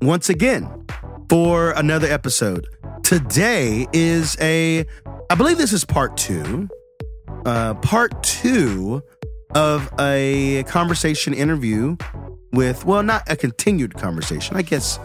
once 0.00 0.28
again 0.28 0.86
for 1.28 1.70
another 1.72 2.06
episode. 2.06 2.66
Today 3.02 3.86
is 3.92 4.36
a, 4.40 4.84
I 5.28 5.34
believe 5.34 5.58
this 5.58 5.72
is 5.72 5.84
part 5.84 6.16
two, 6.16 6.68
uh, 7.44 7.74
part 7.74 8.22
two 8.22 9.02
of 9.54 9.92
a 9.98 10.62
conversation 10.64 11.34
interview 11.34 11.96
with, 12.52 12.84
well, 12.84 13.02
not 13.02 13.30
a 13.30 13.36
continued 13.36 13.94
conversation. 13.94 14.56
I 14.56 14.62
guess 14.62 14.98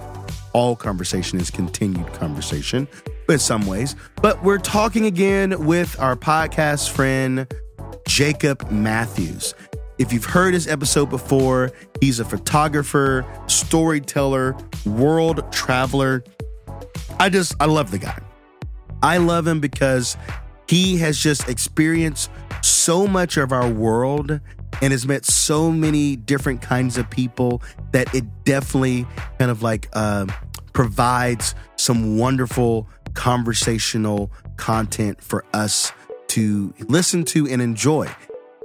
all 0.54 0.76
conversation 0.76 1.40
is 1.40 1.52
continued 1.52 2.12
conversation 2.14 2.88
in 3.28 3.40
some 3.40 3.68
ways. 3.68 3.96
But 4.22 4.44
we're 4.44 4.58
talking 4.58 5.06
again 5.06 5.66
with 5.66 6.00
our 6.00 6.16
podcast 6.16 6.90
friend, 6.90 7.48
Jacob 8.08 8.72
Matthews. 8.72 9.54
If 9.98 10.12
you've 10.12 10.26
heard 10.26 10.54
his 10.54 10.68
episode 10.68 11.10
before, 11.10 11.72
he's 12.02 12.20
a 12.20 12.26
photographer, 12.26 13.26
storyteller, 13.48 14.56
world 14.86 15.52
traveler. 15.54 16.24
I 17.20 17.30
just, 17.30 17.56
I 17.60 17.66
love 17.66 17.92
the 17.92 17.98
guy. 17.98 18.20
I 19.02 19.18
love 19.18 19.48
him 19.48 19.60
because 19.60 20.18
he 20.68 20.98
has 20.98 21.18
just 21.18 21.48
experienced 21.48 22.30
so 22.62 23.08
much 23.08 23.38
of 23.38 23.54
our 23.54 23.70
world 23.70 24.40
and 24.82 24.92
has 24.92 25.08
met 25.08 25.26
so 25.26 25.72
many 25.72 26.18
different 26.18 26.62
kinds 26.62 26.98
of 26.98 27.10
people 27.10 27.62
that 27.92 28.14
it 28.14 28.26
definitely 28.44 29.06
kind 29.40 29.52
of 29.52 29.64
like 29.64 29.88
uh, 29.94 30.26
provides 30.74 31.56
some 31.78 32.18
wonderful 32.18 32.90
conversational 33.14 34.30
content 34.58 35.22
for 35.22 35.46
us 35.54 35.94
to 36.28 36.74
listen 36.90 37.24
to 37.24 37.48
and 37.48 37.62
enjoy. 37.62 38.14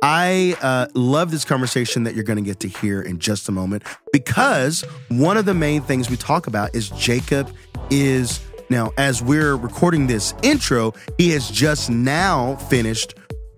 I 0.02 0.56
uh, 0.62 0.86
love 0.94 1.30
this 1.30 1.44
conversation 1.44 2.04
that 2.04 2.14
you're 2.14 2.24
going 2.24 2.42
to 2.42 2.42
get 2.42 2.60
to 2.60 2.68
hear 2.68 3.02
in 3.02 3.18
just 3.18 3.48
a 3.48 3.52
moment 3.52 3.82
because 4.12 4.82
one 5.08 5.36
of 5.36 5.44
the 5.44 5.54
main 5.54 5.82
things 5.82 6.08
we 6.08 6.16
talk 6.16 6.46
about 6.46 6.74
is 6.74 6.88
Jacob 6.90 7.54
is 7.90 8.40
now, 8.70 8.92
as 8.96 9.20
we're 9.20 9.56
recording 9.56 10.06
this 10.06 10.32
intro, 10.42 10.94
he 11.18 11.30
has 11.30 11.50
just 11.50 11.90
now 11.90 12.54
finished 12.56 13.14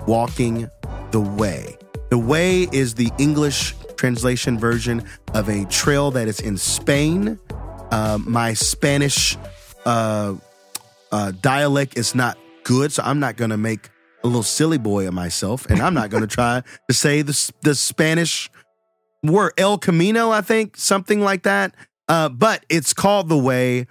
walking 0.07 0.69
the 1.11 1.21
way. 1.21 1.77
The 2.09 2.19
way 2.19 2.63
is 2.73 2.95
the 2.95 3.11
English 3.19 3.75
translation 3.97 4.59
version 4.59 5.05
of 5.35 5.49
a 5.49 5.65
trail 5.67 6.11
that 6.13 6.29
is 6.29 6.41
in 6.41 6.57
Spain. 6.57 7.39
Uh, 7.91 8.19
my 8.21 8.55
Spanish 8.55 9.37
uh, 9.85 10.35
uh, 11.13 11.33
dialect 11.43 11.99
is 11.99 12.15
not 12.15 12.39
good, 12.65 12.91
so 12.91 13.03
I'm 13.05 13.21
not 13.21 13.37
going 13.37 13.51
to 13.51 13.59
make 13.59 13.91
a 14.23 14.27
little 14.27 14.43
silly 14.43 14.79
boy 14.79 15.07
of 15.07 15.15
myself, 15.15 15.67
and 15.67 15.81
I'm 15.81 15.95
not 15.95 16.11
going 16.11 16.23
to 16.27 16.27
try 16.27 16.63
to 16.89 16.95
say 16.95 17.23
the 17.23 17.53
the 17.63 17.75
Spanish 17.75 18.51
word 19.23 19.53
El 19.57 19.79
Camino. 19.79 20.31
I 20.31 20.41
think 20.41 20.77
something 20.77 21.21
like 21.21 21.43
that. 21.43 21.75
Uh, 22.09 22.29
but 22.29 22.65
it's 22.69 22.93
called 22.93 23.29
the 23.29 23.39
Way. 23.39 23.87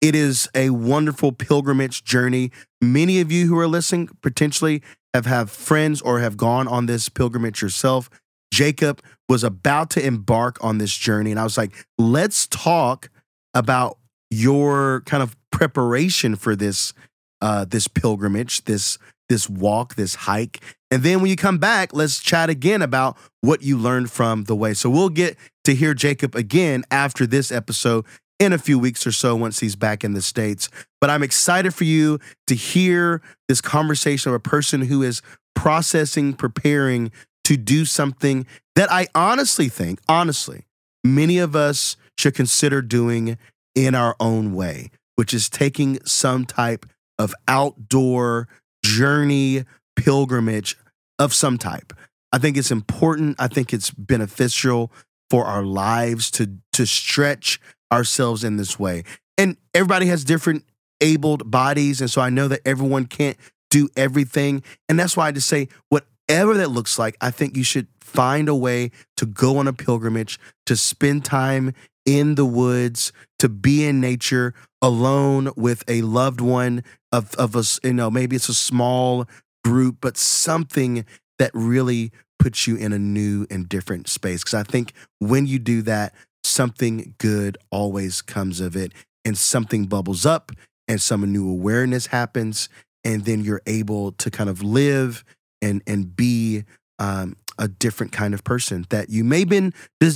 It 0.00 0.14
is 0.14 0.48
a 0.54 0.70
wonderful 0.70 1.30
pilgrimage 1.32 2.02
journey. 2.02 2.50
Many 2.80 3.20
of 3.20 3.30
you 3.30 3.46
who 3.46 3.56
are 3.58 3.68
listening 3.68 4.08
potentially 4.20 4.82
have 5.14 5.26
have 5.26 5.50
friends 5.50 6.00
or 6.00 6.20
have 6.20 6.36
gone 6.36 6.66
on 6.66 6.86
this 6.86 7.08
pilgrimage 7.08 7.62
yourself. 7.62 8.10
Jacob 8.52 9.00
was 9.28 9.44
about 9.44 9.90
to 9.90 10.04
embark 10.04 10.62
on 10.62 10.78
this 10.78 10.94
journey, 10.94 11.30
and 11.30 11.38
I 11.38 11.44
was 11.44 11.56
like, 11.56 11.86
let's 11.98 12.46
talk 12.46 13.10
about 13.54 13.98
your 14.30 15.02
kind 15.02 15.22
of 15.22 15.36
preparation 15.50 16.36
for 16.36 16.56
this 16.56 16.92
uh, 17.40 17.64
this 17.64 17.88
pilgrimage, 17.88 18.64
this 18.64 18.98
this 19.28 19.48
walk, 19.48 19.94
this 19.94 20.14
hike. 20.14 20.60
And 20.90 21.02
then 21.02 21.20
when 21.20 21.30
you 21.30 21.36
come 21.36 21.58
back, 21.58 21.94
let's 21.94 22.20
chat 22.20 22.50
again 22.50 22.82
about 22.82 23.16
what 23.40 23.62
you 23.62 23.78
learned 23.78 24.10
from 24.10 24.44
the 24.44 24.56
way. 24.56 24.74
So 24.74 24.90
we'll 24.90 25.08
get 25.08 25.36
to 25.64 25.74
hear 25.74 25.94
Jacob 25.94 26.34
again 26.34 26.84
after 26.90 27.26
this 27.26 27.50
episode 27.50 28.04
in 28.38 28.52
a 28.52 28.58
few 28.58 28.78
weeks 28.78 29.06
or 29.06 29.12
so 29.12 29.36
once 29.36 29.60
he's 29.60 29.76
back 29.76 30.04
in 30.04 30.14
the 30.14 30.22
States. 30.22 30.68
But 31.00 31.10
I'm 31.10 31.22
excited 31.22 31.74
for 31.74 31.84
you 31.84 32.18
to 32.48 32.54
hear 32.54 33.22
this 33.48 33.60
conversation 33.60 34.30
of 34.30 34.34
a 34.34 34.40
person 34.40 34.82
who 34.82 35.02
is 35.02 35.22
processing, 35.54 36.34
preparing 36.34 37.12
to 37.44 37.56
do 37.56 37.84
something 37.84 38.46
that 38.74 38.90
I 38.90 39.06
honestly 39.14 39.68
think, 39.68 40.00
honestly, 40.08 40.66
many 41.04 41.38
of 41.38 41.54
us 41.56 41.96
should 42.18 42.34
consider 42.34 42.82
doing 42.82 43.38
in 43.74 43.94
our 43.94 44.16
own 44.20 44.54
way, 44.54 44.90
which 45.16 45.32
is 45.32 45.48
taking 45.48 46.04
some 46.04 46.44
type 46.44 46.86
of 47.18 47.34
outdoor 47.46 48.48
journey, 48.84 49.64
pilgrimage 49.96 50.76
of 51.18 51.32
some 51.32 51.58
type. 51.58 51.92
I 52.32 52.38
think 52.38 52.56
it's 52.56 52.70
important. 52.70 53.36
I 53.38 53.48
think 53.48 53.72
it's 53.72 53.90
beneficial 53.90 54.92
for 55.30 55.44
our 55.44 55.62
lives 55.62 56.30
to 56.32 56.58
to 56.74 56.86
stretch 56.86 57.60
ourselves 57.92 58.44
in 58.44 58.56
this 58.56 58.78
way. 58.78 59.04
And 59.38 59.56
everybody 59.74 60.06
has 60.06 60.24
different 60.24 60.64
abled 61.00 61.50
bodies. 61.50 62.00
And 62.00 62.10
so 62.10 62.20
I 62.20 62.30
know 62.30 62.48
that 62.48 62.60
everyone 62.64 63.06
can't 63.06 63.36
do 63.70 63.88
everything. 63.96 64.62
And 64.88 64.98
that's 64.98 65.16
why 65.16 65.28
I 65.28 65.32
just 65.32 65.48
say, 65.48 65.68
whatever 65.88 66.54
that 66.54 66.70
looks 66.70 66.98
like, 66.98 67.16
I 67.20 67.30
think 67.30 67.56
you 67.56 67.64
should 67.64 67.88
find 68.00 68.48
a 68.48 68.54
way 68.54 68.90
to 69.16 69.26
go 69.26 69.58
on 69.58 69.66
a 69.66 69.72
pilgrimage, 69.72 70.38
to 70.66 70.76
spend 70.76 71.24
time 71.24 71.74
in 72.04 72.34
the 72.34 72.44
woods, 72.44 73.12
to 73.38 73.48
be 73.48 73.84
in 73.84 74.00
nature 74.00 74.54
alone 74.80 75.50
with 75.56 75.84
a 75.88 76.02
loved 76.02 76.40
one 76.40 76.82
of, 77.12 77.34
of 77.36 77.56
us, 77.56 77.78
you 77.82 77.92
know, 77.92 78.10
maybe 78.10 78.36
it's 78.36 78.48
a 78.48 78.54
small 78.54 79.26
group, 79.64 79.98
but 80.00 80.16
something 80.16 81.04
that 81.38 81.50
really 81.54 82.10
puts 82.38 82.66
you 82.66 82.76
in 82.76 82.92
a 82.92 82.98
new 82.98 83.46
and 83.50 83.68
different 83.68 84.08
space. 84.08 84.42
Because 84.42 84.54
I 84.54 84.62
think 84.64 84.92
when 85.18 85.46
you 85.46 85.58
do 85.58 85.82
that, 85.82 86.14
something 86.44 87.14
good 87.18 87.58
always 87.70 88.20
comes 88.22 88.60
of 88.60 88.76
it 88.76 88.92
and 89.24 89.38
something 89.38 89.86
bubbles 89.86 90.26
up 90.26 90.50
and 90.88 91.00
some 91.00 91.20
new 91.32 91.48
awareness 91.48 92.06
happens 92.06 92.68
and 93.04 93.24
then 93.24 93.42
you're 93.42 93.62
able 93.66 94.12
to 94.12 94.30
kind 94.30 94.50
of 94.50 94.62
live 94.62 95.24
and 95.60 95.82
and 95.86 96.16
be 96.16 96.64
um, 96.98 97.36
a 97.58 97.68
different 97.68 98.12
kind 98.12 98.34
of 98.34 98.44
person 98.44 98.86
that 98.90 99.10
you 99.10 99.24
may 99.24 99.44
been 99.44 99.72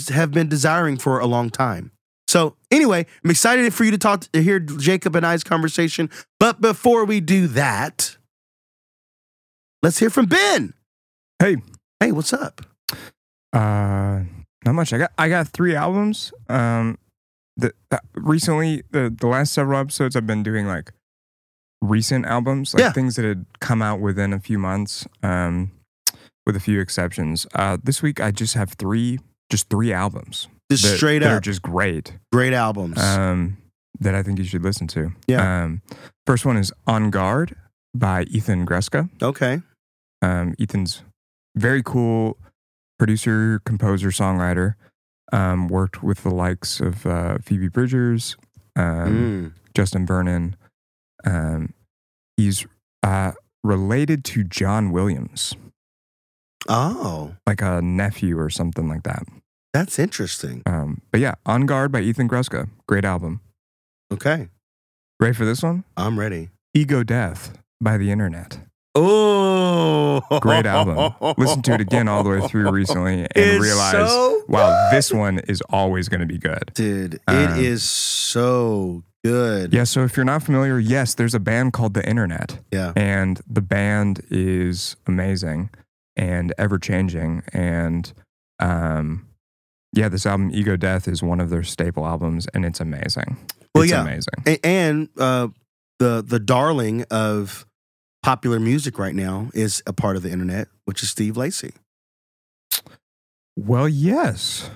have 0.08 0.32
been 0.32 0.48
desiring 0.48 0.96
for 0.96 1.18
a 1.18 1.26
long 1.26 1.50
time. 1.50 1.92
So 2.28 2.56
anyway, 2.70 3.06
I'm 3.24 3.30
excited 3.30 3.72
for 3.72 3.84
you 3.84 3.90
to 3.92 3.98
talk 3.98 4.20
to 4.32 4.42
hear 4.42 4.58
Jacob 4.58 5.14
and 5.14 5.24
I's 5.24 5.44
conversation. 5.44 6.10
But 6.40 6.60
before 6.60 7.04
we 7.04 7.20
do 7.20 7.46
that, 7.48 8.16
let's 9.82 9.98
hear 9.98 10.10
from 10.10 10.26
Ben. 10.26 10.74
Hey, 11.38 11.56
hey, 12.00 12.12
what's 12.12 12.32
up? 12.32 12.62
Uh, 13.52 14.22
not 14.64 14.72
much. 14.74 14.92
I 14.92 14.98
got 14.98 15.12
I 15.18 15.28
got 15.28 15.48
three 15.48 15.74
albums. 15.76 16.32
Um, 16.48 16.98
the 17.56 17.72
uh, 17.90 17.98
recently 18.14 18.82
the 18.90 19.14
the 19.16 19.26
last 19.26 19.52
several 19.52 19.78
episodes 19.80 20.16
I've 20.16 20.26
been 20.26 20.42
doing 20.42 20.66
like 20.66 20.92
recent 21.80 22.26
albums, 22.26 22.74
like 22.74 22.80
Yeah. 22.80 22.92
things 22.92 23.16
that 23.16 23.24
had 23.24 23.46
come 23.60 23.82
out 23.82 24.00
within 24.00 24.32
a 24.32 24.40
few 24.40 24.58
months. 24.58 25.06
Um, 25.22 25.70
with 26.46 26.56
a 26.56 26.60
few 26.60 26.80
exceptions. 26.80 27.46
Uh, 27.54 27.76
this 27.82 28.02
week 28.02 28.20
I 28.20 28.30
just 28.30 28.54
have 28.54 28.70
three, 28.74 29.18
just 29.50 29.68
three 29.68 29.92
albums. 29.92 30.48
Just 30.70 30.84
that, 30.84 30.96
straight 30.96 31.20
that 31.20 31.32
are 31.32 31.36
up, 31.36 31.42
just 31.42 31.62
great. 31.62 32.16
great 32.32 32.52
albums. 32.52 32.98
Um, 32.98 33.58
that 34.00 34.14
I 34.14 34.22
think 34.22 34.38
you 34.38 34.44
should 34.44 34.62
listen 34.62 34.86
to. 34.88 35.12
Yeah. 35.26 35.64
Um, 35.64 35.82
first 36.26 36.44
one 36.44 36.56
is 36.56 36.72
En 36.88 37.10
Garde 37.10 37.54
by 37.94 38.22
Ethan 38.24 38.66
Gruska. 38.66 39.08
okay, 39.22 39.62
Um, 40.22 40.54
Ethan's 40.60 41.02
very 41.56 41.82
cool 41.82 42.36
producer, 42.98 43.60
composer, 43.64 44.08
songwriter. 44.08 44.74
Um, 45.32 45.66
worked 45.68 46.02
with 46.02 46.22
the 46.22 46.30
likes 46.30 46.78
of 46.80 47.04
uh, 47.06 47.38
Phoebe 47.42 47.68
Bridgers, 47.68 48.36
um, 48.76 49.52
Mm. 49.52 49.52
Justin 49.74 50.06
Vernon. 50.06 50.56
Um, 51.24 51.72
he's 52.36 52.64
uh, 53.02 53.32
related 53.64 54.24
to 54.26 54.44
John 54.44 54.92
Williams, 54.92 55.54
oh, 56.68 57.34
like 57.46 57.62
a 57.62 57.80
nephew 57.82 58.38
or 58.38 58.50
something 58.50 58.88
like 58.88 59.02
that. 59.04 59.24
that's 59.72 59.98
interesting. 59.98 60.62
Um, 60.66 61.00
but 61.10 61.20
yeah, 61.20 61.34
En 61.46 61.66
Garde 61.66 61.92
by 61.92 62.00
Ethan 62.00 62.28
Gruska. 62.28 62.68
Great 62.86 63.04
album. 63.04 63.40
Okay, 64.12 64.48
Ready 65.18 65.34
for 65.34 65.44
this 65.46 65.62
one? 65.62 65.84
I'm 65.96 66.18
ready. 66.18 66.50
Ego 66.74 67.02
Death 67.02 67.58
by 67.80 67.96
The 67.96 68.10
Internet. 68.10 68.58
Oh, 68.94 70.20
Great 70.40 70.66
album. 70.66 71.14
Listened 71.38 71.64
to 71.66 71.72
it 71.74 71.80
again 71.80 72.06
all 72.08 72.22
the 72.22 72.30
way 72.30 72.40
through 72.48 72.70
recently 72.72 73.20
and 73.20 73.28
It's 73.34 73.62
realized, 73.62 74.08
so 74.10 74.42
wow, 74.48 74.88
this 74.90 75.12
one 75.12 75.38
is 75.40 75.60
always 75.70 76.08
going 76.08 76.20
to 76.20 76.26
be 76.26 76.38
good. 76.38 76.70
dude. 76.74 77.20
Um, 77.26 77.36
it 77.36 77.58
is 77.64 77.82
so 77.82 79.02
good. 79.24 79.72
Yeah, 79.72 79.84
so 79.84 80.04
if 80.04 80.16
you're 80.16 80.24
not 80.24 80.42
familiar, 80.42 80.78
yes, 80.78 81.14
there's 81.14 81.34
a 81.34 81.40
band 81.40 81.72
called 81.72 81.94
The 81.94 82.06
Internet, 82.08 82.58
yeah. 82.72 82.92
and 82.96 83.40
the 83.46 83.62
band 83.62 84.20
is 84.30 84.96
amazing 85.06 85.70
and 86.16 86.52
ever 86.58 86.78
changing. 86.78 87.42
And 87.52 88.12
um, 88.58 89.28
yeah, 89.92 90.08
this 90.08 90.26
album, 90.26 90.50
Ego 90.52 90.76
Death, 90.76 91.08
is 91.08 91.22
one 91.22 91.40
of 91.40 91.50
their 91.50 91.62
staple 91.62 92.06
albums, 92.06 92.46
and 92.54 92.64
it's 92.64 92.80
amazing. 92.80 93.36
Well, 93.74 93.82
it's 93.82 93.92
yeah. 93.92 94.02
amazing. 94.02 94.34
A- 94.46 94.66
and 94.66 95.08
uh, 95.18 95.48
the 95.98 96.22
the 96.26 96.38
darling 96.38 97.04
of 97.10 97.66
popular 98.22 98.58
music 98.58 98.98
right 98.98 99.14
now 99.14 99.50
is 99.54 99.82
a 99.86 99.92
part 99.92 100.16
of 100.16 100.22
the 100.22 100.30
internet, 100.30 100.68
which 100.84 101.02
is 101.02 101.10
Steve 101.10 101.36
Lacy. 101.36 101.72
Well, 103.56 103.88
yes. 103.88 104.70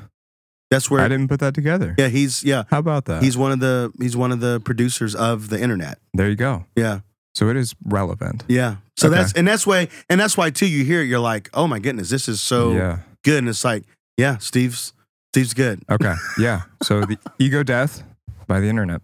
That's 0.71 0.89
where 0.89 1.01
I 1.01 1.09
didn't 1.09 1.29
put 1.29 1.41
that 1.41 1.53
together. 1.53 1.97
Yeah, 1.99 2.09
he's 2.09 2.45
yeah. 2.45 2.63
How 2.71 2.79
about 2.79 3.07
that? 3.07 3.23
He's 3.25 3.37
one 3.37 3.51
of 3.51 3.59
the 3.59 3.93
he's 3.99 4.17
one 4.17 4.31
of 4.31 4.39
the 4.41 4.61
producers 4.61 5.17
of 5.17 5.49
the 5.49 5.61
internet. 5.61 5.99
there 6.15 6.29
you 6.29 6.37
go. 6.37 6.65
Yeah. 6.77 7.01
So 7.35 7.49
it 7.49 7.57
is 7.57 7.75
relevant. 7.85 8.45
Yeah. 8.49 8.77
So 9.01 9.09
Okay. 9.09 9.17
that's 9.17 9.33
and 9.33 9.49
that's 9.49 9.67
why 9.67 9.89
and 10.11 10.21
that's 10.21 10.37
why 10.37 10.51
too 10.51 10.67
you 10.67 10.85
hear 10.85 11.01
it, 11.01 11.07
you're 11.07 11.19
like, 11.21 11.49
oh 11.55 11.67
my 11.67 11.79
goodness, 11.79 12.11
this 12.11 12.29
is 12.29 12.41
so 12.41 12.73
yeah. 12.73 12.99
good. 13.25 13.39
And 13.39 13.49
it's 13.49 13.65
like, 13.65 13.85
yeah, 14.19 14.37
Steve's 14.39 14.93
Steve's 15.33 15.55
good. 15.55 15.83
Okay. 15.91 16.15
Yeah. 16.39 16.63
So 16.83 17.01
the 17.01 17.17
Ego 17.39 17.63
Death 17.63 18.03
by 18.47 18.61
the 18.61 18.69
internet. 18.69 19.01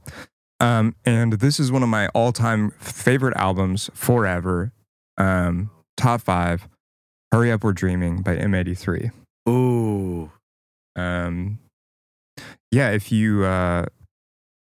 Um, 0.60 0.94
and 1.04 1.34
this 1.34 1.58
is 1.60 1.70
one 1.72 1.82
of 1.82 1.88
my 1.88 2.08
all-time 2.08 2.70
favorite 2.78 3.36
albums 3.36 3.90
forever. 3.94 4.72
Um, 5.18 5.70
top 5.96 6.20
five. 6.20 6.68
Hurry 7.32 7.50
Up 7.52 7.62
We're 7.64 7.72
Dreaming 7.72 8.22
by 8.22 8.36
M83. 8.36 9.10
Ooh. 9.48 10.30
Um, 10.94 11.58
yeah, 12.70 12.90
if 12.90 13.10
you 13.12 13.44
uh, 13.44 13.86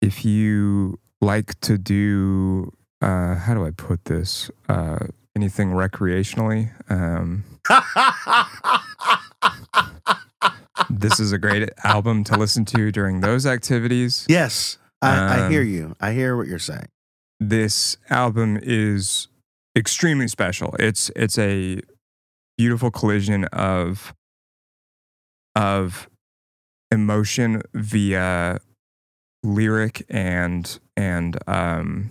if 0.00 0.24
you 0.24 0.98
like 1.20 1.58
to 1.60 1.78
do 1.78 2.72
uh, 3.00 3.34
how 3.36 3.54
do 3.54 3.64
I 3.66 3.70
put 3.70 4.04
this? 4.06 4.50
Uh, 4.68 4.98
anything 5.36 5.70
recreationally, 5.70 6.70
um, 6.90 7.44
this 10.90 11.20
is 11.20 11.32
a 11.32 11.38
great 11.38 11.68
album 11.84 12.24
to 12.24 12.36
listen 12.36 12.64
to 12.66 12.90
during 12.90 13.20
those 13.20 13.46
activities. 13.46 14.26
yes. 14.28 14.78
I, 15.00 15.16
I 15.16 15.40
Um, 15.46 15.52
hear 15.52 15.62
you. 15.62 15.94
I 16.00 16.12
hear 16.12 16.36
what 16.36 16.48
you're 16.48 16.58
saying. 16.58 16.88
This 17.38 17.98
album 18.10 18.58
is 18.60 19.28
extremely 19.76 20.26
special. 20.26 20.74
It's 20.80 21.08
it's 21.14 21.38
a 21.38 21.80
beautiful 22.56 22.90
collision 22.90 23.44
of 23.46 24.12
of 25.54 26.08
emotion 26.90 27.62
via 27.74 28.58
lyric 29.44 30.04
and 30.08 30.80
and 30.96 31.38
um 31.46 32.10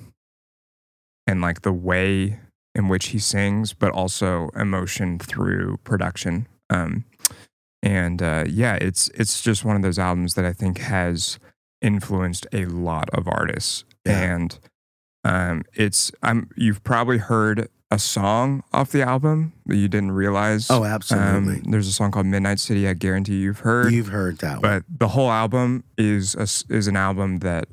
and 1.27 1.41
like 1.41 1.61
the 1.61 1.73
way 1.73 2.39
in 2.73 2.87
which 2.87 3.07
he 3.07 3.19
sings 3.19 3.73
but 3.73 3.91
also 3.91 4.49
emotion 4.55 5.19
through 5.19 5.77
production 5.83 6.47
um 6.69 7.03
and 7.83 8.21
uh 8.21 8.43
yeah 8.47 8.75
it's 8.75 9.09
it's 9.09 9.41
just 9.41 9.63
one 9.65 9.75
of 9.75 9.81
those 9.81 9.99
albums 9.99 10.33
that 10.35 10.45
i 10.45 10.53
think 10.53 10.77
has 10.79 11.37
influenced 11.81 12.47
a 12.53 12.65
lot 12.65 13.09
of 13.11 13.27
artists 13.27 13.83
Yeah. 14.05 14.33
and 14.35 14.59
um 15.23 15.63
it's 15.73 16.11
i'm 16.23 16.49
you've 16.55 16.83
probably 16.83 17.17
heard 17.19 17.67
a 17.89 17.97
song 17.99 18.63
off 18.73 18.91
the 18.91 19.01
album 19.01 19.53
that 19.65 19.77
you 19.77 19.87
didn't 19.87 20.11
realize 20.11 20.69
Oh, 20.69 20.83
absolutely. 20.83 21.55
um, 21.57 21.63
there's 21.71 21.87
a 21.87 21.93
song 21.93 22.11
called 22.11 22.25
midnight 22.25 22.59
city 22.59 22.87
i 22.87 22.93
guarantee 22.93 23.37
you've 23.39 23.59
heard 23.59 23.93
You've 23.93 24.07
heard 24.09 24.39
that 24.39 24.53
one. 24.53 24.61
but 24.61 24.83
the 24.89 25.07
whole 25.09 25.31
album 25.31 25.83
is 25.97 26.35
a 26.35 26.47
is 26.73 26.87
an 26.87 26.97
album 26.97 27.37
that 27.39 27.67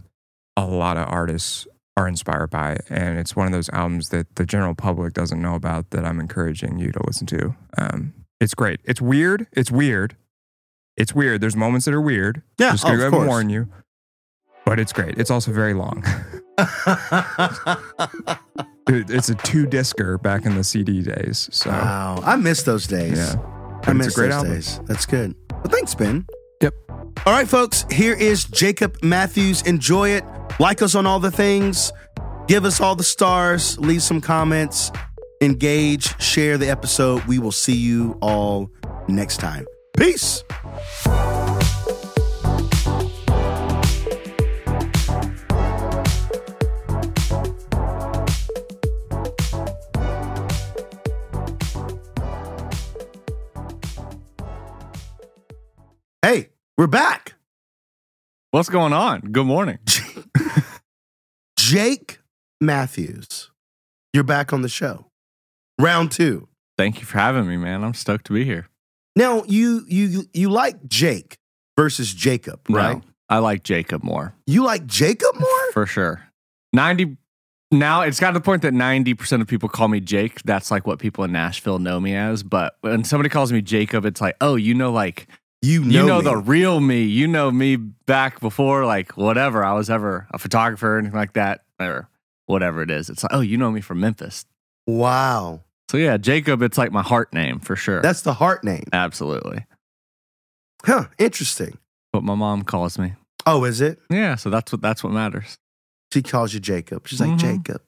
a 0.56 0.64
lot 0.66 0.96
of 0.96 1.08
artists 1.08 1.66
are 1.96 2.08
inspired 2.08 2.50
by, 2.50 2.78
and 2.90 3.18
it's 3.18 3.36
one 3.36 3.46
of 3.46 3.52
those 3.52 3.68
albums 3.70 4.08
that 4.08 4.34
the 4.36 4.44
general 4.44 4.74
public 4.74 5.12
doesn't 5.14 5.40
know 5.40 5.54
about 5.54 5.90
that 5.90 6.04
I'm 6.04 6.18
encouraging 6.20 6.78
you 6.78 6.90
to 6.92 7.00
listen 7.06 7.26
to. 7.28 7.54
Um, 7.78 8.14
it's 8.40 8.54
great. 8.54 8.80
It's 8.84 9.00
weird. 9.00 9.46
It's 9.52 9.70
weird. 9.70 10.16
It's 10.96 11.14
weird. 11.14 11.40
There's 11.40 11.56
moments 11.56 11.84
that 11.86 11.94
are 11.94 12.00
weird. 12.00 12.42
Yeah, 12.58 12.72
just 12.72 12.84
gonna 12.84 12.94
oh, 12.96 12.98
go 12.98 13.06
ahead 13.08 13.20
and 13.20 13.28
warn 13.28 13.48
you. 13.50 13.68
But 14.64 14.80
it's 14.80 14.92
great. 14.92 15.18
It's 15.18 15.30
also 15.30 15.52
very 15.52 15.74
long. 15.74 16.02
It- 18.86 19.08
it's 19.08 19.30
a 19.30 19.34
two 19.34 19.66
discer 19.66 20.18
back 20.18 20.44
in 20.44 20.56
the 20.56 20.62
CD 20.64 21.00
days. 21.02 21.48
So 21.52 21.70
wow. 21.70 22.20
I 22.22 22.36
miss 22.36 22.64
those 22.64 22.86
days. 22.86 23.16
yeah, 23.16 23.34
I 23.40 23.80
But 23.86 23.96
miss 23.96 24.08
it's 24.08 24.16
a 24.16 24.20
great 24.20 24.26
those 24.28 24.34
album. 24.36 24.52
days. 24.52 24.80
That's 24.84 25.06
good. 25.06 25.34
Well, 25.50 25.62
thanks, 25.70 25.94
Ben. 25.94 26.26
Yep. 26.60 26.74
All 27.24 27.32
right, 27.32 27.48
folks. 27.48 27.86
Here 27.90 28.12
is 28.12 28.44
Jacob 28.44 28.98
Matthews. 29.02 29.62
Enjoy 29.62 30.10
it. 30.10 30.22
Like 30.60 30.82
us 30.82 30.94
on 30.94 31.04
all 31.04 31.18
the 31.18 31.32
things. 31.32 31.92
Give 32.46 32.64
us 32.64 32.80
all 32.80 32.94
the 32.94 33.02
stars. 33.02 33.76
Leave 33.78 34.02
some 34.02 34.20
comments. 34.20 34.92
Engage. 35.40 36.20
Share 36.22 36.58
the 36.58 36.68
episode. 36.70 37.24
We 37.24 37.40
will 37.40 37.52
see 37.52 37.74
you 37.74 38.16
all 38.22 38.70
next 39.08 39.38
time. 39.38 39.66
Peace. 39.96 40.44
Hey, 56.22 56.50
we're 56.78 56.86
back. 56.86 57.34
What's 58.52 58.68
going 58.68 58.92
on? 58.92 59.20
Good 59.32 59.46
morning. 59.46 59.78
Jake 61.66 62.18
Matthews, 62.60 63.50
you're 64.12 64.22
back 64.22 64.52
on 64.52 64.60
the 64.60 64.68
show. 64.68 65.06
Round 65.80 66.12
two. 66.12 66.46
Thank 66.76 67.00
you 67.00 67.06
for 67.06 67.16
having 67.18 67.48
me, 67.48 67.56
man. 67.56 67.82
I'm 67.82 67.94
stoked 67.94 68.26
to 68.26 68.34
be 68.34 68.44
here. 68.44 68.68
Now 69.16 69.44
you 69.46 69.82
you 69.88 70.24
you 70.34 70.50
like 70.50 70.86
Jake 70.86 71.38
versus 71.78 72.12
Jacob, 72.12 72.60
right? 72.68 72.98
No, 72.98 73.02
I 73.30 73.38
like 73.38 73.62
Jacob 73.62 74.02
more 74.04 74.34
You 74.46 74.62
like 74.62 74.84
Jacob 74.84 75.34
more? 75.40 75.72
for 75.72 75.86
sure. 75.86 76.28
90 76.74 77.16
now 77.70 78.02
it's 78.02 78.20
got 78.20 78.32
to 78.32 78.34
the 78.34 78.44
point 78.44 78.60
that 78.60 78.74
90% 78.74 79.40
of 79.40 79.46
people 79.46 79.70
call 79.70 79.88
me 79.88 80.00
Jake. 80.00 80.42
That's 80.42 80.70
like 80.70 80.86
what 80.86 80.98
people 80.98 81.24
in 81.24 81.32
Nashville 81.32 81.78
know 81.78 81.98
me 81.98 82.14
as. 82.14 82.42
But 82.42 82.76
when 82.82 83.04
somebody 83.04 83.30
calls 83.30 83.50
me 83.52 83.62
Jacob, 83.62 84.04
it's 84.04 84.20
like, 84.20 84.36
oh, 84.42 84.54
you 84.56 84.74
know, 84.74 84.92
like, 84.92 85.28
You 85.64 85.82
know, 85.84 85.90
you 86.00 86.06
know 86.06 86.20
the 86.20 86.36
real 86.36 86.80
me. 86.80 87.02
You 87.04 87.26
know 87.26 87.50
me 87.50 87.76
back 87.76 88.40
before, 88.40 88.84
like, 88.84 89.16
whatever 89.16 89.64
I 89.64 89.72
was 89.72 89.88
ever 89.90 90.26
a 90.32 90.38
photographer 90.38 90.96
or 90.96 90.98
anything 90.98 91.16
like 91.18 91.32
that, 91.34 91.64
or 91.80 92.08
whatever 92.46 92.82
it 92.82 92.90
is. 92.90 93.08
It's 93.08 93.22
like, 93.22 93.32
oh, 93.32 93.40
you 93.40 93.56
know 93.56 93.70
me 93.70 93.80
from 93.80 94.00
Memphis. 94.00 94.44
wow. 94.86 95.62
So 95.90 95.98
yeah, 95.98 96.16
Jacob, 96.16 96.62
it's 96.62 96.78
like 96.78 96.92
my 96.92 97.02
heart 97.02 97.32
name 97.34 97.60
for 97.60 97.76
sure. 97.76 98.00
That's 98.00 98.22
the 98.22 98.32
heart 98.34 98.64
name. 98.64 98.84
Absolutely. 98.92 99.66
Huh. 100.84 101.06
Interesting. 101.18 101.78
What 102.12 102.24
my 102.24 102.34
mom 102.34 102.62
calls 102.62 102.98
me. 102.98 103.12
Oh, 103.46 103.64
is 103.64 103.80
it? 103.82 104.00
Yeah, 104.10 104.36
so 104.36 104.48
that's 104.50 104.72
what 104.72 104.80
that's 104.80 105.04
what 105.04 105.12
matters. 105.12 105.58
She 106.12 106.22
calls 106.22 106.54
you 106.54 106.60
Jacob. 106.60 107.06
She's 107.06 107.20
like 107.20 107.30
Mhm. 107.32 107.38
Jacob. 107.38 107.82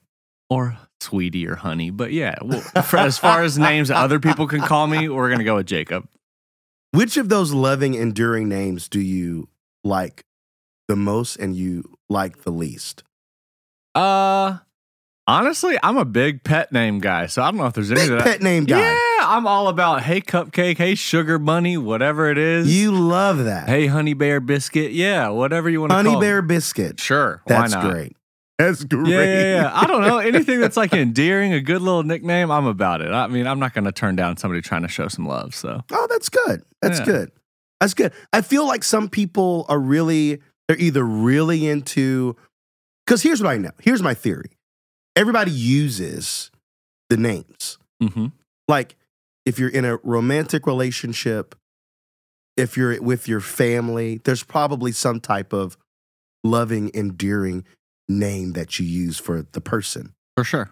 or 0.49 0.77
sweetie 1.01 1.45
or 1.47 1.55
honey. 1.55 1.89
But 1.89 2.11
yeah, 2.13 2.35
well, 2.41 2.61
for, 2.83 2.97
as 2.97 3.17
far 3.17 3.41
as 3.43 3.57
names 3.57 3.87
that 3.89 3.97
other 3.97 4.19
people 4.19 4.47
can 4.47 4.61
call 4.61 4.87
me, 4.87 5.09
we're 5.09 5.29
gonna 5.29 5.43
go 5.43 5.55
with 5.55 5.65
Jacob. 5.67 6.07
Which 6.97 7.15
of 7.17 7.29
those 7.29 7.53
loving, 7.53 7.93
enduring 7.93 8.49
names 8.49 8.89
do 8.89 8.99
you 8.99 9.49
like 9.83 10.25
the 10.87 10.95
most 10.95 11.35
and 11.35 11.55
you 11.55 11.83
like 12.09 12.41
the 12.41 12.49
least? 12.49 13.03
Uh, 13.93 14.57
honestly, 15.27 15.77
I'm 15.83 15.97
a 15.97 16.05
big 16.05 16.43
pet 16.43 16.71
name 16.71 16.97
guy, 16.97 17.27
so 17.27 17.43
I 17.43 17.51
don't 17.51 17.57
know 17.57 17.67
if 17.67 17.73
there's 17.73 17.91
any 17.91 18.01
Big 18.01 18.09
of 18.13 18.17
that. 18.17 18.23
pet 18.23 18.41
name 18.41 18.65
guy. 18.65 18.79
Yeah, 18.79 18.97
I'm 19.21 19.45
all 19.45 19.67
about 19.67 20.01
hey 20.01 20.21
cupcake, 20.21 20.79
hey 20.79 20.95
sugar 20.95 21.37
bunny, 21.37 21.77
whatever 21.77 22.31
it 22.31 22.39
is. 22.39 22.75
You 22.75 22.91
love 22.93 23.45
that. 23.45 23.69
hey 23.69 23.85
honey 23.85 24.15
bear 24.15 24.39
biscuit, 24.39 24.91
yeah, 24.91 25.29
whatever 25.29 25.69
you 25.69 25.81
want 25.81 25.91
to 25.91 25.97
Honey. 25.97 26.19
Bear 26.19 26.41
Biscuit. 26.41 26.99
sure, 26.99 27.43
That's 27.45 27.75
great. 27.75 28.16
That's 28.57 28.83
great. 28.83 29.09
Yeah, 29.11 29.23
yeah, 29.23 29.55
yeah. 29.61 29.71
I 29.73 29.85
don't 29.85 30.01
know 30.01 30.17
anything 30.17 30.59
that's 30.59 30.77
like 30.77 30.93
endearing, 30.93 31.53
a 31.53 31.61
good 31.61 31.81
little 31.81 32.03
nickname. 32.03 32.49
I'm 32.51 32.65
about 32.65 33.01
it. 33.01 33.11
I 33.11 33.27
mean, 33.27 33.45
I'm 33.45 33.59
not 33.59 33.73
gonna 33.73 33.91
turn 33.91 34.15
down 34.15 34.37
somebody 34.37 34.61
trying 34.61 34.81
to 34.81 34.87
show 34.87 35.07
some 35.07 35.27
love. 35.27 35.53
So 35.53 35.81
Oh, 35.91 36.07
that's 36.09 36.29
good. 36.29 36.63
That's 36.81 36.99
Yeah. 36.99 37.05
good. 37.05 37.31
That's 37.79 37.93
good. 37.93 38.13
I 38.33 38.41
feel 38.41 38.65
like 38.65 38.83
some 38.83 39.07
people 39.09 39.65
are 39.69 39.79
really, 39.79 40.41
they're 40.67 40.79
either 40.79 41.03
really 41.05 41.67
into, 41.67 42.35
because 43.05 43.21
here's 43.21 43.41
what 43.43 43.51
I 43.51 43.57
know. 43.57 43.69
Here's 43.79 44.01
my 44.01 44.15
theory. 44.15 44.49
Everybody 45.15 45.51
uses 45.51 46.49
the 47.09 47.17
names. 47.17 47.77
hmm 48.01 48.27
Like 48.67 48.95
if 49.45 49.59
you're 49.59 49.69
in 49.69 49.85
a 49.85 49.97
romantic 49.97 50.65
relationship, 50.65 51.53
if 52.57 52.75
you're 52.75 52.99
with 53.01 53.27
your 53.27 53.39
family, 53.39 54.19
there's 54.23 54.43
probably 54.43 54.91
some 54.91 55.19
type 55.19 55.53
of 55.53 55.77
loving, 56.43 56.89
endearing 56.95 57.63
name 58.07 58.53
that 58.53 58.79
you 58.79 58.85
use 58.85 59.17
for 59.17 59.45
the 59.51 59.61
person. 59.61 60.13
for 60.35 60.43
sure. 60.43 60.69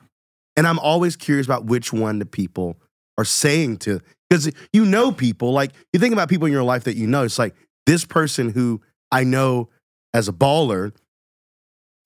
And 0.57 0.65
I'm 0.67 0.79
always 0.79 1.15
curious 1.15 1.45
about 1.45 1.65
which 1.65 1.91
one 1.91 2.19
the 2.19 2.25
people 2.25 2.77
are 3.17 3.25
saying 3.25 3.77
to, 3.77 3.99
because 4.29 4.49
you 4.71 4.85
know 4.85 5.11
people, 5.11 5.51
like 5.51 5.71
you 5.91 5.99
think 5.99 6.13
about 6.13 6.29
people 6.29 6.45
in 6.45 6.53
your 6.53 6.63
life 6.63 6.85
that 6.85 6.95
you 6.95 7.07
know, 7.07 7.23
it's 7.23 7.37
like 7.39 7.55
this 7.85 8.05
person 8.05 8.49
who 8.49 8.81
I 9.11 9.23
know 9.23 9.69
as 10.13 10.27
a 10.29 10.33
baller, 10.33 10.93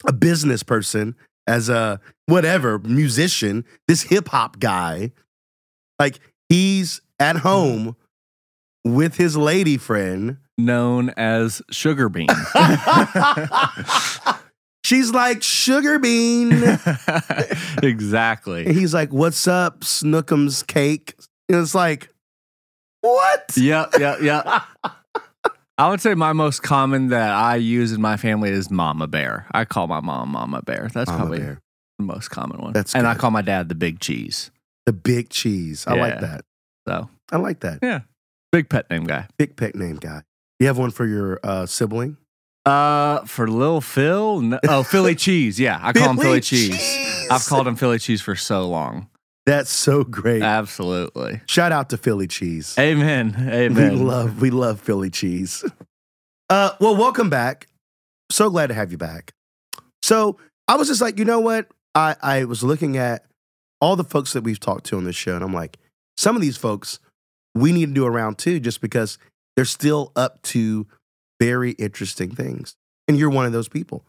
a 0.06 0.14
business 0.14 0.64
person, 0.64 1.16
as 1.46 1.70
a 1.70 2.00
whatever, 2.26 2.80
musician, 2.80 3.66
this 3.88 4.04
hip 4.04 4.30
hop 4.30 4.60
guy, 4.60 5.12
like 6.00 6.20
he's 6.48 7.02
at 7.20 7.38
home 7.38 7.96
with 8.84 9.18
his 9.18 9.38
lady 9.38 9.78
friend. 9.78 10.38
Known 10.58 11.12
as 11.12 11.62
sugar 11.72 12.10
bean. 12.10 12.28
She's 14.90 15.12
like, 15.12 15.44
Sugar 15.44 16.00
Bean. 16.00 16.52
And 17.78 17.84
exactly. 17.84 18.74
he's 18.74 18.92
like, 18.92 19.14
What's 19.14 19.48
up, 19.48 19.82
Snookums 19.82 20.66
cake? 20.66 21.14
And 21.48 21.62
it's 21.62 21.76
like, 21.76 22.10
What? 23.02 23.52
Yep, 23.56 24.00
yep, 24.00 24.20
yep. 24.22 24.48
I 25.78 25.90
would 25.90 26.02
say 26.02 26.16
my 26.16 26.34
most 26.34 26.64
common 26.64 27.10
that 27.10 27.30
I 27.30 27.58
use 27.58 27.92
in 27.92 28.02
my 28.02 28.18
family 28.18 28.50
is 28.50 28.72
Mama 28.72 29.06
Bear. 29.06 29.46
I 29.52 29.64
call 29.64 29.86
my 29.86 30.00
mom 30.00 30.30
Mama 30.30 30.64
Bear. 30.64 30.90
That's 30.92 31.08
Mama 31.08 31.20
probably 31.20 31.40
Bear. 31.40 31.60
the 32.00 32.06
most 32.06 32.30
common 32.30 32.60
one. 32.60 32.74
That's 32.74 32.96
and 32.96 33.06
I 33.06 33.14
call 33.14 33.30
my 33.30 33.44
dad 33.44 33.70
the 33.70 33.76
Big 33.76 34.00
Cheese. 34.00 34.50
The 34.88 34.94
big 34.94 35.30
cheese. 35.30 35.86
I 35.86 35.94
like 35.94 36.20
that. 36.20 36.46
So 36.88 37.08
I 37.32 37.38
like 37.38 37.60
that. 37.60 37.78
Yeah. 37.84 38.00
Big 38.52 38.70
pet 38.70 38.90
name 38.90 39.04
guy. 39.04 39.28
Big 39.38 39.56
pet 39.56 39.76
name 39.76 39.98
guy. 39.98 40.24
You 40.60 40.66
have 40.66 40.80
one 40.80 40.90
for 40.90 41.06
your 41.06 41.40
uh, 41.44 41.68
sibling? 41.68 42.18
Uh, 42.66 43.26
for 43.26 43.48
Lil 43.48 43.82
Phil, 43.82 44.42
no, 44.42 44.60
oh 44.68 44.84
Philly 44.84 45.16
Cheese. 45.26 45.60
Yeah, 45.60 45.80
I 45.82 45.94
call 45.94 46.12
him 46.12 46.18
Philly 46.18 46.42
Cheese. 46.42 47.28
I've 47.32 47.46
called 47.46 47.68
him 47.68 47.76
Philly 47.76 48.00
Cheese 48.00 48.22
for 48.22 48.36
so 48.36 48.68
long. 48.68 49.08
That's 49.50 49.72
so 49.72 50.04
great. 50.04 50.44
Absolutely. 50.44 51.42
Shout 51.48 51.72
out 51.72 51.90
to 51.90 51.98
Philly 51.98 52.28
cheese. 52.28 52.76
Amen. 52.78 53.36
Amen. 53.50 53.94
We 53.94 54.00
love 54.00 54.42
we 54.42 54.52
love 54.52 54.80
Philly 54.80 55.10
cheese. 55.10 55.66
Uh, 56.52 56.72
well, 56.80 56.96
welcome 56.96 57.32
back. 57.32 57.68
So 58.32 58.52
glad 58.52 58.68
to 58.68 58.76
have 58.76 58.92
you 58.92 59.00
back. 59.00 59.34
So 60.04 60.38
I 60.68 60.76
was 60.76 60.88
just 60.88 61.02
like, 61.02 61.18
you 61.18 61.26
know 61.26 61.40
what? 61.40 61.68
I 61.96 62.16
I 62.22 62.44
was 62.44 62.64
looking 62.64 62.96
at 62.98 63.26
all 63.82 63.96
the 63.96 64.04
folks 64.04 64.34
that 64.34 64.44
we've 64.44 64.60
talked 64.60 64.86
to 64.88 64.98
on 64.98 65.04
this 65.04 65.16
show, 65.16 65.34
and 65.34 65.44
I'm 65.44 65.54
like, 65.54 65.78
some 66.16 66.36
of 66.36 66.44
these 66.44 66.58
folks 66.58 67.00
we 67.56 67.72
need 67.72 67.88
to 67.88 67.94
do 67.94 68.06
a 68.06 68.12
round 68.12 68.38
two, 68.38 68.60
just 68.60 68.82
because 68.82 69.18
they're 69.56 69.66
still 69.66 70.12
up 70.16 70.42
to 70.44 70.86
very 71.40 71.72
interesting 71.72 72.32
things, 72.32 72.76
and 73.08 73.18
you're 73.18 73.30
one 73.30 73.46
of 73.46 73.52
those 73.52 73.68
people, 73.70 74.06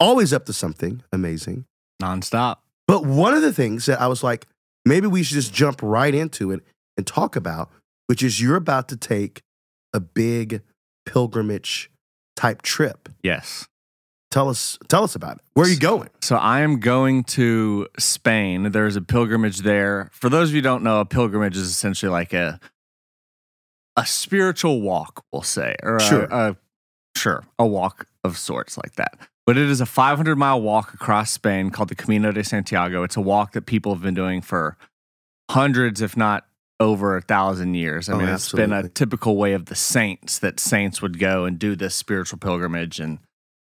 always 0.00 0.32
up 0.32 0.46
to 0.46 0.52
something 0.52 1.02
amazing. 1.12 1.64
Nonstop. 2.02 2.58
But 2.86 3.04
one 3.04 3.34
of 3.34 3.42
the 3.42 3.52
things 3.52 3.86
that 3.86 4.00
I 4.00 4.06
was 4.06 4.22
like, 4.22 4.46
maybe 4.84 5.06
we 5.06 5.22
should 5.22 5.34
just 5.34 5.52
jump 5.52 5.80
right 5.82 6.14
into 6.14 6.50
it 6.52 6.60
and 6.96 7.06
talk 7.06 7.36
about, 7.36 7.70
which 8.06 8.22
is 8.22 8.40
you're 8.40 8.56
about 8.56 8.88
to 8.88 8.96
take 8.96 9.42
a 9.92 10.00
big 10.00 10.62
pilgrimage 11.04 11.90
type 12.36 12.62
trip. 12.62 13.08
Yes. 13.22 13.66
Tell 14.30 14.48
us, 14.50 14.78
tell 14.88 15.04
us 15.04 15.14
about 15.14 15.36
it. 15.38 15.42
Where 15.54 15.66
are 15.66 15.70
you 15.70 15.78
going? 15.78 16.10
So 16.20 16.36
I 16.36 16.60
am 16.60 16.80
going 16.80 17.24
to 17.24 17.88
Spain. 17.98 18.70
There's 18.72 18.94
a 18.94 19.00
pilgrimage 19.00 19.58
there. 19.60 20.10
For 20.12 20.28
those 20.28 20.50
of 20.50 20.54
you 20.54 20.58
who 20.58 20.62
don't 20.64 20.82
know, 20.82 21.00
a 21.00 21.06
pilgrimage 21.06 21.56
is 21.56 21.68
essentially 21.68 22.10
like 22.10 22.32
a 22.32 22.60
a 23.96 24.06
spiritual 24.06 24.80
walk, 24.80 25.24
we'll 25.32 25.42
say, 25.42 25.74
or 25.82 25.96
a- 25.96 26.00
a, 26.30 26.56
sure, 27.18 27.44
a 27.58 27.66
walk 27.66 28.06
of 28.24 28.38
sorts 28.38 28.76
like 28.76 28.94
that. 28.94 29.18
But 29.46 29.56
it 29.56 29.68
is 29.68 29.80
a 29.80 29.86
500 29.86 30.36
mile 30.36 30.60
walk 30.60 30.92
across 30.94 31.30
Spain 31.30 31.70
called 31.70 31.88
the 31.88 31.94
Camino 31.94 32.32
de 32.32 32.44
Santiago. 32.44 33.02
It's 33.02 33.16
a 33.16 33.20
walk 33.20 33.52
that 33.52 33.62
people 33.66 33.94
have 33.94 34.02
been 34.02 34.14
doing 34.14 34.40
for 34.42 34.76
hundreds, 35.50 36.00
if 36.02 36.16
not 36.16 36.44
over 36.80 37.16
a 37.16 37.20
thousand 37.22 37.74
years. 37.74 38.08
I 38.08 38.12
Oh, 38.14 38.18
mean, 38.18 38.28
it's 38.28 38.52
been 38.52 38.72
a 38.72 38.88
typical 38.88 39.36
way 39.36 39.52
of 39.54 39.66
the 39.66 39.74
saints 39.74 40.38
that 40.40 40.60
saints 40.60 41.00
would 41.02 41.18
go 41.18 41.44
and 41.44 41.58
do 41.58 41.74
this 41.74 41.94
spiritual 41.94 42.38
pilgrimage. 42.38 43.00
And 43.00 43.18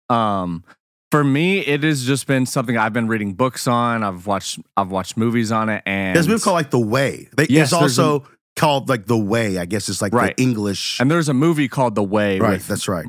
um, 0.10 0.64
for 1.10 1.24
me, 1.24 1.60
it 1.60 1.84
has 1.84 2.06
just 2.06 2.28
been 2.28 2.46
something 2.46 2.78
I've 2.78 2.94
been 2.94 3.08
reading 3.08 3.34
books 3.34 3.66
on. 3.68 4.04
I've 4.04 4.28
watched 4.28 4.60
I've 4.78 4.92
watched 4.92 5.18
movies 5.18 5.52
on 5.52 5.70
it, 5.70 5.84
and 5.86 6.16
There's 6.16 6.28
a 6.28 6.30
movie 6.30 6.42
called 6.44 6.56
like 6.56 6.70
The 6.72 6.80
Way. 6.80 7.30
They, 7.36 7.48
Yes, 7.50 7.68
it's 7.68 7.74
also 7.74 8.26
called 8.56 8.90
like 8.90 9.06
The 9.06 9.18
Way. 9.18 9.58
I 9.58 9.66
guess 9.66 9.90
it's 9.90 10.02
like 10.02 10.14
Right. 10.14 10.36
the 10.36 10.44
English. 10.44 11.00
and 11.00 11.10
there's 11.10 11.30
a 11.30 11.34
movie 11.34 11.68
called 11.70 11.96
The 11.96 12.04
Way 12.04 12.40
right, 12.40 12.52
with 12.54 12.68
that's 12.68 12.88
right. 12.88 13.06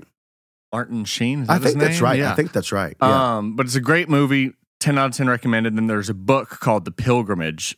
Martin 0.73 1.05
Sheen. 1.05 1.43
Is 1.43 1.49
I 1.49 1.59
think 1.59 1.79
that's 1.79 1.97
name? 1.97 2.05
right. 2.05 2.19
Yeah. 2.19 2.33
I 2.33 2.35
think 2.35 2.53
that's 2.53 2.73
right. 2.73 2.97
Yeah. 3.01 3.37
Um, 3.37 3.57
but 3.57 3.67
it's 3.67 3.75
a 3.75 3.81
great 3.81 4.09
movie. 4.09 4.53
10 4.81 4.99
out 4.99 5.11
of 5.11 5.17
10 5.17 5.29
recommended. 5.29 5.77
Then 5.77 5.87
there's 5.87 6.09
a 6.09 6.15
book 6.15 6.49
called 6.61 6.85
The 6.85 6.91
Pilgrimage 6.91 7.77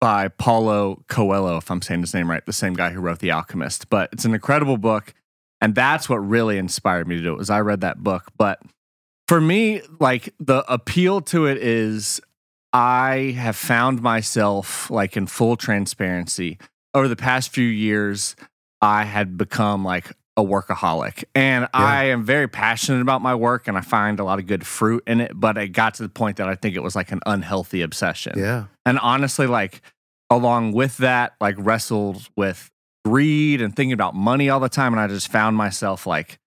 by 0.00 0.28
Paulo 0.28 1.04
Coelho, 1.08 1.58
if 1.58 1.70
I'm 1.70 1.80
saying 1.80 2.00
his 2.00 2.14
name 2.14 2.30
right, 2.30 2.44
the 2.44 2.52
same 2.52 2.74
guy 2.74 2.90
who 2.90 3.00
wrote 3.00 3.20
The 3.20 3.30
Alchemist. 3.30 3.88
But 3.88 4.10
it's 4.12 4.24
an 4.24 4.34
incredible 4.34 4.76
book. 4.76 5.14
And 5.60 5.74
that's 5.74 6.08
what 6.08 6.16
really 6.16 6.58
inspired 6.58 7.06
me 7.06 7.16
to 7.16 7.22
do 7.22 7.32
it 7.32 7.38
was 7.38 7.50
I 7.50 7.60
read 7.60 7.80
that 7.82 8.02
book. 8.02 8.30
But 8.36 8.60
for 9.28 9.40
me, 9.40 9.82
like 10.00 10.34
the 10.38 10.64
appeal 10.70 11.20
to 11.22 11.46
it 11.46 11.58
is 11.58 12.20
I 12.72 13.34
have 13.38 13.56
found 13.56 14.02
myself 14.02 14.90
like 14.90 15.16
in 15.16 15.26
full 15.26 15.56
transparency 15.56 16.58
over 16.92 17.08
the 17.08 17.16
past 17.16 17.50
few 17.50 17.66
years, 17.66 18.36
I 18.80 19.04
had 19.04 19.36
become 19.36 19.84
like 19.84 20.12
a 20.36 20.42
workaholic. 20.42 21.24
And 21.34 21.68
I 21.72 22.06
am 22.06 22.24
very 22.24 22.48
passionate 22.48 23.00
about 23.00 23.22
my 23.22 23.34
work 23.34 23.68
and 23.68 23.78
I 23.78 23.80
find 23.80 24.18
a 24.18 24.24
lot 24.24 24.38
of 24.38 24.46
good 24.46 24.66
fruit 24.66 25.04
in 25.06 25.20
it. 25.20 25.32
But 25.34 25.56
it 25.56 25.68
got 25.68 25.94
to 25.94 26.02
the 26.02 26.08
point 26.08 26.38
that 26.38 26.48
I 26.48 26.54
think 26.54 26.74
it 26.74 26.82
was 26.82 26.96
like 26.96 27.12
an 27.12 27.20
unhealthy 27.26 27.82
obsession. 27.82 28.34
yeah. 28.36 28.64
And 28.84 28.98
honestly, 28.98 29.46
like 29.46 29.80
along 30.30 30.72
with 30.72 30.96
that, 30.98 31.34
like 31.40 31.54
wrestled 31.58 32.28
with 32.36 32.70
greed 33.04 33.60
and 33.60 33.76
thinking 33.76 33.92
about 33.92 34.14
money 34.14 34.48
all 34.48 34.60
the 34.60 34.68
time. 34.68 34.92
And 34.92 35.00
I 35.00 35.06
just 35.06 35.28
found 35.28 35.56
myself 35.56 36.06
like 36.06 36.38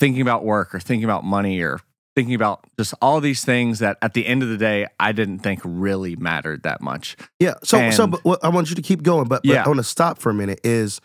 thinking 0.00 0.22
about 0.22 0.44
work 0.44 0.74
or 0.74 0.80
thinking 0.80 1.04
about 1.04 1.24
money 1.24 1.60
or 1.60 1.80
thinking 2.16 2.34
about 2.34 2.64
just 2.76 2.94
all 3.00 3.20
these 3.20 3.44
things 3.44 3.78
that 3.78 3.96
at 4.02 4.14
the 4.14 4.26
end 4.26 4.42
of 4.42 4.48
the 4.48 4.56
day, 4.56 4.86
I 4.98 5.12
didn't 5.12 5.38
think 5.40 5.60
really 5.62 6.16
mattered 6.16 6.64
that 6.64 6.80
much. 6.80 7.16
Yeah. 7.38 7.54
So, 7.62 7.90
so 7.90 8.08
but 8.08 8.24
what, 8.24 8.44
I 8.44 8.48
want 8.48 8.70
you 8.70 8.76
to 8.76 8.82
keep 8.82 9.04
going, 9.04 9.28
but, 9.28 9.42
but 9.44 9.48
Yeah. 9.48 9.64
I 9.64 9.68
want 9.68 9.78
to 9.78 9.84
stop 9.84 10.18
for 10.18 10.30
a 10.30 10.34
minute. 10.34 10.60
Is 10.64 11.00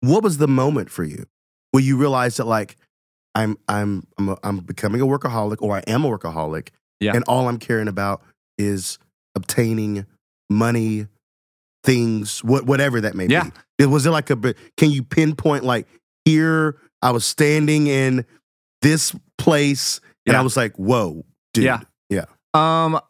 what 0.00 0.22
was 0.22 0.38
the 0.38 0.48
moment 0.48 0.90
for 0.90 1.02
you 1.02 1.26
where 1.72 1.82
you 1.82 1.96
realize 1.96 2.36
that 2.38 2.46
like 2.46 2.76
I'm 3.34 3.56
I'm 3.68 4.06
I'm 4.18 4.28
a, 4.30 4.38
I'm 4.42 4.58
becoming 4.58 5.00
a 5.00 5.06
workaholic 5.06 5.56
or 5.60 5.76
I 5.76 5.80
am 5.86 6.04
a 6.04 6.08
workaholic, 6.08 6.68
Yeah. 7.00 7.12
and 7.14 7.24
all 7.28 7.48
I'm 7.48 7.58
caring 7.58 7.88
about 7.88 8.22
is 8.58 8.98
obtaining 9.36 10.06
money, 10.48 11.06
things, 11.84 12.42
what 12.44 12.66
whatever 12.66 13.00
that 13.00 13.14
may 13.14 13.26
Yeah. 13.26 13.44
be. 13.44 13.50
It 13.78 13.86
was 13.86 14.06
it 14.06 14.10
like 14.10 14.30
a 14.30 14.36
bit- 14.36 14.56
can 14.76 14.90
you 14.90 15.02
pinpoint 15.02 15.64
like 15.64 15.86
here 16.24 16.76
I 17.02 17.12
was 17.12 17.24
standing 17.24 17.86
in 17.86 18.26
this 18.82 19.14
place 19.38 20.00
and 20.26 20.36
I 20.36 20.42
was 20.42 20.56
like, 20.56 20.76
whoa, 20.76 21.24
dude. 21.54 21.64
Yeah. 21.64 22.24
Um, 22.52 23.00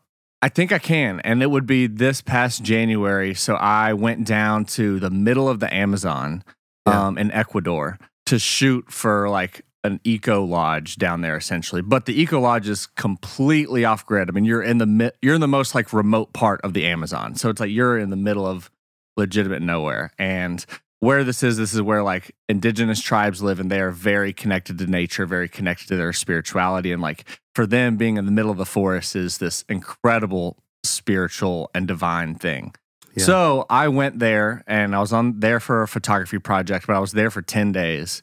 I 0.42 0.48
think 0.50 0.70
I 0.72 0.78
can, 0.78 1.20
and 1.20 1.42
it 1.42 1.50
would 1.50 1.66
be 1.66 1.86
this 1.86 2.20
past 2.22 2.62
January. 2.62 3.34
So 3.34 3.54
I 3.56 3.92
went 3.94 4.26
down 4.26 4.64
to 4.66 4.98
the 5.00 5.10
middle 5.10 5.48
of 5.48 5.60
the 5.60 5.72
Amazon, 5.74 6.44
Yeah. 6.86 7.06
um, 7.08 7.18
in 7.18 7.30
Ecuador 7.32 7.98
to 8.30 8.38
shoot 8.38 8.92
for 8.92 9.28
like 9.28 9.62
an 9.82 9.98
eco 10.04 10.44
lodge 10.44 10.96
down 10.96 11.20
there, 11.20 11.36
essentially. 11.36 11.82
But 11.82 12.06
the 12.06 12.20
eco 12.20 12.38
lodge 12.38 12.68
is 12.68 12.86
completely 12.86 13.84
off 13.84 14.06
grid. 14.06 14.30
I 14.30 14.32
mean, 14.32 14.44
you're 14.44 14.62
in 14.62 14.78
the 14.78 14.86
mi- 14.86 15.10
you're 15.20 15.34
in 15.34 15.40
the 15.40 15.48
most 15.48 15.74
like 15.74 15.92
remote 15.92 16.32
part 16.32 16.60
of 16.62 16.72
the 16.72 16.86
Amazon, 16.86 17.34
so 17.34 17.50
it's 17.50 17.58
like 17.58 17.72
you're 17.72 17.98
in 17.98 18.10
the 18.10 18.16
middle 18.16 18.46
of 18.46 18.70
legitimate 19.16 19.62
nowhere. 19.62 20.12
And 20.16 20.64
where 21.00 21.24
this 21.24 21.42
is, 21.42 21.56
this 21.56 21.74
is 21.74 21.82
where 21.82 22.04
like 22.04 22.36
indigenous 22.48 23.00
tribes 23.00 23.42
live, 23.42 23.58
and 23.58 23.68
they 23.68 23.80
are 23.80 23.90
very 23.90 24.32
connected 24.32 24.78
to 24.78 24.86
nature, 24.86 25.26
very 25.26 25.48
connected 25.48 25.88
to 25.88 25.96
their 25.96 26.12
spirituality, 26.12 26.92
and 26.92 27.02
like 27.02 27.24
for 27.56 27.66
them 27.66 27.96
being 27.96 28.16
in 28.16 28.26
the 28.26 28.32
middle 28.32 28.52
of 28.52 28.58
the 28.58 28.64
forest 28.64 29.16
is 29.16 29.38
this 29.38 29.64
incredible 29.68 30.56
spiritual 30.84 31.68
and 31.74 31.88
divine 31.88 32.36
thing. 32.36 32.74
So 33.16 33.66
I 33.68 33.88
went 33.88 34.18
there 34.18 34.62
and 34.66 34.94
I 34.94 35.00
was 35.00 35.12
on 35.12 35.40
there 35.40 35.60
for 35.60 35.82
a 35.82 35.88
photography 35.88 36.38
project, 36.38 36.86
but 36.86 36.96
I 36.96 37.00
was 37.00 37.12
there 37.12 37.30
for 37.30 37.42
10 37.42 37.72
days 37.72 38.22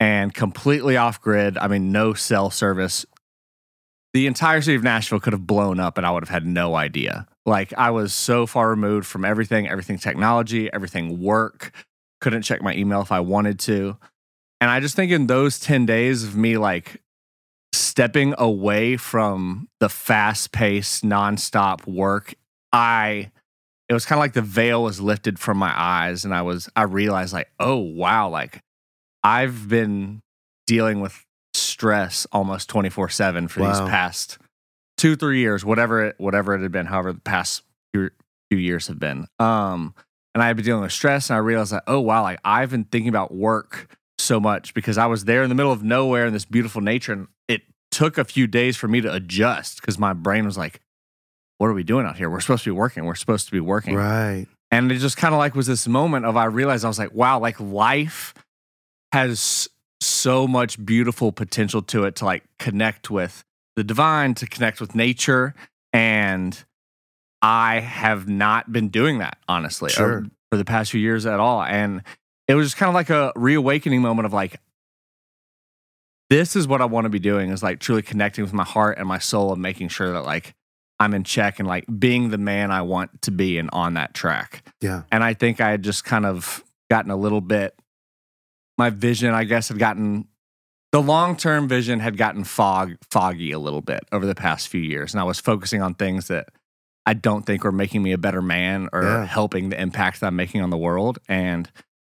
and 0.00 0.34
completely 0.34 0.96
off 0.96 1.20
grid. 1.20 1.56
I 1.56 1.68
mean, 1.68 1.92
no 1.92 2.14
cell 2.14 2.50
service. 2.50 3.06
The 4.12 4.26
entire 4.26 4.60
city 4.60 4.76
of 4.76 4.82
Nashville 4.82 5.20
could 5.20 5.32
have 5.32 5.46
blown 5.46 5.80
up 5.80 5.96
and 5.98 6.06
I 6.06 6.10
would 6.10 6.22
have 6.22 6.30
had 6.30 6.46
no 6.46 6.74
idea. 6.74 7.26
Like 7.46 7.72
I 7.76 7.90
was 7.90 8.14
so 8.14 8.46
far 8.46 8.68
removed 8.70 9.06
from 9.06 9.24
everything, 9.24 9.68
everything 9.68 9.98
technology, 9.98 10.72
everything 10.72 11.20
work. 11.20 11.72
Couldn't 12.20 12.42
check 12.42 12.62
my 12.62 12.74
email 12.74 13.02
if 13.02 13.12
I 13.12 13.20
wanted 13.20 13.58
to. 13.60 13.96
And 14.60 14.70
I 14.70 14.80
just 14.80 14.96
think 14.96 15.12
in 15.12 15.26
those 15.26 15.58
10 15.60 15.84
days 15.86 16.24
of 16.24 16.36
me 16.36 16.56
like 16.58 17.02
stepping 17.72 18.34
away 18.38 18.96
from 18.96 19.68
the 19.80 19.88
fast 19.88 20.52
paced, 20.52 21.04
nonstop 21.04 21.86
work, 21.86 22.34
I 22.72 23.30
it 23.88 23.94
was 23.94 24.06
kind 24.06 24.18
of 24.18 24.20
like 24.20 24.32
the 24.32 24.42
veil 24.42 24.82
was 24.82 25.00
lifted 25.00 25.38
from 25.38 25.58
my 25.58 25.72
eyes 25.74 26.24
and 26.24 26.34
I 26.34 26.42
was 26.42 26.68
I 26.74 26.82
realized 26.82 27.32
like, 27.32 27.50
oh 27.60 27.76
wow, 27.76 28.28
like 28.28 28.62
I've 29.22 29.68
been 29.68 30.22
dealing 30.66 31.00
with 31.00 31.24
stress 31.52 32.26
almost 32.32 32.70
24/7 32.70 33.50
for 33.50 33.60
these 33.60 33.80
past 33.88 34.38
2 34.98 35.16
3 35.16 35.38
years, 35.38 35.64
whatever 35.64 36.04
it 36.04 36.16
whatever 36.18 36.54
it 36.54 36.62
had 36.62 36.72
been, 36.72 36.86
however 36.86 37.12
the 37.12 37.20
past 37.20 37.62
few, 37.92 38.10
few 38.50 38.58
years 38.58 38.86
have 38.88 38.98
been. 38.98 39.26
Um 39.38 39.94
and 40.34 40.42
i've 40.42 40.56
been 40.56 40.64
dealing 40.64 40.82
with 40.82 40.92
stress 40.92 41.30
and 41.30 41.36
I 41.36 41.40
realized 41.40 41.72
that 41.72 41.84
oh 41.86 42.00
wow, 42.00 42.22
like 42.22 42.40
I've 42.44 42.70
been 42.70 42.84
thinking 42.84 43.08
about 43.08 43.34
work 43.34 43.96
so 44.18 44.40
much 44.40 44.72
because 44.74 44.96
I 44.96 45.06
was 45.06 45.26
there 45.26 45.42
in 45.42 45.48
the 45.48 45.54
middle 45.54 45.72
of 45.72 45.82
nowhere 45.82 46.26
in 46.26 46.32
this 46.32 46.44
beautiful 46.44 46.80
nature 46.80 47.12
and 47.12 47.28
it 47.48 47.62
took 47.90 48.16
a 48.16 48.24
few 48.24 48.46
days 48.46 48.76
for 48.76 48.88
me 48.88 49.00
to 49.02 49.12
adjust 49.12 49.80
because 49.80 49.98
my 49.98 50.12
brain 50.12 50.46
was 50.46 50.56
like 50.56 50.80
what 51.64 51.70
are 51.70 51.74
we 51.74 51.82
doing 51.82 52.04
out 52.04 52.18
here? 52.18 52.28
We're 52.28 52.40
supposed 52.40 52.62
to 52.64 52.68
be 52.74 52.76
working. 52.76 53.06
We're 53.06 53.14
supposed 53.14 53.46
to 53.46 53.52
be 53.52 53.58
working. 53.58 53.94
Right. 53.94 54.46
And 54.70 54.92
it 54.92 54.98
just 54.98 55.16
kind 55.16 55.32
of 55.32 55.38
like 55.38 55.54
was 55.54 55.66
this 55.66 55.88
moment 55.88 56.26
of 56.26 56.36
I 56.36 56.44
realized 56.44 56.84
I 56.84 56.88
was 56.88 56.98
like, 56.98 57.14
wow, 57.14 57.38
like 57.38 57.58
life 57.58 58.34
has 59.12 59.66
so 60.02 60.46
much 60.46 60.84
beautiful 60.84 61.32
potential 61.32 61.80
to 61.80 62.04
it 62.04 62.16
to 62.16 62.26
like 62.26 62.44
connect 62.58 63.08
with 63.08 63.44
the 63.76 63.82
divine, 63.82 64.34
to 64.34 64.46
connect 64.46 64.78
with 64.78 64.94
nature. 64.94 65.54
And 65.94 66.62
I 67.40 67.80
have 67.80 68.28
not 68.28 68.70
been 68.70 68.90
doing 68.90 69.20
that, 69.20 69.38
honestly, 69.48 69.86
uh, 69.92 69.94
Sure. 69.94 70.26
for 70.50 70.58
the 70.58 70.66
past 70.66 70.90
few 70.90 71.00
years 71.00 71.24
at 71.24 71.40
all. 71.40 71.62
And 71.62 72.02
it 72.46 72.56
was 72.56 72.66
just 72.66 72.76
kind 72.76 72.90
of 72.90 72.94
like 72.94 73.08
a 73.08 73.32
reawakening 73.36 74.02
moment 74.02 74.26
of 74.26 74.34
like, 74.34 74.60
this 76.28 76.56
is 76.56 76.68
what 76.68 76.82
I 76.82 76.84
want 76.84 77.06
to 77.06 77.08
be 77.08 77.18
doing 77.18 77.52
is 77.52 77.62
like 77.62 77.80
truly 77.80 78.02
connecting 78.02 78.44
with 78.44 78.52
my 78.52 78.64
heart 78.64 78.98
and 78.98 79.08
my 79.08 79.18
soul 79.18 79.54
and 79.54 79.62
making 79.62 79.88
sure 79.88 80.12
that 80.12 80.24
like 80.26 80.54
I'm 81.00 81.12
in 81.14 81.24
check 81.24 81.58
and 81.58 81.66
like 81.68 81.84
being 81.98 82.30
the 82.30 82.38
man 82.38 82.70
I 82.70 82.82
want 82.82 83.22
to 83.22 83.30
be 83.30 83.58
and 83.58 83.68
on 83.72 83.94
that 83.94 84.14
track. 84.14 84.66
Yeah. 84.80 85.02
And 85.10 85.24
I 85.24 85.34
think 85.34 85.60
I 85.60 85.70
had 85.70 85.82
just 85.82 86.04
kind 86.04 86.24
of 86.24 86.62
gotten 86.90 87.10
a 87.10 87.16
little 87.16 87.40
bit, 87.40 87.74
my 88.78 88.90
vision, 88.90 89.32
I 89.34 89.44
guess, 89.44 89.68
had 89.68 89.78
gotten, 89.78 90.28
the 90.92 91.02
long 91.02 91.36
term 91.36 91.66
vision 91.68 91.98
had 92.00 92.16
gotten 92.16 92.44
fog, 92.44 92.96
foggy 93.10 93.50
a 93.52 93.58
little 93.58 93.80
bit 93.82 94.04
over 94.12 94.24
the 94.26 94.34
past 94.36 94.68
few 94.68 94.80
years. 94.80 95.12
And 95.12 95.20
I 95.20 95.24
was 95.24 95.40
focusing 95.40 95.82
on 95.82 95.94
things 95.94 96.28
that 96.28 96.48
I 97.06 97.14
don't 97.14 97.44
think 97.44 97.64
were 97.64 97.72
making 97.72 98.02
me 98.02 98.12
a 98.12 98.18
better 98.18 98.40
man 98.40 98.88
or 98.92 99.02
Yeah. 99.02 99.24
helping 99.26 99.68
the 99.70 99.80
impact 99.80 100.20
that 100.20 100.28
I'm 100.28 100.36
making 100.36 100.62
on 100.62 100.70
the 100.70 100.78
world. 100.78 101.18
And 101.28 101.70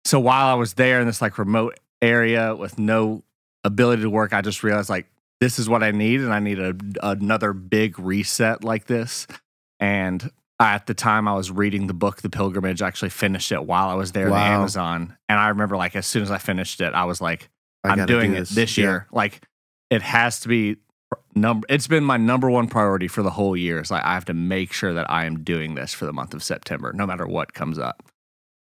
so 0.06 0.20
while 0.20 0.48
I 0.48 0.54
was 0.54 0.76
there 0.76 1.02
in 1.02 1.08
this 1.08 1.22
like 1.22 1.38
remote 1.40 1.80
area 2.02 2.56
with 2.56 2.78
no 2.78 3.24
ability 3.64 4.04
to 4.04 4.10
work, 4.10 4.34
I 4.34 4.42
just 4.42 4.64
realized 4.64 4.90
like, 4.90 5.08
this 5.40 5.60
is 5.60 5.70
what 5.70 5.84
I 5.84 5.92
need, 5.92 6.22
and 6.22 6.34
I 6.34 6.40
need 6.40 6.60
a, 6.60 6.76
another 7.04 7.54
big 7.54 8.00
reset 8.00 8.64
like 8.64 8.86
this. 8.86 9.28
And 9.80 10.32
at 10.60 10.88
the 10.88 10.94
time, 10.94 11.28
I 11.28 11.36
was 11.36 11.52
reading 11.52 11.88
the 11.88 11.94
book, 11.94 12.22
The 12.22 12.30
Pilgrimage. 12.30 12.82
I 12.82 12.88
actually 12.88 13.10
finished 13.12 13.52
it 13.52 13.64
while 13.66 13.90
I 13.90 13.94
was 13.94 14.12
there 14.14 14.26
in 14.26 14.32
Wow. 14.32 14.40
the 14.40 14.56
Amazon. 14.56 15.18
And 15.30 15.40
I 15.40 15.50
remember, 15.50 15.78
like, 15.78 15.96
as 15.96 16.08
soon 16.08 16.24
as 16.24 16.32
I 16.32 16.40
finished 16.40 16.82
it, 16.82 16.94
I 16.94 17.06
was 17.06 17.22
like, 17.22 17.50
I'm 17.84 18.06
doing 18.08 18.32
do 18.32 18.38
it 18.38 18.50
this 18.50 18.78
Yeah. 18.78 18.84
year. 18.84 19.08
Like, 19.12 19.42
it 19.90 20.02
has 20.02 20.40
to 20.42 20.48
be 20.48 20.78
number. 21.36 21.66
It's 21.70 21.88
been 21.88 22.04
my 22.04 22.18
number 22.18 22.50
one 22.50 22.68
priority 22.68 23.08
for 23.08 23.22
the 23.22 23.30
whole 23.30 23.56
year. 23.56 23.78
It's 23.80 23.92
like 23.92 24.04
I 24.04 24.14
have 24.16 24.26
to 24.26 24.34
make 24.34 24.74
sure 24.74 24.94
that 24.96 25.10
I 25.10 25.26
am 25.26 25.44
doing 25.44 25.76
this 25.76 25.94
for 25.94 26.06
the 26.06 26.12
month 26.14 26.34
of 26.34 26.42
September, 26.44 26.92
no 26.92 27.06
matter 27.06 27.28
what 27.28 27.54
comes 27.54 27.78
up. 27.78 28.04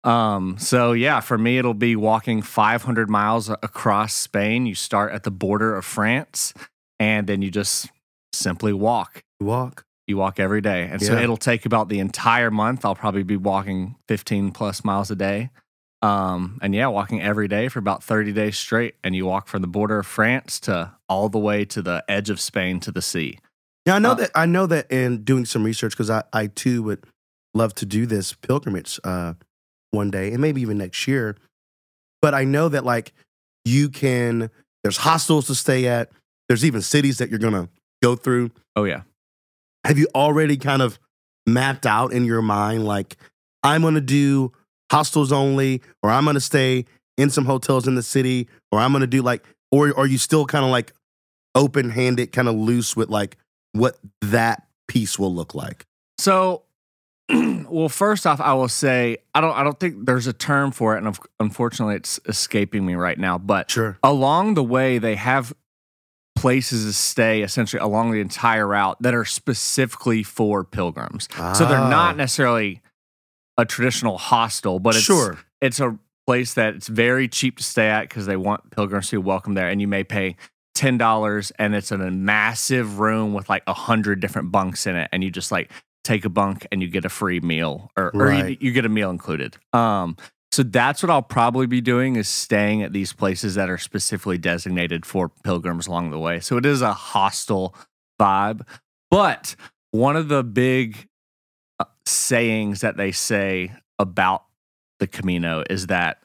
Um, 0.07 0.57
so 0.57 0.93
yeah, 0.93 1.19
for 1.19 1.37
me, 1.37 1.57
it'll 1.57 1.73
be 1.73 1.95
walking 1.95 2.41
500 2.41 3.09
miles 3.09 3.49
across 3.49 4.13
Spain. 4.13 4.65
You 4.65 4.75
start 4.75 5.11
at 5.11 5.23
the 5.23 5.31
border 5.31 5.75
of 5.75 5.83
France, 5.85 6.53
and 6.99 7.27
then 7.27 7.41
you 7.41 7.51
just 7.51 7.89
simply 8.33 8.71
walk. 8.73 9.23
You 9.39 9.47
walk. 9.47 9.83
You 10.07 10.15
walk 10.15 10.39
every 10.39 10.61
day, 10.61 10.83
and 10.89 11.01
so 11.01 11.17
it'll 11.17 11.35
take 11.35 11.65
about 11.65 11.89
the 11.89 11.99
entire 11.99 12.49
month. 12.49 12.85
I'll 12.85 12.95
probably 12.95 13.23
be 13.23 13.35
walking 13.35 13.95
15 14.07 14.51
plus 14.51 14.85
miles 14.85 15.11
a 15.11 15.15
day. 15.17 15.49
Um, 16.01 16.59
and 16.61 16.73
yeah, 16.73 16.87
walking 16.87 17.21
every 17.21 17.47
day 17.49 17.67
for 17.67 17.79
about 17.79 18.03
30 18.03 18.31
days 18.31 18.57
straight. 18.57 18.95
And 19.03 19.15
you 19.15 19.25
walk 19.25 19.47
from 19.49 19.61
the 19.61 19.67
border 19.67 19.99
of 19.99 20.05
France 20.07 20.59
to 20.61 20.93
all 21.09 21.27
the 21.27 21.39
way 21.39 21.65
to 21.65 21.81
the 21.81 22.05
edge 22.07 22.29
of 22.29 22.39
Spain 22.39 22.79
to 22.81 22.91
the 22.91 23.01
sea. 23.01 23.39
Yeah, 23.85 23.95
I 23.95 23.99
know 23.99 24.11
Uh, 24.11 24.15
that. 24.15 24.31
I 24.35 24.45
know 24.45 24.65
that 24.67 24.89
in 24.89 25.23
doing 25.23 25.43
some 25.43 25.63
research 25.63 25.91
because 25.91 26.09
I, 26.09 26.23
I 26.31 26.47
too 26.47 26.83
would 26.83 27.03
love 27.53 27.73
to 27.75 27.85
do 27.85 28.05
this 28.05 28.31
pilgrimage 28.33 28.99
uh, 29.03 29.33
one 29.91 30.11
day 30.11 30.31
and 30.31 30.41
maybe 30.41 30.61
even 30.61 30.77
next 30.77 31.07
year. 31.07 31.35
But 32.21 32.33
I 32.33 32.43
know 32.43 32.69
that 32.69 32.85
like 32.85 33.13
you 33.65 33.89
can. 33.89 34.49
There's 34.83 34.97
hostels 34.97 35.47
to 35.47 35.55
stay 35.55 35.87
at. 35.87 36.09
There's 36.47 36.63
even 36.63 36.81
cities 36.81 37.17
that 37.17 37.29
you're 37.29 37.39
gonna 37.39 37.69
go 38.01 38.15
through. 38.15 38.51
Oh, 38.75 38.85
yeah. 38.85 39.01
Have 39.85 39.97
you 39.97 40.07
already 40.15 40.57
kind 40.57 40.81
of 40.81 40.99
mapped 41.45 41.85
out 41.85 42.11
in 42.11 42.25
your 42.25 42.41
mind 42.41 42.85
like 42.85 43.17
I'm 43.63 43.81
gonna 43.81 44.01
do 44.01 44.51
hostels 44.91 45.31
only, 45.31 45.81
or 46.03 46.09
I'm 46.09 46.25
gonna 46.25 46.39
stay 46.39 46.85
in 47.17 47.29
some 47.29 47.45
hotels 47.45 47.87
in 47.87 47.95
the 47.95 48.03
city, 48.03 48.47
or 48.71 48.79
I'm 48.79 48.93
gonna 48.93 49.07
do 49.07 49.21
like, 49.21 49.43
or 49.71 49.97
are 49.97 50.07
you 50.07 50.17
still 50.17 50.45
kind 50.45 50.63
of 50.63 50.71
like 50.71 50.93
open 51.55 51.89
handed, 51.89 52.31
kind 52.31 52.47
of 52.47 52.55
loose 52.55 52.95
with 52.95 53.09
like 53.09 53.37
what 53.73 53.97
that 54.21 54.67
piece 54.87 55.19
will 55.19 55.33
look 55.33 55.55
like? 55.55 55.85
So, 56.19 56.63
well, 57.69 57.89
first 57.89 58.25
off, 58.25 58.39
I 58.39 58.53
will 58.53 58.67
say 58.69 59.17
I 59.35 59.41
don't 59.41 59.55
I 59.55 59.63
don't 59.63 59.79
think 59.79 60.05
there's 60.05 60.27
a 60.27 60.33
term 60.33 60.71
for 60.71 60.95
it, 60.95 61.03
and 61.03 61.17
unfortunately, 61.39 61.95
it's 61.95 62.19
escaping 62.25 62.85
me 62.85 62.95
right 62.95 63.17
now. 63.19 63.37
But 63.37 63.69
Sure. 63.71 63.97
along 64.03 64.53
the 64.53 64.63
way, 64.63 64.97
they 64.97 65.15
have 65.15 65.53
places 66.35 66.85
to 66.85 66.93
stay 66.93 67.41
essentially 67.41 67.79
along 67.81 68.11
the 68.11 68.21
entire 68.21 68.67
route 68.67 68.95
that 69.01 69.13
are 69.15 69.25
specifically 69.25 70.21
for 70.23 70.63
pilgrims. 70.63 71.27
So 71.55 71.65
they're 71.65 71.79
Ah. 71.79 71.89
not 71.89 72.15
necessarily 72.15 72.81
a 73.57 73.65
traditional 73.65 74.17
hostel, 74.19 74.79
but 74.79 74.95
it's 74.95 75.03
sure. 75.03 75.37
it's 75.61 75.79
a 75.79 75.97
place 76.27 76.53
that 76.53 76.75
it's 76.75 76.87
very 76.87 77.27
cheap 77.27 77.57
to 77.57 77.63
stay 77.63 77.89
at 77.89 78.03
because 78.03 78.25
they 78.27 78.35
want 78.37 78.69
pilgrims 78.69 79.09
to 79.09 79.19
be 79.19 79.25
welcome 79.25 79.55
there, 79.55 79.67
and 79.67 79.81
you 79.81 79.87
may 79.87 80.03
pay 80.03 80.35
ten 80.75 80.97
dollars, 80.97 81.51
and 81.57 81.73
it's 81.73 81.91
in 81.91 82.01
a 82.01 82.11
massive 82.11 82.99
room 82.99 83.33
with 83.33 83.49
like 83.49 83.63
a 83.65 83.73
hundred 83.73 84.19
different 84.19 84.51
bunks 84.51 84.85
in 84.85 84.95
it, 84.95 85.09
and 85.11 85.23
you 85.23 85.31
just 85.31 85.51
like 85.51 85.71
take 86.07 86.25
a 86.25 86.29
bunk 86.29 86.65
and 86.71 86.81
you 86.81 86.87
get 86.87 87.05
a 87.05 87.09
free 87.09 87.39
meal, 87.39 87.91
or, 87.97 88.11
or 88.15 88.31
you, 88.49 88.57
you 88.59 88.71
get 88.71 88.85
a 88.85 88.89
meal 88.89 89.09
included. 89.09 89.57
Um, 89.73 90.15
so 90.51 90.63
that's 90.63 91.03
what 91.03 91.09
I'll 91.09 91.21
probably 91.21 91.67
be 91.67 91.81
doing 91.81 92.15
is 92.15 92.27
staying 92.27 92.81
at 92.81 92.93
these 92.93 93.11
places 93.13 93.55
that 93.55 93.69
are 93.69 93.77
specifically 93.77 94.37
designated 94.37 95.05
for 95.05 95.29
pilgrims 95.43 95.87
along 95.87 96.11
the 96.11 96.19
way. 96.19 96.39
So 96.39 96.57
it 96.57 96.65
is 96.65 96.81
a 96.81 96.93
hostel 96.93 97.75
vibe, 98.19 98.61
but 99.11 99.55
one 99.91 100.15
of 100.15 100.29
the 100.29 100.43
big 100.43 101.07
uh, 101.79 101.85
sayings 102.05 102.81
that 102.81 102.97
they 102.97 103.11
say 103.11 103.73
about 103.99 104.45
the 104.99 105.07
Camino 105.07 105.63
is 105.69 105.87
that 105.87 106.23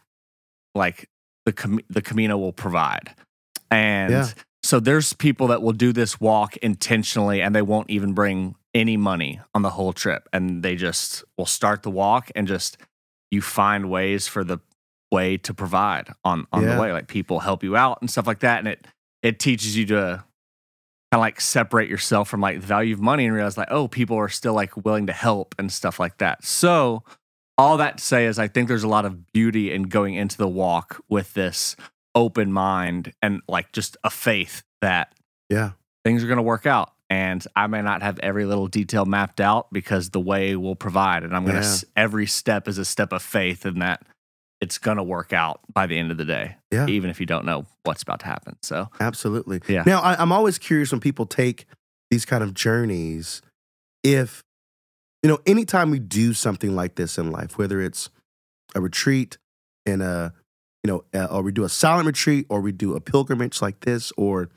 like 0.75 1.09
the 1.45 1.53
Cam- 1.53 1.81
the 1.91 2.01
Camino 2.03 2.39
will 2.39 2.53
provide. 2.53 3.15
And 3.71 4.13
Yeah. 4.13 4.29
So 4.63 4.79
there's 4.81 5.13
people 5.13 5.49
that 5.49 5.63
will 5.63 5.73
do 5.73 5.93
this 5.93 6.21
walk 6.21 6.57
intentionally 6.59 7.43
and 7.43 7.55
they 7.55 7.63
won't 7.63 7.91
even 7.91 8.13
bring 8.13 8.55
any 8.75 8.97
money 8.97 9.41
on 9.55 9.63
the 9.63 9.71
whole 9.71 9.93
trip. 9.93 10.29
And 10.33 10.63
they 10.63 10.77
just 10.77 11.25
will 11.37 11.47
start 11.47 11.83
the 11.83 11.91
walk 11.91 12.31
and 12.35 12.47
just 12.47 12.77
you 13.31 13.41
find 13.43 13.91
ways 13.91 14.29
for 14.29 14.45
the 14.45 14.59
way 15.11 15.37
to 15.39 15.53
provide 15.53 16.09
on 16.25 16.47
on 16.53 16.63
Yeah. 16.63 16.75
the 16.77 16.81
way. 16.81 16.93
Like 16.93 17.09
people 17.09 17.41
help 17.41 17.63
you 17.63 17.77
out 17.77 17.99
and 18.01 18.11
stuff 18.11 18.27
like 18.27 18.41
that. 18.41 18.61
And 18.61 18.69
it 18.69 18.87
it 19.23 19.39
teaches 19.39 19.77
you 19.77 19.85
to 19.87 19.95
kind 21.13 21.19
of 21.19 21.21
like 21.21 21.41
separate 21.41 21.89
yourself 21.91 22.29
from 22.29 22.41
like 22.41 22.61
the 22.61 22.67
value 22.67 22.95
of 22.95 23.01
money 23.01 23.27
and 23.27 23.35
realize 23.35 23.59
like 23.59 23.69
oh 23.71 23.89
people 23.89 24.17
are 24.17 24.29
still 24.31 24.55
like 24.55 24.75
willing 24.85 25.07
to 25.09 25.13
help 25.13 25.55
and 25.59 25.71
stuff 25.73 25.99
like 26.01 26.19
that. 26.19 26.45
So 26.45 27.03
all 27.59 27.77
that 27.77 27.99
to 27.99 28.03
say 28.03 28.25
is 28.25 28.39
i 28.39 28.49
think 28.49 28.67
there's 28.67 28.83
a 28.83 28.89
lot 28.89 29.05
of 29.05 29.31
beauty 29.31 29.71
in 29.71 29.83
going 29.83 30.15
into 30.15 30.39
the 30.39 30.49
walk 30.49 31.03
with 31.11 31.35
this 31.35 31.77
open 32.15 32.53
mind 32.53 33.13
and 33.23 33.41
like 33.49 33.73
just 33.73 33.97
a 34.05 34.11
faith 34.11 34.63
that 34.81 35.15
Yeah. 35.49 35.73
things 36.05 36.23
are 36.23 36.27
going 36.27 36.37
to 36.39 36.43
work 36.43 36.67
out 36.67 36.93
and 37.09 37.45
i 37.57 37.67
may 37.67 37.81
not 37.83 38.03
have 38.03 38.19
every 38.21 38.45
little 38.45 38.67
detail 38.69 39.05
mapped 39.05 39.41
out 39.41 39.73
because 39.73 40.11
the 40.11 40.21
way 40.21 40.55
will 40.57 40.77
provide 40.77 41.23
and 41.25 41.35
i'm 41.35 41.45
going 41.45 41.61
to 41.61 41.67
Yeah. 41.67 41.77
every 41.97 42.27
step 42.27 42.69
is 42.69 42.79
a 42.79 42.85
step 42.85 43.13
of 43.13 43.23
faith 43.23 43.65
in 43.67 43.79
that 43.81 44.03
it's 44.61 44.79
going 44.79 44.97
to 44.99 45.03
work 45.03 45.33
out 45.33 45.61
by 45.73 45.87
the 45.87 45.99
end 45.99 46.11
of 46.11 46.17
the 46.19 46.25
day 46.25 46.57
Yeah. 46.71 46.87
even 46.87 47.09
if 47.11 47.19
you 47.19 47.27
don't 47.27 47.45
know 47.47 47.67
what's 47.85 48.03
about 48.03 48.21
to 48.21 48.27
happen 48.27 48.57
so 48.63 48.89
Absolutely. 49.01 49.61
Yeah. 49.69 49.83
Now, 49.87 50.01
I, 50.01 50.15
I'm 50.21 50.33
always 50.33 50.59
curious 50.59 50.93
when 50.93 51.01
people 51.01 51.27
take 51.27 51.67
these 52.11 52.25
kind 52.27 52.43
of 52.45 52.53
journeys, 52.55 53.41
if, 54.05 54.43
you 55.23 55.29
know, 55.31 55.39
anytime 55.47 55.91
we 55.91 55.99
do 55.99 56.33
something 56.35 56.77
like 56.77 56.95
this 56.97 57.17
in 57.19 57.31
life, 57.33 57.57
whether 57.59 57.81
it's 57.81 58.11
a 58.75 58.81
retreat 58.81 59.39
in 59.87 60.01
a, 60.03 60.33
you 60.83 60.91
know, 60.91 61.05
uh, 61.15 61.27
or 61.27 61.43
we 61.43 61.53
do 61.53 61.65
a 61.65 61.69
silent 61.69 62.07
retreat 62.07 62.47
or 62.49 62.61
we 62.61 62.73
do 62.73 62.95
a 62.95 63.01
pilgrimage 63.01 63.63
like 63.63 63.81
this, 63.81 64.13
or 64.17 64.49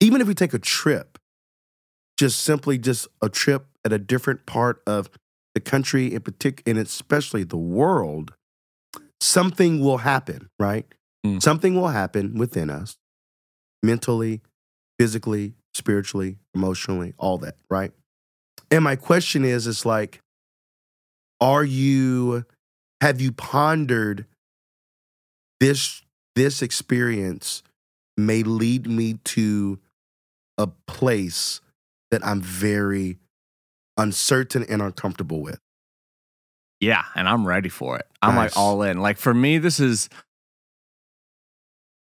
even 0.00 0.20
if 0.20 0.26
we 0.26 0.34
take 0.34 0.54
a 0.54 0.58
trip, 0.58 1.18
just 2.18 2.40
simply 2.40 2.78
just 2.78 3.06
a 3.20 3.28
trip 3.28 3.66
at 3.84 3.92
a 3.92 3.98
different 3.98 4.46
part 4.46 4.82
of 4.86 5.10
the 5.54 5.60
country 5.60 6.14
in 6.14 6.20
particular, 6.22 6.62
and 6.66 6.78
especially 6.78 7.44
the 7.44 7.56
world, 7.56 8.32
something 9.20 9.80
will 9.80 9.98
happen, 9.98 10.48
right? 10.58 10.86
Mm. 11.26 11.42
Something 11.42 11.74
will 11.74 11.88
happen 11.88 12.38
within 12.38 12.70
us 12.70 12.96
mentally, 13.82 14.40
physically, 14.98 15.54
spiritually, 15.74 16.38
emotionally, 16.54 17.14
all 17.18 17.38
that, 17.38 17.56
right? 17.70 17.92
And 18.70 18.84
my 18.84 18.96
question 18.96 19.44
is, 19.44 19.66
it's 19.66 19.84
like, 19.84 20.20
are 21.40 21.64
you, 21.64 22.44
have 23.00 23.20
you 23.20 23.32
pondered 23.32 24.26
this, 25.62 26.02
this 26.36 26.60
experience 26.62 27.62
may 28.16 28.42
lead 28.42 28.86
me 28.86 29.14
to 29.24 29.78
a 30.58 30.66
place 30.86 31.60
that 32.10 32.24
I'm 32.26 32.40
very 32.40 33.18
uncertain 33.96 34.64
and 34.68 34.82
uncomfortable 34.82 35.40
with? 35.40 35.58
yeah 36.82 37.04
and 37.14 37.28
i'm 37.28 37.46
ready 37.46 37.68
for 37.68 37.96
it 37.96 38.06
i'm 38.20 38.34
Nice. 38.34 38.50
like 38.50 38.58
all 38.58 38.82
in 38.82 39.00
like 39.00 39.16
for 39.16 39.32
me 39.32 39.58
this 39.58 39.78
is 39.78 40.08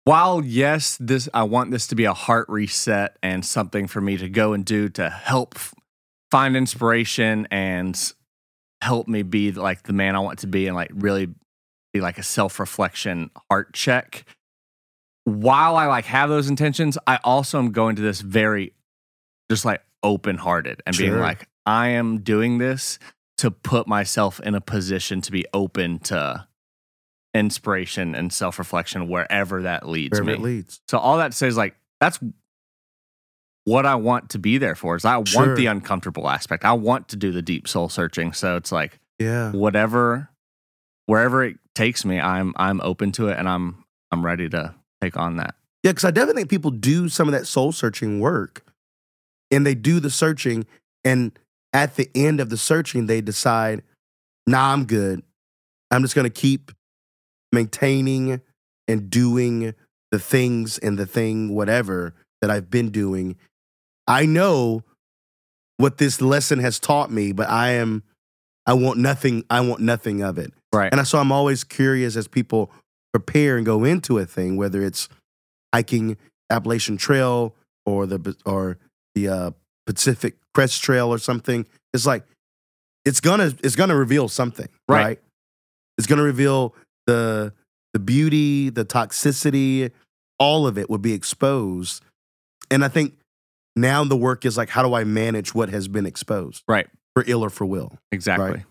while 0.06 0.42
yes 0.44 0.98
this 1.02 1.28
i 1.34 1.44
want 1.44 1.70
this 1.70 1.88
to 1.88 1.96
be 1.96 2.06
a 2.06 2.14
heart 2.14 2.48
reset 2.50 3.18
and 3.22 3.46
something 3.46 3.88
for 3.88 4.00
me 4.00 4.16
to 4.18 4.30
go 4.30 4.54
and 4.54 4.64
do 4.64 4.88
to 4.90 5.10
help 5.10 5.56
find 6.32 6.56
inspiration 6.56 7.46
and 7.52 8.14
help 8.82 9.08
me 9.10 9.22
be 9.22 9.52
like 9.52 9.84
the 9.84 9.94
man 9.94 10.16
i 10.16 10.20
want 10.20 10.40
to 10.40 10.48
be 10.48 10.66
and 10.68 10.76
like 10.78 10.92
really 10.94 11.28
be 11.94 12.02
like 12.02 12.18
a 12.18 12.24
self-reflection 12.24 13.30
heart 13.50 13.72
check 13.74 14.26
while 15.26 15.76
i 15.78 15.86
like 15.86 16.06
have 16.06 16.28
those 16.30 16.50
intentions 16.50 16.98
i 17.08 17.18
also 17.24 17.60
am 17.60 17.72
going 17.72 17.96
to 17.96 18.02
this 18.02 18.20
very 18.22 18.74
just 19.50 19.64
like 19.64 19.82
open-hearted 20.02 20.82
and 20.86 20.98
being 20.98 21.18
like 21.20 21.48
i 21.66 21.90
am 21.90 22.20
doing 22.20 22.58
this 22.58 23.00
to 23.38 23.50
put 23.52 23.88
myself 23.88 24.40
in 24.42 24.56
a 24.56 24.62
position 24.62 25.22
to 25.22 25.32
be 25.32 25.46
open 25.54 26.00
to 26.00 26.46
inspiration 27.36 28.14
and 28.16 28.32
self 28.34 28.60
reflection 28.60 29.08
wherever 29.08 29.62
that 29.64 29.88
leads 29.88 30.12
Wherever 30.20 30.28
me. 30.28 30.34
it 30.34 30.42
leads. 30.42 30.82
So 30.88 30.98
all 31.00 31.18
that 31.18 31.34
says 31.34 31.58
like 31.58 31.76
that's 32.00 32.20
what 33.66 33.86
I 33.86 33.96
want 33.96 34.30
to 34.32 34.40
be 34.40 34.58
there 34.60 34.76
for. 34.76 34.96
Is 34.96 35.04
I 35.06 35.24
Sure. 35.24 35.46
want 35.48 35.56
the 35.56 35.66
uncomfortable 35.68 36.30
aspect. 36.30 36.64
I 36.66 36.74
want 36.74 37.08
to 37.10 37.16
do 37.16 37.32
the 37.32 37.42
deep 37.42 37.68
soul 37.68 37.90
searching. 37.90 38.34
So 38.34 38.56
it's 38.58 38.72
like 38.72 39.00
Yeah. 39.20 39.52
whatever, 39.52 40.30
wherever 41.06 41.44
it 41.44 41.58
takes 41.76 42.06
me, 42.06 42.20
I'm 42.20 42.54
I'm 42.58 42.82
open 42.82 43.12
to 43.14 43.28
it, 43.30 43.38
and 43.38 43.48
I'm 43.48 43.84
I'm 44.12 44.26
ready 44.26 44.50
to 44.50 44.76
take 45.02 45.18
on 45.18 45.38
that. 45.38 45.56
Yeah, 45.84 45.92
because 45.92 46.06
I 46.06 46.12
definitely 46.12 46.42
think 46.42 46.50
people 46.50 46.72
do 46.72 47.10
some 47.10 47.28
of 47.28 47.34
that 47.34 47.46
soul 47.46 47.74
searching 47.74 48.22
work 48.22 48.64
and 49.52 49.66
they 49.66 49.76
do 49.76 50.00
the 50.00 50.10
searching. 50.10 50.66
And 51.04 51.38
at 51.74 51.96
the 51.96 52.10
end 52.16 52.40
of 52.40 52.50
the 52.50 52.58
searching, 52.58 53.08
they 53.08 53.20
decide, 53.20 53.84
nah, 54.48 54.72
I'm 54.72 54.86
good. 54.86 55.22
I'm 55.92 56.02
just 56.02 56.16
going 56.16 56.24
to 56.24 56.30
keep 56.30 56.72
maintaining 57.52 58.42
and 58.88 59.10
doing 59.10 59.76
the 60.12 60.20
things 60.20 60.78
and 60.78 60.98
the 60.98 61.06
thing, 61.06 61.54
whatever 61.54 62.14
that 62.42 62.50
I've 62.50 62.70
been 62.70 62.90
doing. 62.90 63.36
I 64.08 64.26
know 64.26 64.84
what 65.78 65.98
this 65.98 66.22
lesson 66.22 66.60
has 66.60 66.80
taught 66.80 67.12
me, 67.12 67.32
but 67.32 67.50
I 67.50 67.72
am, 67.72 68.04
I 68.66 68.74
want 68.74 69.00
nothing, 69.00 69.44
I 69.50 69.62
want 69.62 69.82
nothing 69.82 70.22
of 70.22 70.38
it. 70.38 70.54
Right. 70.74 70.92
And 70.94 71.08
so 71.08 71.20
I'm 71.20 71.32
always 71.32 71.64
curious 71.64 72.16
as 72.16 72.28
people 72.28 72.72
prepare 73.14 73.58
and 73.58 73.66
go 73.66 73.84
into 73.84 74.18
a 74.18 74.26
thing, 74.26 74.58
whether 74.58 74.82
it's 74.82 75.08
hiking 75.74 76.18
Appalachian 76.50 76.98
Trail 76.98 77.54
or 77.86 78.06
the 78.08 78.36
or 78.46 78.78
the 79.16 79.28
uh, 79.30 79.52
Pacific 79.86 80.36
Crest 80.54 80.82
Trail 80.82 81.10
or 81.14 81.20
something. 81.20 81.66
It's 81.94 82.06
like 82.06 82.24
it's 83.06 83.20
gonna 83.20 83.54
it's 83.64 83.76
gonna 83.76 83.96
reveal 83.96 84.28
something, 84.28 84.68
Right. 84.90 85.04
right? 85.06 85.22
It's 85.98 86.08
gonna 86.08 86.24
reveal 86.24 86.74
the 87.06 87.54
the 87.94 88.00
beauty, 88.00 88.70
the 88.70 88.84
toxicity, 88.86 89.92
all 90.40 90.66
of 90.66 90.78
it 90.80 90.90
will 90.90 90.98
be 90.98 91.14
exposed. 91.14 92.04
And 92.72 92.84
I 92.84 92.88
think 92.88 93.14
now 93.76 94.04
the 94.04 94.16
work 94.16 94.46
is 94.46 94.58
like, 94.58 94.70
how 94.70 94.82
do 94.82 94.96
I 94.96 95.04
manage 95.04 95.54
what 95.54 95.70
has 95.70 95.88
been 95.88 96.06
exposed, 96.08 96.64
Right. 96.68 96.88
for 97.14 97.24
ill 97.28 97.44
or 97.44 97.52
for 97.52 97.66
will? 97.66 98.00
Exactly. 98.12 98.50
Right. 98.52 98.64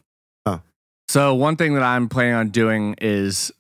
So 1.12 1.35
one 1.35 1.57
thing 1.57 1.75
that 1.75 1.83
I'm 1.83 2.09
planning 2.09 2.33
on 2.33 2.48
doing 2.48 2.94
is 2.98 3.53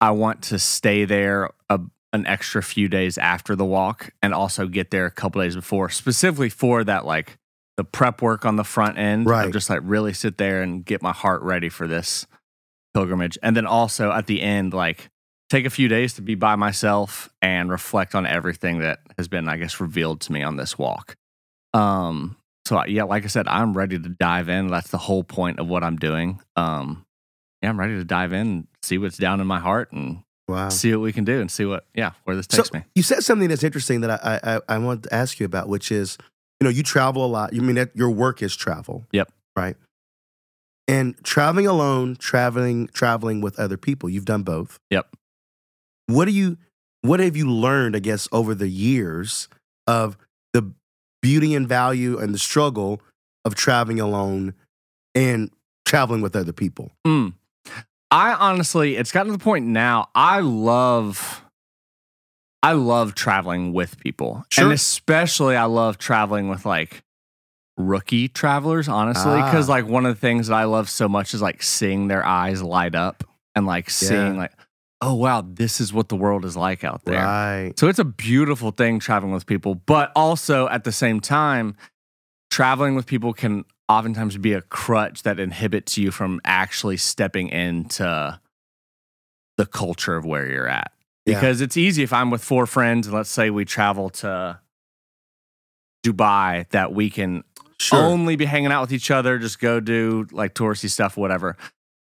I 0.00 0.10
want 0.10 0.42
to 0.42 0.58
stay 0.58 1.04
there 1.04 1.50
a, 1.70 1.78
an 2.12 2.26
extra 2.26 2.64
few 2.64 2.88
days 2.88 3.16
after 3.16 3.54
the 3.54 3.64
walk 3.64 4.10
and 4.24 4.34
also 4.34 4.66
get 4.66 4.90
there 4.90 5.06
a 5.06 5.12
couple 5.12 5.40
days 5.40 5.54
before, 5.54 5.88
specifically 5.88 6.48
for 6.48 6.82
that 6.82 7.06
like 7.06 7.38
the 7.76 7.84
prep 7.84 8.22
work 8.22 8.44
on 8.44 8.56
the 8.56 8.64
front 8.64 8.98
end. 8.98 9.26
Right. 9.26 9.52
Just 9.52 9.70
like 9.70 9.82
really 9.84 10.14
sit 10.14 10.36
there 10.36 10.62
and 10.62 10.84
get 10.84 11.00
my 11.00 11.12
heart 11.12 11.42
ready 11.42 11.68
for 11.68 11.86
this 11.86 12.26
pilgrimage. 12.92 13.38
And 13.40 13.56
then 13.56 13.66
also 13.66 14.10
at 14.10 14.26
the 14.26 14.42
end, 14.42 14.74
like 14.74 15.08
take 15.48 15.64
a 15.64 15.70
few 15.70 15.86
days 15.86 16.12
to 16.14 16.22
be 16.22 16.34
by 16.34 16.56
myself 16.56 17.28
and 17.40 17.70
reflect 17.70 18.16
on 18.16 18.26
everything 18.26 18.80
that 18.80 18.98
has 19.16 19.28
been, 19.28 19.48
I 19.48 19.58
guess, 19.58 19.78
revealed 19.78 20.22
to 20.22 20.32
me 20.32 20.42
on 20.42 20.56
this 20.56 20.76
walk. 20.76 21.14
Um, 21.72 22.36
so 22.66 22.84
yeah, 22.86 23.04
like 23.04 23.24
I 23.24 23.28
said, 23.28 23.46
I'm 23.48 23.72
ready 23.74 23.98
to 23.98 24.08
dive 24.08 24.48
in. 24.48 24.68
That's 24.68 24.90
the 24.90 24.98
whole 24.98 25.22
point 25.24 25.58
of 25.60 25.68
what 25.68 25.84
I'm 25.84 25.96
doing. 25.96 26.40
Um, 26.56 27.06
yeah, 27.62 27.68
I'm 27.70 27.78
ready 27.78 27.94
to 27.94 28.04
dive 28.04 28.32
in, 28.32 28.40
and 28.46 28.66
see 28.82 28.98
what's 28.98 29.16
down 29.16 29.40
in 29.40 29.46
my 29.46 29.58
heart, 29.60 29.92
and 29.92 30.22
Wow. 30.48 30.68
see 30.68 30.92
what 30.94 31.00
we 31.02 31.12
can 31.12 31.24
do, 31.24 31.40
and 31.40 31.50
see 31.50 31.64
what 31.64 31.86
yeah 31.94 32.12
where 32.24 32.36
this 32.36 32.46
So 32.48 32.58
takes 32.58 32.72
me. 32.72 32.82
you 32.94 33.02
said 33.02 33.24
something 33.24 33.48
that's 33.48 33.64
interesting 33.64 34.00
that 34.02 34.10
I, 34.24 34.40
I 34.42 34.74
I 34.74 34.78
wanted 34.78 35.04
to 35.04 35.14
ask 35.14 35.40
you 35.40 35.46
about, 35.46 35.68
which 35.68 35.90
is, 35.90 36.18
you 36.60 36.64
know, 36.64 36.70
you 36.70 36.82
travel 36.84 37.24
a 37.24 37.26
lot. 37.26 37.52
You 37.52 37.62
mean 37.62 37.76
that 37.76 37.94
your 37.96 38.10
work 38.10 38.42
is 38.42 38.54
travel. 38.54 39.06
Yep. 39.12 39.32
Right. 39.56 39.76
And 40.88 41.16
traveling 41.24 41.66
alone, 41.66 42.14
traveling 42.16 42.86
traveling 42.88 43.40
with 43.40 43.58
other 43.58 43.76
people. 43.76 44.08
You've 44.08 44.24
done 44.24 44.42
both. 44.44 44.78
Yep. 44.90 45.16
What 46.06 46.26
do 46.26 46.30
you 46.32 46.58
what 47.02 47.18
have 47.20 47.36
you 47.36 47.50
learned, 47.50 47.96
I 47.96 48.00
guess, 48.00 48.28
over 48.30 48.54
the 48.54 48.68
years 48.68 49.48
of 49.88 50.16
beauty 51.26 51.54
and 51.56 51.68
value 51.68 52.18
and 52.18 52.32
the 52.32 52.38
struggle 52.38 53.00
of 53.44 53.54
traveling 53.54 53.98
alone 54.00 54.54
and 55.14 55.50
traveling 55.84 56.20
with 56.22 56.36
other 56.36 56.52
people? 56.52 56.92
Mm. 57.06 57.32
I 58.10 58.32
honestly, 58.34 58.96
it's 58.96 59.10
gotten 59.10 59.32
to 59.32 59.36
the 59.38 59.42
point 59.42 59.66
now. 59.66 60.08
I 60.14 60.38
love, 60.40 61.42
I 62.62 62.72
love 62.72 63.14
traveling 63.14 63.72
with 63.72 63.98
people, 63.98 64.44
Sure. 64.50 64.64
and 64.64 64.72
especially 64.72 65.56
I 65.56 65.64
love 65.64 65.98
traveling 65.98 66.48
with 66.48 66.64
like 66.64 67.02
rookie 67.76 68.28
travelers. 68.28 68.88
Honestly, 68.88 69.36
because 69.42 69.68
Ah. 69.68 69.72
like 69.72 69.86
one 69.86 70.06
of 70.06 70.14
the 70.14 70.20
things 70.20 70.46
that 70.46 70.54
I 70.54 70.64
love 70.64 70.88
so 70.88 71.08
much 71.08 71.34
is 71.34 71.42
like 71.42 71.62
seeing 71.62 72.06
their 72.08 72.24
eyes 72.24 72.62
light 72.62 72.94
up 72.94 73.24
and 73.56 73.66
like 73.66 73.90
seeing 73.90 74.34
Yeah. 74.34 74.40
like, 74.42 74.52
oh 75.00 75.14
wow, 75.14 75.44
this 75.46 75.80
is 75.80 75.92
what 75.92 76.08
the 76.08 76.16
world 76.16 76.44
is 76.44 76.56
like 76.56 76.84
out 76.84 77.04
there. 77.04 77.22
Right. 77.22 77.72
So 77.78 77.88
it's 77.88 77.98
a 77.98 78.04
beautiful 78.04 78.70
thing 78.70 78.98
traveling 78.98 79.32
with 79.32 79.46
people, 79.46 79.74
but 79.74 80.10
also 80.16 80.68
at 80.68 80.84
the 80.84 80.92
same 80.92 81.20
time, 81.20 81.76
traveling 82.50 82.94
with 82.94 83.06
people 83.06 83.32
can 83.32 83.64
oftentimes 83.88 84.36
be 84.38 84.52
a 84.52 84.62
crutch 84.62 85.22
that 85.22 85.38
inhibits 85.38 85.96
you 85.98 86.10
from 86.10 86.40
actually 86.44 86.96
stepping 86.96 87.48
into 87.48 88.40
the 89.58 89.66
culture 89.66 90.16
of 90.16 90.24
where 90.24 90.48
you're 90.50 90.68
at. 90.68 90.92
Yeah. 91.24 91.34
Because 91.34 91.60
it's 91.60 91.76
easy 91.76 92.02
if 92.02 92.12
I'm 92.12 92.30
with 92.30 92.42
four 92.42 92.66
friends 92.66 93.06
and 93.06 93.14
let's 93.16 93.30
say 93.30 93.50
we 93.50 93.64
travel 93.64 94.10
to 94.10 94.60
Dubai 96.04 96.68
that 96.70 96.92
we 96.92 97.10
can 97.10 97.42
Sure. 97.78 98.02
only 98.02 98.36
be 98.36 98.46
hanging 98.46 98.72
out 98.72 98.80
with 98.80 98.92
each 98.92 99.10
other, 99.10 99.38
just 99.38 99.60
go 99.60 99.80
do 99.80 100.26
like 100.32 100.54
touristy 100.54 100.88
stuff, 100.88 101.16
whatever. 101.16 101.56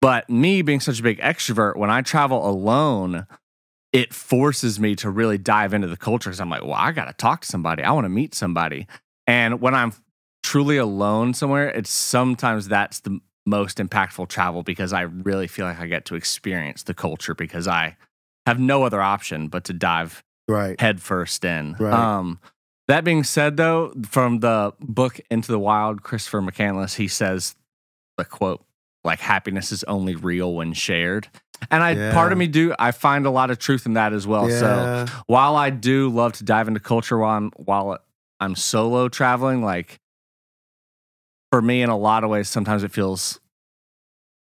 But 0.02 0.30
me 0.30 0.62
being 0.62 0.80
such 0.80 1.00
a 1.00 1.04
big 1.04 1.20
extrovert, 1.20 1.78
when 1.78 1.90
I 1.90 2.02
travel 2.02 2.48
alone, 2.48 3.26
it 3.92 4.14
forces 4.14 4.80
me 4.80 4.96
to 4.98 5.10
really 5.10 5.38
dive 5.38 5.74
into 5.74 5.88
the 5.88 5.98
culture 5.98 6.30
because 6.30 6.42
I'm 6.42 6.50
like, 6.50 6.64
well, 6.64 6.74
I 6.74 6.92
got 6.92 7.06
to 7.06 7.14
talk 7.14 7.42
to 7.42 7.48
somebody. 7.48 7.82
I 7.82 7.92
want 7.92 8.06
to 8.06 8.10
meet 8.10 8.36
somebody. 8.36 8.88
And 9.26 9.62
when 9.62 9.74
I'm 9.74 9.94
truly 10.44 10.78
alone 10.78 11.34
somewhere, 11.34 11.70
it's 11.70 11.90
sometimes 11.90 12.68
that's 12.68 13.00
the 13.00 13.20
most 13.46 13.78
impactful 13.78 14.28
travel 14.28 14.64
because 14.64 14.94
I 14.94 15.02
really 15.02 15.48
feel 15.48 15.66
like 15.66 15.80
I 15.80 15.88
get 15.88 16.06
to 16.06 16.16
experience 16.16 16.84
the 16.84 16.94
culture 16.94 17.34
because 17.34 17.68
I 17.68 17.96
have 18.46 18.60
no 18.60 18.84
other 18.84 19.02
option 19.02 19.48
but 19.48 19.64
to 19.66 19.74
dive 19.74 20.24
right. 20.48 20.80
head 20.80 21.02
first 21.02 21.44
in. 21.46 21.76
Right. 21.80 21.94
Um, 21.94 22.40
that 22.88 23.04
being 23.04 23.24
said, 23.24 23.58
though, 23.58 23.94
from 24.08 24.40
the 24.40 24.74
book 24.80 25.20
Into 25.32 25.52
the 25.52 25.60
Wild, 25.60 26.04
Christopher 26.04 26.42
McCandless, 26.42 26.96
he 26.96 27.08
says 27.08 27.56
the 28.18 28.26
quote, 28.26 28.64
like 29.06 29.20
happiness 29.20 29.72
is 29.72 29.84
only 29.86 30.16
real 30.16 30.54
when 30.54 30.74
shared. 30.74 31.30
And 31.72 31.82
I 31.82 32.12
part 32.12 32.32
of 32.32 32.38
me 32.38 32.48
do 32.48 32.76
I 32.78 32.92
find 32.92 33.26
a 33.26 33.32
lot 33.32 33.50
of 33.52 33.60
truth 33.60 33.86
in 33.86 33.94
that 33.94 34.12
as 34.12 34.28
well. 34.28 34.50
So 34.50 35.06
while 35.28 35.56
I 35.56 35.70
do 35.70 36.10
love 36.10 36.34
to 36.34 36.44
dive 36.44 36.68
into 36.68 36.80
culture 36.80 37.18
while 37.18 37.38
I'm 37.38 37.52
while 37.56 37.98
I'm 38.40 38.56
solo 38.56 39.08
traveling, 39.08 39.64
like 39.64 40.00
for 41.52 41.62
me 41.62 41.82
in 41.82 41.90
a 41.90 41.98
lot 41.98 42.24
of 42.24 42.30
ways, 42.30 42.50
sometimes 42.50 42.84
it 42.84 42.92
feels 42.92 43.40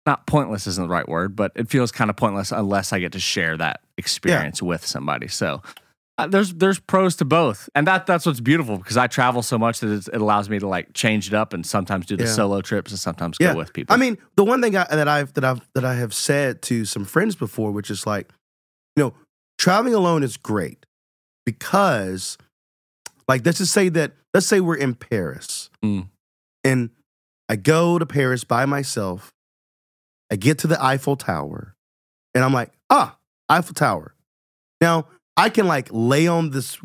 not 0.06 0.26
pointless 0.26 0.66
isn't 0.66 0.82
the 0.82 0.88
right 0.92 1.08
word, 1.08 1.34
but 1.34 1.52
it 1.54 1.68
feels 1.68 1.90
kind 1.90 2.10
of 2.10 2.16
pointless 2.16 2.52
unless 2.52 2.92
I 2.92 2.98
get 2.98 3.12
to 3.12 3.20
share 3.20 3.56
that 3.58 3.80
experience 3.96 4.62
with 4.62 4.86
somebody. 4.86 5.28
So 5.28 5.62
uh, 6.16 6.26
there's 6.28 6.54
there's 6.54 6.78
pros 6.78 7.16
to 7.16 7.24
both, 7.24 7.68
and 7.74 7.86
that 7.88 8.06
that's 8.06 8.24
what's 8.24 8.40
beautiful 8.40 8.76
because 8.78 8.96
I 8.96 9.06
travel 9.08 9.42
so 9.42 9.58
much 9.58 9.80
that 9.80 9.90
it's, 9.92 10.08
it 10.08 10.20
allows 10.20 10.48
me 10.48 10.58
to 10.60 10.68
like 10.68 10.92
change 10.94 11.26
it 11.26 11.34
up 11.34 11.52
and 11.52 11.66
sometimes 11.66 12.06
do 12.06 12.16
the 12.16 12.24
Yeah. 12.24 12.30
solo 12.30 12.60
trips 12.60 12.92
and 12.92 13.00
sometimes 13.00 13.36
go 13.38 13.56
with 13.56 13.72
people. 13.72 13.92
I 13.94 13.96
mean, 13.98 14.16
the 14.36 14.44
one 14.44 14.62
thing 14.62 14.76
I, 14.76 14.84
that 14.84 15.08
I've 15.08 15.32
that 15.34 15.44
I've 15.44 15.60
that 15.74 15.84
I 15.84 15.94
have 15.94 16.14
said 16.14 16.62
to 16.62 16.84
some 16.84 17.04
friends 17.04 17.34
before, 17.34 17.72
which 17.72 17.90
is 17.90 18.06
like, 18.06 18.30
you 18.96 19.02
know, 19.02 19.14
traveling 19.58 19.94
alone 19.94 20.22
is 20.22 20.36
great 20.36 20.86
because, 21.44 22.38
like, 23.28 23.44
let's 23.44 23.58
just 23.58 23.72
say 23.72 23.88
that 23.90 24.12
let's 24.32 24.46
say 24.46 24.60
we're 24.60 24.76
in 24.76 24.94
Paris, 24.94 25.70
Mm. 25.84 26.08
and 26.62 26.90
I 27.48 27.56
go 27.56 27.98
to 27.98 28.06
Paris 28.06 28.44
by 28.44 28.66
myself. 28.66 29.32
I 30.30 30.36
get 30.36 30.58
to 30.58 30.66
the 30.66 30.82
Eiffel 30.82 31.16
Tower, 31.16 31.74
and 32.34 32.42
I'm 32.44 32.52
like, 32.52 32.72
ah, 32.88 33.18
Eiffel 33.48 33.74
Tower. 33.74 34.14
Now 34.80 35.06
I 35.36 35.48
can 35.48 35.66
like 35.66 35.88
lay 35.90 36.26
on 36.26 36.50
this 36.50 36.78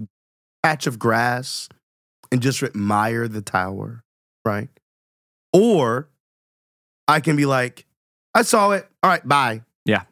patch 0.63 0.87
of 0.87 0.99
grass 0.99 1.69
and 2.31 2.41
just 2.41 2.61
admire 2.63 3.27
the 3.27 3.41
tower, 3.41 4.03
right? 4.45 4.69
Or 5.53 6.09
I 7.07 7.19
can 7.19 7.35
be 7.35 7.45
like, 7.45 7.85
I 8.33 8.43
saw 8.43 8.71
it. 8.71 8.87
All 9.01 9.09
right, 9.09 9.27
bye. 9.27 9.63
Yeah. 9.85 10.03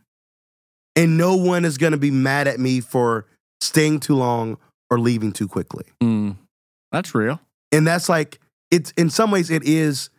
And 0.95 1.17
no 1.17 1.36
one 1.36 1.65
is 1.65 1.78
going 1.78 1.91
to 1.91 1.97
be 1.97 2.12
mad 2.12 2.47
at 2.47 2.60
me 2.60 2.80
for 2.80 3.28
staying 3.62 4.00
too 4.00 4.15
long 4.15 4.58
or 4.89 5.00
leaving 5.00 5.32
too 5.32 5.47
quickly. 5.47 5.86
Mm, 6.02 6.38
that's 6.91 7.13
real. 7.13 7.39
And 7.71 7.86
that's 7.86 8.10
like, 8.10 8.39
it's 8.71 8.91
in 8.91 9.10
some 9.10 9.30
ways, 9.32 9.52
it 9.52 9.63
is. 9.63 10.10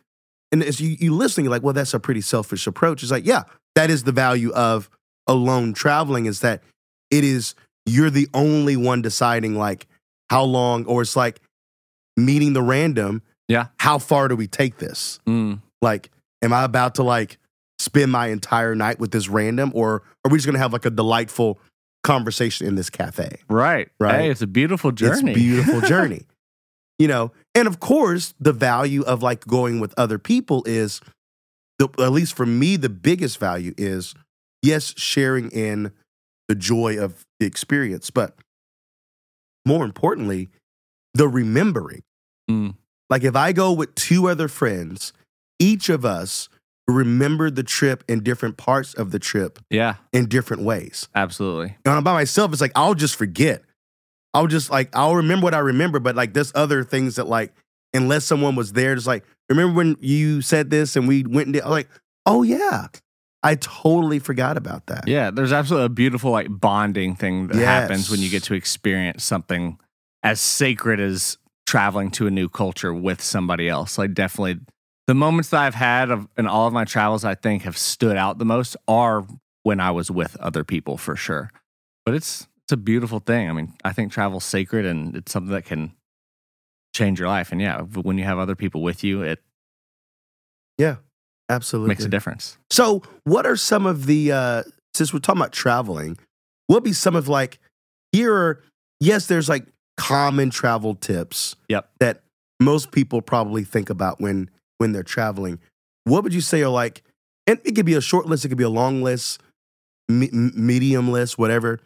And 0.52 0.62
as 0.62 0.80
you, 0.80 0.96
you 0.98 1.14
listening, 1.14 1.44
you're 1.44 1.50
like, 1.50 1.62
well, 1.62 1.74
that's 1.74 1.94
a 1.94 2.00
pretty 2.00 2.20
selfish 2.20 2.66
approach. 2.66 3.02
It's 3.02 3.12
like, 3.12 3.26
yeah, 3.26 3.42
that 3.74 3.90
is 3.90 4.04
the 4.04 4.12
value 4.12 4.52
of 4.52 4.88
alone 5.26 5.72
traveling 5.72 6.26
is 6.26 6.40
that 6.40 6.62
it 7.10 7.24
is, 7.24 7.54
you're 7.88 8.10
the 8.10 8.28
only 8.34 8.76
one 8.76 9.02
deciding 9.02 9.56
like 9.56 9.86
how 10.30 10.42
long, 10.44 10.84
or 10.86 11.02
it's 11.02 11.16
like 11.16 11.40
meeting 12.16 12.52
the 12.52 12.62
random. 12.62 13.22
Yeah. 13.48 13.68
How 13.78 13.98
far 13.98 14.28
do 14.28 14.36
we 14.36 14.46
take 14.46 14.76
this? 14.78 15.18
Mm, 15.26 15.60
Like, 15.80 16.10
am 16.42 16.52
I 16.52 16.64
about 16.64 16.96
to 16.96 17.02
like 17.02 17.38
spend 17.78 18.12
my 18.12 18.26
entire 18.28 18.74
night 18.74 18.98
with 18.98 19.10
this 19.10 19.28
random, 19.28 19.70
or 19.74 20.02
are 20.24 20.30
we 20.30 20.38
just 20.38 20.46
gonna 20.46 20.58
have 20.58 20.72
like 20.72 20.84
a 20.84 20.90
delightful 20.90 21.58
conversation 22.04 22.66
in 22.66 22.74
this 22.74 22.90
cafe? 22.90 23.36
Right. 23.48 23.88
Right. 23.98 24.14
Hey, 24.20 24.30
it's 24.30 24.42
a 24.42 24.46
beautiful 24.46 24.92
journey. 24.92 25.12
It's 25.12 25.38
a 25.38 25.40
beautiful 25.40 25.80
journey. 25.88 26.26
You 26.98 27.06
know, 27.08 27.32
and 27.54 27.68
of 27.68 27.78
course, 27.80 28.34
the 28.40 28.52
value 28.52 29.02
of 29.02 29.22
like 29.22 29.46
going 29.46 29.78
with 29.78 29.94
other 29.96 30.18
people 30.18 30.64
is, 30.66 31.00
the, 31.78 31.88
at 32.00 32.10
least 32.10 32.34
for 32.34 32.44
me, 32.44 32.76
the 32.76 32.88
biggest 32.88 33.38
value 33.38 33.72
is 33.78 34.14
yes, 34.62 34.94
sharing 34.96 35.48
in 35.50 35.92
the 36.48 36.56
joy 36.56 36.98
of 36.98 37.24
the 37.38 37.46
experience, 37.46 38.10
but 38.10 38.34
more 39.64 39.84
importantly, 39.84 40.48
the 41.14 41.28
remembering. 41.28 42.02
Mm. 42.50 42.74
Like 43.10 43.24
if 43.24 43.36
I 43.36 43.52
go 43.52 43.72
with 43.72 43.94
two 43.94 44.28
other 44.28 44.48
friends, 44.48 45.12
each 45.58 45.88
of 45.88 46.04
us 46.04 46.48
remember 46.86 47.50
the 47.50 47.62
trip 47.62 48.02
in 48.08 48.22
different 48.22 48.56
parts 48.56 48.94
of 48.94 49.10
the 49.10 49.18
trip 49.18 49.58
yeah, 49.68 49.96
in 50.12 50.26
different 50.26 50.62
ways. 50.62 51.08
absolutely. 51.14 51.76
And 51.84 51.94
I'm 51.94 52.04
by 52.04 52.14
myself, 52.14 52.52
it's 52.52 52.60
like 52.60 52.72
I'll 52.74 52.94
just 52.94 53.16
forget. 53.16 53.62
I'll 54.34 54.46
just 54.46 54.70
like 54.70 54.94
I'll 54.94 55.16
remember 55.16 55.44
what 55.44 55.54
I 55.54 55.58
remember, 55.58 56.00
but 56.00 56.16
like 56.16 56.32
there's 56.32 56.52
other 56.54 56.84
things 56.84 57.16
that 57.16 57.28
like 57.28 57.52
unless 57.94 58.24
someone 58.24 58.56
was 58.56 58.72
there, 58.72 58.94
just 58.94 59.06
like 59.06 59.24
remember 59.48 59.74
when 59.74 59.96
you 60.00 60.40
said 60.42 60.70
this 60.70 60.96
and 60.96 61.08
we 61.08 61.24
went 61.24 61.46
and 61.46 61.54
did. 61.54 61.62
I'm 61.62 61.70
like, 61.70 61.88
oh 62.26 62.42
yeah, 62.42 62.86
I 63.42 63.54
totally 63.54 64.18
forgot 64.18 64.56
about 64.56 64.86
that. 64.86 65.06
Yeah, 65.06 65.30
there's 65.30 65.52
absolutely 65.52 65.86
a 65.86 65.90
beautiful 65.90 66.30
like 66.30 66.48
bonding 66.50 67.14
thing 67.14 67.48
that 67.48 67.56
happens 67.56 68.10
when 68.10 68.20
you 68.20 68.30
get 68.30 68.42
to 68.44 68.54
experience 68.54 69.24
something 69.24 69.78
as 70.22 70.40
sacred 70.40 70.98
as 70.98 71.38
traveling 71.66 72.10
to 72.10 72.26
a 72.26 72.30
new 72.30 72.48
culture 72.48 72.92
with 72.92 73.22
somebody 73.22 73.68
else. 73.68 73.98
Like 73.98 74.14
definitely 74.14 74.60
the 75.06 75.14
moments 75.14 75.50
that 75.50 75.60
I've 75.60 75.74
had 75.74 76.10
of 76.10 76.28
in 76.36 76.46
all 76.46 76.66
of 76.66 76.72
my 76.72 76.84
travels 76.84 77.24
I 77.24 77.34
think 77.34 77.62
have 77.62 77.78
stood 77.78 78.16
out 78.16 78.38
the 78.38 78.44
most 78.44 78.76
are 78.88 79.24
when 79.62 79.80
I 79.80 79.90
was 79.90 80.10
with 80.10 80.36
other 80.38 80.64
people 80.64 80.96
for 80.96 81.14
sure. 81.14 81.50
But 82.04 82.14
it's 82.14 82.48
it's 82.64 82.72
a 82.72 82.76
beautiful 82.76 83.20
thing. 83.20 83.48
I 83.48 83.52
mean, 83.52 83.74
I 83.84 83.92
think 83.92 84.12
travel's 84.12 84.44
sacred 84.44 84.84
and 84.84 85.16
it's 85.16 85.32
something 85.32 85.52
that 85.52 85.64
can 85.64 85.94
change 86.94 87.20
your 87.20 87.28
life. 87.28 87.52
And 87.52 87.60
yeah, 87.60 87.80
when 87.82 88.18
you 88.18 88.24
have 88.24 88.38
other 88.38 88.56
people 88.56 88.82
with 88.82 89.04
you, 89.04 89.22
it 89.22 89.42
absolutely 91.48 91.88
makes 91.88 92.04
a 92.04 92.08
difference. 92.08 92.58
So, 92.70 93.02
what 93.24 93.46
are 93.46 93.56
some 93.56 93.86
of 93.86 94.06
the 94.06 94.32
uh 94.32 94.62
since 94.94 95.12
we're 95.12 95.20
talking 95.20 95.40
about 95.40 95.52
traveling, 95.52 96.16
what 96.66 96.76
would 96.76 96.84
be 96.84 96.92
some 96.92 97.16
of 97.16 97.28
like 97.28 97.58
here 98.12 98.34
are 98.34 98.62
yes, 99.00 99.26
there's 99.26 99.48
like 99.48 99.66
common 99.96 100.50
travel 100.50 100.94
tips 100.94 101.56
Yep. 101.68 101.90
that 102.00 102.22
most 102.60 102.90
people 102.92 103.20
probably 103.22 103.64
think 103.64 103.90
about 103.90 104.20
when 104.20 104.50
when 104.78 104.92
they're 104.92 105.02
traveling. 105.02 105.58
What 106.04 106.24
would 106.24 106.34
you 106.34 106.40
say 106.40 106.62
are 106.62 106.68
like 106.68 107.02
and 107.46 107.58
it 107.64 107.72
could 107.74 107.86
be 107.86 107.94
a 107.94 108.00
short 108.00 108.26
list, 108.26 108.44
it 108.44 108.48
could 108.48 108.58
be 108.58 108.64
a 108.64 108.68
long 108.68 109.02
list, 109.02 109.40
me- 110.08 110.30
medium 110.32 111.10
list, 111.10 111.38
whatever. 111.38 111.80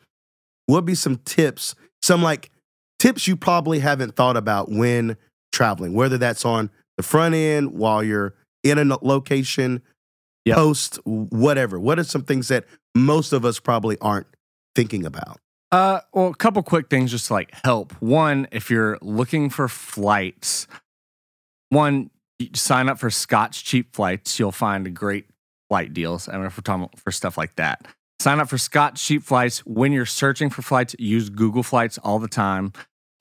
What 0.66 0.78
would 0.78 0.84
be 0.86 0.94
some 0.94 1.16
tips, 1.24 1.74
some 2.02 2.22
like 2.22 2.50
tips 2.98 3.26
you 3.26 3.36
probably 3.36 3.78
haven't 3.80 4.16
thought 4.16 4.36
about 4.36 4.70
when 4.70 5.16
traveling, 5.52 5.94
whether 5.94 6.18
that's 6.18 6.44
on 6.44 6.70
the 6.96 7.02
front 7.02 7.34
end 7.34 7.72
while 7.72 8.02
you're 8.02 8.34
in 8.62 8.78
a 8.78 8.98
location, 9.04 9.82
Yep. 10.44 10.56
post, 10.56 10.98
whatever. 11.04 11.78
What 11.78 11.98
are 11.98 12.04
some 12.04 12.24
things 12.24 12.48
that 12.48 12.64
most 12.96 13.32
of 13.32 13.44
us 13.44 13.60
probably 13.60 13.96
aren't 14.00 14.26
thinking 14.74 15.04
about? 15.06 15.38
Uh, 15.70 16.00
well, 16.12 16.28
a 16.28 16.34
couple 16.34 16.62
quick 16.62 16.90
things 16.90 17.10
just 17.12 17.28
to 17.28 17.32
like 17.34 17.52
help. 17.64 17.92
One, 18.02 18.46
if 18.52 18.68
you're 18.70 18.98
looking 19.00 19.48
for 19.50 19.68
flights, 19.68 20.66
one, 21.70 22.10
sign 22.54 22.88
up 22.88 22.98
for 22.98 23.08
Scott's 23.10 23.62
Cheap 23.62 23.94
Flights. 23.94 24.38
You'll 24.38 24.52
find 24.52 24.94
great 24.94 25.26
flight 25.68 25.94
deals. 25.94 26.28
I 26.28 26.32
mean, 26.36 26.46
if 26.46 26.56
we're 26.56 26.62
talking 26.62 26.88
for 26.96 27.10
stuff 27.12 27.38
like 27.38 27.54
that, 27.56 27.86
sign 28.20 28.40
up 28.40 28.48
for 28.48 28.58
Scott's 28.58 29.04
Cheap 29.04 29.22
Flights. 29.22 29.60
When 29.64 29.92
you're 29.92 30.04
searching 30.06 30.50
for 30.50 30.62
flights, 30.62 30.94
use 30.98 31.30
Google 31.30 31.62
Flights 31.62 31.98
all 31.98 32.18
the 32.18 32.28
time. 32.28 32.72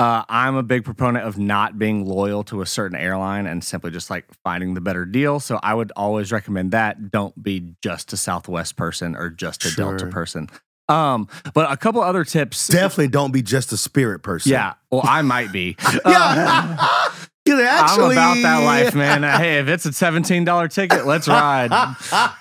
Uh, 0.02 0.26
I'm 0.30 0.56
a 0.56 0.64
big 0.64 0.84
proponent 0.84 1.26
of 1.28 1.38
not 1.38 1.78
being 1.78 2.06
loyal 2.06 2.44
to 2.46 2.62
a 2.62 2.66
certain 2.66 2.98
airline 2.98 3.46
and 3.46 3.64
simply 3.64 3.92
just 3.92 4.10
like 4.10 4.26
finding 4.44 4.74
the 4.74 4.82
better 4.82 5.06
deal. 5.06 5.40
So 5.40 5.60
I 5.62 5.76
would 5.76 5.92
always 5.96 6.32
recommend 6.32 6.72
that. 6.72 7.12
Don't 7.12 7.42
be 7.42 7.76
just 7.84 8.12
a 8.12 8.18
Southwest 8.18 8.78
person 8.78 9.16
or 9.16 9.30
just 9.30 9.64
a 9.64 9.76
Delta 9.76 10.08
person. 10.08 10.50
Um, 10.90 11.28
but 11.54 11.72
a 11.72 11.78
couple 11.78 12.02
other 12.02 12.24
tips. 12.24 12.68
Definitely 12.70 13.10
don't 13.10 13.32
be 13.32 13.44
just 13.44 13.72
a 13.74 13.78
spirit 13.78 14.24
person. 14.24 14.52
Yeah, 14.52 14.74
well, 14.90 15.04
I 15.06 15.22
might 15.22 15.52
be. 15.52 15.78
Yeah. 16.06 16.88
You're 17.44 17.66
actually, 17.66 18.18
I'm 18.18 18.38
about 18.38 18.42
that 18.44 18.64
life, 18.64 18.94
man. 18.96 19.24
Uh, 19.24 19.36
Hey, 19.38 19.58
if 19.58 19.68
it's 19.68 19.86
a 19.88 19.94
seventeen 19.94 20.46
dollar 20.46 20.68
ticket, 20.68 21.08
let's 21.08 21.28
ride. 21.28 21.72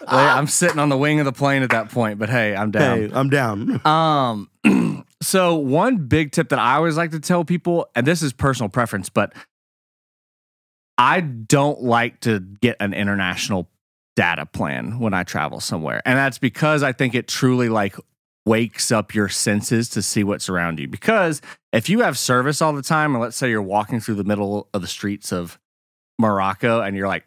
I'm 0.06 0.46
sitting 0.46 0.78
on 0.78 0.90
the 0.90 0.96
wing 0.98 1.20
of 1.20 1.24
the 1.24 1.32
plane 1.32 1.62
at 1.62 1.70
that 1.70 1.90
point, 1.90 2.18
but 2.18 2.28
hey, 2.28 2.54
I'm 2.54 2.70
down. 2.70 2.98
Hey, 2.98 3.10
I'm 3.12 3.30
down. 3.30 3.80
Um, 3.86 4.50
so 5.22 5.54
one 5.54 6.08
big 6.08 6.32
tip 6.32 6.48
that 6.48 6.58
I 6.58 6.76
always 6.76 6.96
like 6.96 7.10
to 7.10 7.20
tell 7.20 7.44
people, 7.44 7.88
and 7.94 8.06
this 8.06 8.22
is 8.22 8.32
personal 8.32 8.68
preference, 8.68 9.08
but 9.08 9.34
I 10.96 11.20
don't 11.20 11.82
like 11.82 12.20
to 12.20 12.40
get 12.40 12.76
an 12.80 12.94
international 12.94 13.68
data 14.16 14.46
plan 14.46 14.98
when 14.98 15.14
I 15.14 15.24
travel 15.24 15.60
somewhere. 15.60 16.02
And 16.04 16.18
that's 16.18 16.38
because 16.38 16.82
I 16.82 16.92
think 16.92 17.14
it 17.14 17.28
truly 17.28 17.68
like 17.68 17.96
wakes 18.46 18.90
up 18.90 19.14
your 19.14 19.28
senses 19.28 19.88
to 19.90 20.02
see 20.02 20.24
what's 20.24 20.48
around 20.48 20.78
you. 20.78 20.88
Because 20.88 21.40
if 21.72 21.88
you 21.88 22.00
have 22.00 22.18
service 22.18 22.60
all 22.60 22.72
the 22.72 22.82
time, 22.82 23.14
and 23.14 23.22
let's 23.22 23.36
say 23.36 23.48
you're 23.48 23.62
walking 23.62 24.00
through 24.00 24.16
the 24.16 24.24
middle 24.24 24.68
of 24.74 24.80
the 24.82 24.86
streets 24.86 25.32
of 25.32 25.58
Morocco 26.18 26.80
and 26.80 26.96
you're 26.96 27.08
like 27.08 27.24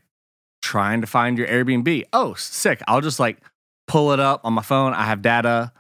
trying 0.61 1.01
to 1.01 1.07
find 1.07 1.37
your 1.37 1.47
Airbnb, 1.47 2.05
oh, 2.13 2.33
sick. 2.35 2.81
I'll 2.87 3.01
just 3.01 3.19
like 3.19 3.39
pull 3.87 4.11
it 4.11 4.19
up 4.19 4.41
on 4.43 4.53
my 4.53 4.61
phone. 4.61 4.93
I 4.93 5.05
have 5.05 5.21
data, 5.21 5.71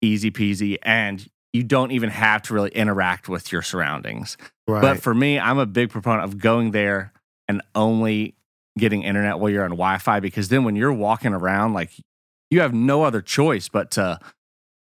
easy 0.00 0.30
peasy. 0.30 0.78
And 0.82 1.28
you 1.54 1.62
don't 1.62 1.92
even 1.92 2.10
have 2.10 2.42
to 2.42 2.52
really 2.52 2.70
interact 2.70 3.28
with 3.28 3.50
your 3.52 3.62
surroundings. 3.62 4.36
Right. 4.68 4.82
But 4.82 5.00
for 5.02 5.14
me, 5.14 5.38
I'm 5.38 5.58
a 5.58 5.64
big 5.66 5.88
proponent 5.88 6.24
of 6.24 6.38
going 6.38 6.72
there 6.72 7.12
and 7.48 7.62
only 7.74 8.34
getting 8.76 9.02
internet 9.04 9.38
while 9.38 9.48
you're 9.50 9.64
on 9.64 9.70
Wi 9.70 9.98
Fi 9.98 10.20
because 10.20 10.48
then 10.48 10.64
when 10.64 10.74
you're 10.76 10.92
walking 10.92 11.32
around, 11.32 11.72
like 11.72 11.90
you 12.50 12.60
have 12.60 12.74
no 12.74 13.04
other 13.04 13.22
choice 13.22 13.68
but 13.68 13.90
to 13.92 14.18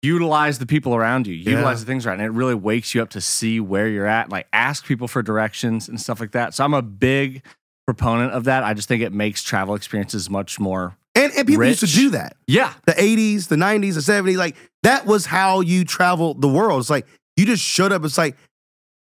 utilize 0.03 0.59
the 0.59 0.65
people 0.65 0.95
around 0.95 1.27
you, 1.27 1.33
utilize 1.33 1.79
Yeah. 1.79 1.81
the 1.81 1.85
things 1.85 2.05
around, 2.05 2.19
and 2.21 2.27
it 2.27 2.31
really 2.37 2.55
wakes 2.55 2.93
you 2.95 3.01
up 3.01 3.09
to 3.11 3.21
see 3.21 3.59
where 3.59 3.87
you're 3.87 4.05
at. 4.07 4.29
Like 4.29 4.47
ask 4.53 4.85
people 4.85 5.07
for 5.07 5.21
directions 5.21 5.89
and 5.89 5.99
stuff 5.99 6.19
like 6.19 6.31
that. 6.31 6.53
So 6.53 6.63
I'm 6.63 6.73
a 6.73 6.81
big 6.81 7.43
proponent 7.87 8.33
of 8.33 8.43
that. 8.45 8.63
I 8.63 8.73
just 8.73 8.87
think 8.87 9.01
it 9.01 9.13
makes 9.13 9.41
travel 9.43 9.73
experiences 9.75 10.29
much 10.29 10.59
more. 10.59 10.95
And, 11.31 11.39
and 11.39 11.47
people 11.47 11.65
used 11.65 11.79
to 11.81 11.85
do 11.87 12.11
that. 12.11 12.37
Yeah, 12.47 12.73
The 12.85 12.93
80s, 12.93 13.47
the 13.47 13.55
90s, 13.55 13.93
the 13.95 13.99
70s. 14.01 14.37
Like 14.37 14.55
that 14.83 15.05
was 15.05 15.25
how 15.25 15.61
you 15.61 15.83
traveled 15.85 16.41
the 16.41 16.47
world. 16.49 16.79
It's 16.81 16.89
like 16.89 17.07
you 17.37 17.45
just 17.45 17.63
showed 17.63 17.91
up. 17.91 18.03
It's 18.05 18.17
like, 18.17 18.35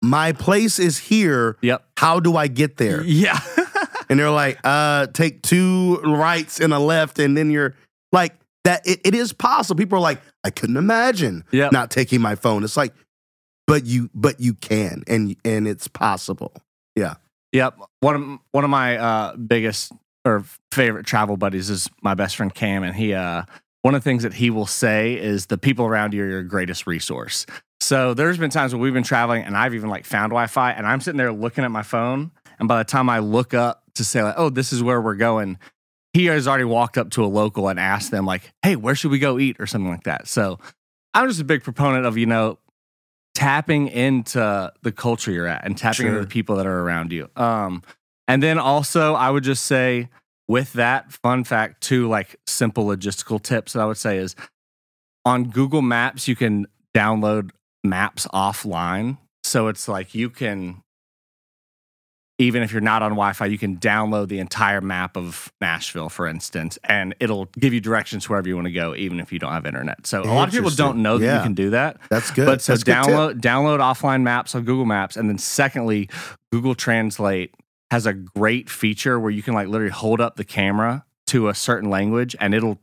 my 0.03 0.33
place 0.33 0.79
is 0.79 0.99
here. 0.99 1.57
yep, 1.63 1.85
How 1.97 2.21
do 2.21 2.37
I 2.37 2.47
get 2.49 2.77
there? 2.77 3.03
yeah. 3.05 3.39
and 4.09 4.19
they're 4.21 4.31
like, 4.31 4.59
uh, 4.65 5.07
take 5.09 5.43
two 5.43 5.97
rights 6.03 6.61
and 6.61 6.73
a 6.75 6.79
left, 6.79 7.19
and 7.19 7.37
then 7.37 7.51
you're 7.51 7.75
like 8.13 8.35
that. 8.65 8.87
It, 8.87 9.01
it 9.05 9.15
is 9.15 9.33
possible. 9.33 9.79
People 9.79 9.97
are 9.99 10.03
like, 10.03 10.21
I 10.45 10.51
couldn't 10.51 10.77
imagine 10.77 11.45
Yep. 11.53 11.73
not 11.73 11.91
taking 11.91 12.21
my 12.21 12.35
phone. 12.35 12.65
It's 12.65 12.77
like, 12.77 12.93
but 13.67 13.87
you, 13.87 14.11
but 14.15 14.41
you 14.41 14.53
can, 14.55 15.05
and 15.07 15.37
and 15.45 15.67
it's 15.67 15.89
possible. 15.89 16.53
Yeah. 16.95 17.15
Yep. 17.53 17.79
One 18.01 18.15
of 18.15 18.39
one 18.53 18.65
of 18.65 18.69
my 18.71 18.99
uh, 18.99 19.37
biggest 19.37 19.91
or 20.25 20.45
favorite 20.73 21.07
travel 21.07 21.37
buddies 21.37 21.71
is 21.71 21.89
my 22.03 22.15
best 22.15 22.37
friend 22.37 22.55
Cam, 22.55 22.83
and 22.83 22.95
he 22.95 23.15
uh, 23.15 23.43
one 23.83 23.95
of 23.95 24.03
the 24.03 24.09
things 24.09 24.23
that 24.23 24.35
he 24.35 24.51
will 24.51 24.67
say 24.67 25.15
is 25.15 25.47
the 25.47 25.59
people 25.59 25.85
around 25.85 26.15
you 26.15 26.25
are 26.25 26.29
your 26.29 26.43
greatest 26.43 26.87
resource. 26.87 27.47
So 27.81 28.15
there's 28.15 28.39
been 28.39 28.51
times 28.51 28.73
when 28.73 28.81
we've 28.81 28.95
been 28.95 29.03
traveling, 29.03 29.45
and 29.45 29.57
I've 29.57 29.75
even 29.75 29.91
like 29.91 30.07
found 30.07 30.31
Wi-Fi, 30.31 30.73
and 30.73 30.87
I'm 30.87 31.01
sitting 31.01 31.19
there 31.19 31.33
looking 31.33 31.65
at 31.65 31.71
my 31.71 31.83
phone, 31.83 32.31
and 32.59 32.67
by 32.67 32.79
the 32.79 32.85
time 32.85 33.11
I 33.11 33.19
look 33.19 33.53
up 33.53 33.83
to 33.97 34.05
say 34.05 34.23
like, 34.23 34.35
oh, 34.39 34.49
this 34.49 34.73
is 34.73 34.83
where 34.83 35.01
we're 35.01 35.17
going. 35.17 35.59
He 36.15 36.27
has 36.27 36.49
already 36.49 36.65
walked 36.65 36.97
up 36.97 37.11
to 37.11 37.25
a 37.25 37.27
local 37.27 37.69
and 37.69 37.79
asked 37.79 38.11
them 38.11 38.25
like, 38.25 38.53
"Hey, 38.63 38.77
where 38.77 38.95
should 38.95 39.11
we 39.11 39.19
go 39.19 39.39
eat?" 39.39 39.57
or 39.59 39.67
something 39.67 39.91
like 39.91 40.05
that. 40.05 40.29
So, 40.29 40.61
I'm 41.13 41.29
just 41.29 41.41
a 41.41 41.45
big 41.45 41.63
proponent 41.63 42.07
of 42.07 42.17
you 42.17 42.27
know 42.27 42.59
tapping 43.35 43.89
into 43.89 44.73
the 44.83 44.93
culture 44.93 45.33
you're 45.33 45.47
at 45.47 45.65
and 45.65 45.77
tapping 45.77 46.07
into 46.07 46.21
the 46.21 46.27
people 46.27 46.57
that 46.57 46.67
are 46.67 46.81
around 46.81 47.13
you. 47.13 47.29
Um, 47.37 47.83
and 48.29 48.43
then 48.43 48.59
also, 48.59 49.15
I 49.15 49.31
would 49.31 49.45
just 49.45 49.65
say 49.65 50.09
with 50.49 50.73
that 50.75 51.13
fun 51.13 51.45
fact 51.45 51.83
too, 51.83 52.09
like 52.09 52.37
simple 52.47 52.87
logistical 52.87 53.43
tips 53.43 53.73
that 53.73 53.81
I 53.81 53.87
would 53.87 53.97
say 53.97 54.19
is 54.19 54.35
on 55.25 55.45
Google 55.51 55.83
Maps, 55.83 56.29
you 56.29 56.37
can 56.37 56.67
download 56.95 57.51
maps 57.83 58.27
offline. 58.33 59.19
So 59.43 59.69
it's 59.69 59.89
like 59.89 60.15
you 60.15 60.31
can, 60.31 60.83
even 62.39 62.63
if 62.63 62.73
you're 62.73 62.81
not 62.81 63.03
on 63.03 63.11
Wi 63.13 63.33
Fi, 63.33 63.47
you 63.47 63.59
can 63.59 63.77
download 63.77 64.29
the 64.29 64.39
entire 64.41 64.81
map 64.81 65.17
of 65.17 65.53
Nashville, 65.61 66.09
for 66.09 66.27
instance, 66.27 66.79
and 66.85 67.15
it'll 67.21 67.45
give 67.59 67.73
you 67.73 67.81
directions 67.81 68.29
wherever 68.29 68.49
you 68.49 68.57
want 68.57 68.67
to 68.67 68.73
go, 68.73 68.95
even 68.97 69.21
if 69.21 69.33
you 69.33 69.39
don't 69.39 69.53
have 69.53 69.67
internet. 69.67 70.07
So 70.07 70.23
a 70.23 70.25
lot 70.25 70.49
of 70.49 70.55
people 70.55 70.71
don't 70.71 70.99
know 71.03 71.17
that 71.19 71.25
Yeah. 71.25 71.37
you 71.39 71.43
can 71.43 71.55
do 71.55 71.71
that. 71.71 71.99
That's 72.11 72.31
good. 72.33 72.47
But 72.47 72.61
so 72.61 72.73
That's 72.73 72.85
download 72.85 73.41
download 73.41 73.79
offline 73.79 74.23
maps 74.23 74.55
on 74.55 74.65
Google 74.65 74.85
Maps, 74.85 75.17
and 75.17 75.29
then 75.29 75.39
secondly, 75.39 76.09
Google 76.51 76.75
Translate 76.75 77.55
has 77.90 78.07
a 78.07 78.12
great 78.12 78.68
feature 78.70 79.18
where 79.20 79.31
you 79.31 79.42
can 79.42 79.55
like 79.55 79.68
literally 79.68 79.92
hold 79.92 80.20
up 80.20 80.37
the 80.37 80.44
camera 80.44 81.05
to 81.29 81.49
a 81.49 81.55
certain 81.55 81.88
language 81.90 82.35
and 82.40 82.55
it'll 82.55 82.79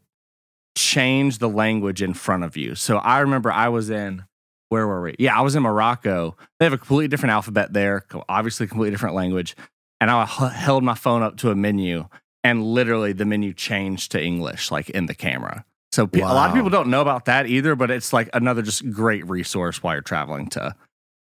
change 0.77 1.39
the 1.39 1.49
language 1.49 2.01
in 2.01 2.13
front 2.13 2.43
of 2.43 2.55
you. 2.55 2.75
So 2.75 2.97
I 2.97 3.19
remember 3.19 3.51
I 3.51 3.69
was 3.69 3.89
in 3.89 4.23
where 4.69 4.87
were 4.87 5.01
we? 5.01 5.15
Yeah, 5.19 5.37
I 5.37 5.41
was 5.41 5.53
in 5.55 5.63
Morocco. 5.63 6.37
They 6.59 6.65
have 6.65 6.71
a 6.71 6.77
completely 6.77 7.09
different 7.09 7.33
alphabet 7.33 7.73
there, 7.73 8.05
obviously 8.29 8.67
completely 8.67 8.91
different 8.91 9.15
language. 9.15 9.53
And 9.99 10.09
I 10.09 10.23
h- 10.23 10.53
held 10.53 10.83
my 10.83 10.95
phone 10.95 11.23
up 11.23 11.35
to 11.37 11.51
a 11.51 11.55
menu 11.55 12.07
and 12.43 12.63
literally 12.63 13.11
the 13.11 13.25
menu 13.25 13.53
changed 13.53 14.11
to 14.13 14.23
English 14.23 14.71
like 14.71 14.89
in 14.89 15.07
the 15.07 15.13
camera. 15.13 15.65
So 15.91 16.07
pe- 16.07 16.21
a 16.21 16.25
lot 16.25 16.49
of 16.49 16.55
people 16.55 16.69
don't 16.69 16.87
know 16.89 17.01
about 17.01 17.25
that 17.25 17.47
either, 17.47 17.75
but 17.75 17.91
it's 17.91 18.13
like 18.13 18.29
another 18.33 18.61
just 18.61 18.89
great 18.91 19.27
resource 19.27 19.83
while 19.83 19.93
you're 19.95 20.01
traveling 20.01 20.47
to 20.51 20.73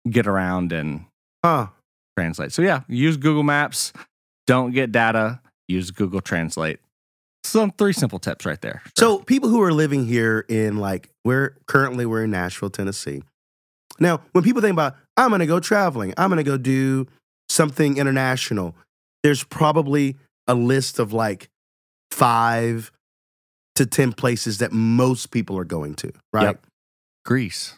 get 0.09 0.27
around 0.27 0.71
and 0.71 1.05
Huh. 1.43 1.67
Translate. 2.17 2.51
So 2.51 2.61
yeah, 2.61 2.81
use 2.87 3.17
Google 3.17 3.43
Maps. 3.43 3.93
Don't 4.47 4.71
get 4.71 4.91
data. 4.91 5.39
Use 5.67 5.91
Google 5.91 6.21
Translate. 6.21 6.79
Some 7.45 7.71
three 7.71 7.93
simple 7.93 8.19
tips 8.19 8.45
right 8.45 8.59
there. 8.61 8.81
So 8.97 9.19
people 9.19 9.49
who 9.49 9.61
are 9.61 9.73
living 9.73 10.05
here 10.05 10.45
in 10.49 10.77
like 10.77 11.09
we're 11.25 11.57
currently 11.67 12.05
we're 12.05 12.23
in 12.23 12.31
Nashville, 12.31 12.69
Tennessee. 12.69 13.21
Now, 13.99 14.21
when 14.31 14.43
people 14.43 14.61
think 14.61 14.73
about 14.73 14.95
I'm 15.17 15.29
going 15.29 15.39
to 15.39 15.45
go 15.45 15.59
traveling, 15.59 16.13
I'm 16.17 16.29
going 16.29 16.37
to 16.37 16.43
go 16.43 16.57
do 16.57 17.07
something 17.49 17.97
international, 17.97 18.75
there's 19.23 19.43
probably 19.43 20.17
a 20.47 20.55
list 20.55 20.99
of 20.99 21.13
like 21.13 21.49
5 22.11 22.91
to 23.75 23.85
10 23.85 24.13
places 24.13 24.59
that 24.59 24.71
most 24.71 25.31
people 25.31 25.57
are 25.57 25.65
going 25.65 25.95
to, 25.95 26.11
right? 26.31 26.43
Yep. 26.43 26.65
Greece, 27.25 27.75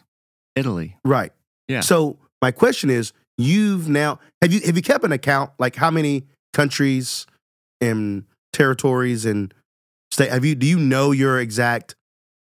Italy. 0.54 0.96
Right. 1.04 1.32
Yeah. 1.68 1.80
So, 1.80 2.18
my 2.42 2.50
question 2.50 2.90
is, 2.90 3.12
you've 3.38 3.88
now 3.88 4.18
have 4.42 4.52
you 4.52 4.60
have 4.64 4.76
you 4.76 4.82
kept 4.82 5.04
an 5.04 5.12
account 5.12 5.50
like 5.58 5.76
how 5.76 5.90
many 5.90 6.24
countries 6.52 7.26
and 7.80 8.24
territories 8.52 9.24
and 9.26 9.52
state 10.10 10.30
have 10.30 10.44
you 10.44 10.54
do 10.54 10.66
you 10.66 10.78
know 10.78 11.10
your 11.12 11.38
exact 11.38 11.94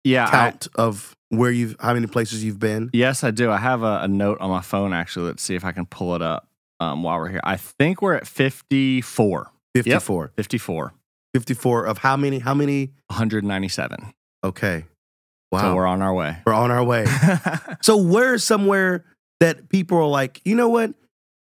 Yeah. 0.04 0.26
I- 0.26 0.30
count 0.30 0.68
of 0.76 1.14
where 1.30 1.50
you've 1.50 1.74
how 1.80 1.92
many 1.94 2.06
places 2.06 2.44
you've 2.44 2.60
been? 2.60 2.88
yes, 2.92 3.24
I 3.24 3.32
do. 3.32 3.50
I 3.50 3.56
have 3.56 3.82
a, 3.82 4.02
a 4.02 4.08
note 4.08 4.38
on 4.40 4.48
my 4.48 4.60
phone 4.60 4.92
actually. 4.92 5.26
Let's 5.26 5.42
see 5.42 5.56
if 5.56 5.64
I 5.64 5.72
can 5.72 5.84
pull 5.86 6.14
it 6.14 6.22
up 6.22 6.46
um, 6.78 7.02
while 7.02 7.18
we're 7.18 7.30
here. 7.30 7.40
I 7.42 7.56
think 7.56 8.00
we're 8.00 8.14
at 8.14 8.28
54. 8.28 9.50
54. 9.74 10.30
54. 10.36 10.94
54 11.34 11.84
of 11.86 11.98
how 11.98 12.16
many 12.16 12.38
how 12.38 12.54
many 12.54 12.92
197. 13.08 14.12
okay. 14.44 14.84
Wow. 15.52 15.60
So 15.60 15.74
we're 15.74 15.86
on 15.86 16.00
our 16.02 16.14
way. 16.14 16.38
we're 16.46 16.54
on 16.54 16.70
our 16.70 16.82
way. 16.84 17.06
so 17.82 17.96
where's 17.96 18.42
somewhere 18.44 19.04
that 19.40 19.68
people 19.68 19.98
are 19.98 20.06
like, 20.08 20.40
you 20.44 20.54
know 20.54 20.68
what? 20.68 20.94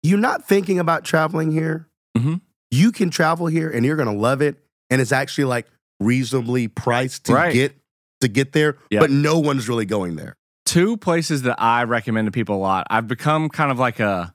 You're 0.04 0.20
not 0.20 0.48
thinking 0.48 0.80
about 0.80 1.04
traveling 1.04 1.52
here. 1.52 1.88
Mhm. 2.18 2.42
You 2.72 2.92
can 2.92 3.10
travel 3.10 3.48
here 3.48 3.70
and 3.70 3.86
you're 3.86 3.96
gonna 3.96 4.14
love 4.14 4.42
it. 4.42 4.58
And 4.90 5.02
it's 5.02 5.12
actually 5.12 5.46
like 5.46 5.68
reasonably 6.00 6.68
priced 6.68 7.26
to 7.26 7.34
Right. 7.34 7.54
get 7.54 7.76
to 8.22 8.28
get 8.28 8.54
there, 8.54 8.78
Yep. 8.92 9.02
but 9.02 9.12
no 9.12 9.40
one's 9.40 9.68
really 9.70 9.86
going 9.86 10.16
there. 10.16 10.36
two 10.68 10.98
places 10.98 11.44
that 11.44 11.62
I 11.62 11.84
recommend 11.84 12.26
to 12.26 12.32
people 12.32 12.56
a 12.56 12.58
lot. 12.58 12.88
I've 12.90 13.08
become 13.08 13.50
kind 13.50 13.70
of 13.72 13.78
like 13.78 14.00
a 14.00 14.34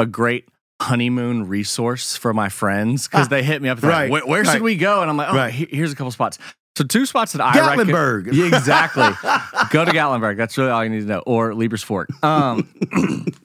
a 0.00 0.06
great 0.06 0.48
honeymoon 0.80 1.46
resource 1.46 2.16
for 2.16 2.34
my 2.34 2.48
friends 2.48 3.06
because 3.06 3.26
Ah, 3.26 3.30
they 3.30 3.44
hit 3.44 3.62
me 3.62 3.68
up. 3.68 3.80
right, 3.82 4.10
Like, 4.10 4.10
where 4.10 4.26
where 4.26 4.44
should 4.44 4.62
we 4.62 4.74
go? 4.74 5.02
And 5.02 5.08
I'm 5.08 5.16
like, 5.16 5.28
oh, 5.30 5.36
Right. 5.36 5.52
here's 5.54 5.92
a 5.92 5.94
couple 5.94 6.10
spots. 6.10 6.38
So 6.76 6.84
two 6.84 7.04
spots 7.04 7.32
that 7.32 7.42
I 7.42 7.54
recommend. 7.76 7.90
Gatlinburg. 7.90 8.32
Yeah, 8.32 8.46
exactly. 8.46 9.02
go 9.70 9.84
to 9.84 9.90
Gatlinburg. 9.90 10.38
That's 10.38 10.56
really 10.56 10.70
all 10.70 10.82
you 10.82 10.90
need 10.90 11.00
to 11.00 11.06
know. 11.06 11.22
Or 11.26 11.54
Lieber's 11.54 11.82
Fork. 11.82 12.08
Um, 12.24 12.72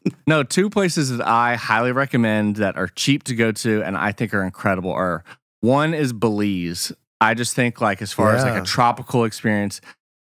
no, 0.27 0.43
two 0.43 0.69
places 0.69 1.09
that 1.09 1.27
I 1.27 1.55
highly 1.55 1.91
recommend 1.91 2.57
that 2.57 2.77
are 2.77 2.87
cheap 2.87 3.23
to 3.25 3.35
go 3.35 3.51
to 3.51 3.83
and 3.83 3.97
I 3.97 4.13
think 4.13 4.33
are 4.33 4.43
incredible 4.43 4.91
are 4.91 5.25
one 5.59 5.93
is 5.93 6.13
Belize. 6.13 6.93
I 7.19 7.33
just 7.33 7.53
think 7.55 7.81
like 7.81 8.01
as 8.01 8.13
far 8.13 8.35
as 8.35 8.43
like 8.43 8.61
a 8.61 8.65
tropical 8.65 9.25
experience, 9.25 9.81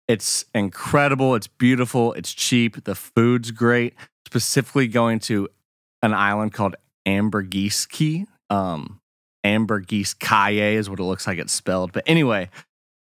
it's 0.08 0.44
incredible. 0.54 1.36
It's 1.36 1.48
beautiful. 1.48 2.14
It's 2.14 2.34
cheap. 2.34 2.84
The 2.84 2.96
food's 2.96 3.52
great. 3.52 3.94
Specifically 4.26 4.88
going 4.88 5.20
to 5.22 5.48
an 6.02 6.14
island 6.14 6.54
called 6.54 6.76
Ambergris 7.06 7.86
Caye. 7.86 8.26
Um, 8.50 9.00
Ambergris 9.44 10.16
Caye 10.16 10.76
is 10.76 10.90
what 10.90 11.00
it 11.00 11.04
looks 11.04 11.28
like 11.28 11.38
it's 11.38 11.54
spelled. 11.54 11.94
But 11.94 12.04
anyway, 12.08 12.50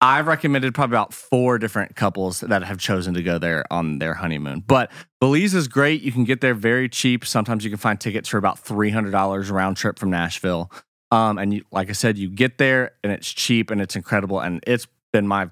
I've 0.01 0.27
recommended 0.27 0.73
probably 0.73 0.95
about 0.95 1.13
four 1.13 1.57
different 1.57 1.95
couples 1.95 2.39
that 2.39 2.63
have 2.63 2.77
chosen 2.77 3.13
to 3.15 3.23
go 3.23 3.37
there 3.37 3.65
on 3.69 3.99
their 3.99 4.13
honeymoon. 4.13 4.63
But 4.65 4.91
Belize 5.19 5.53
is 5.53 5.67
great. 5.67 6.01
You 6.01 6.13
can 6.13 6.23
get 6.23 6.39
there 6.39 6.53
very 6.53 6.87
cheap. 6.87 7.25
Sometimes 7.25 7.65
you 7.65 7.69
can 7.69 7.79
find 7.79 7.99
tickets 7.99 8.29
for 8.29 8.37
about 8.37 8.63
$300 8.63 9.51
round 9.51 9.75
trip 9.75 9.99
from 9.99 10.09
Nashville. 10.09 10.71
Um, 11.11 11.37
and 11.37 11.53
you, 11.53 11.65
like 11.71 11.89
I 11.89 11.93
said, 11.93 12.17
you 12.17 12.29
get 12.29 12.57
there 12.59 12.91
and 13.03 13.11
it's 13.11 13.31
cheap 13.31 13.71
and 13.71 13.81
it's 13.81 13.95
incredible. 13.95 14.39
And 14.39 14.63
it's 14.65 14.87
been 15.11 15.27
my 15.27 15.49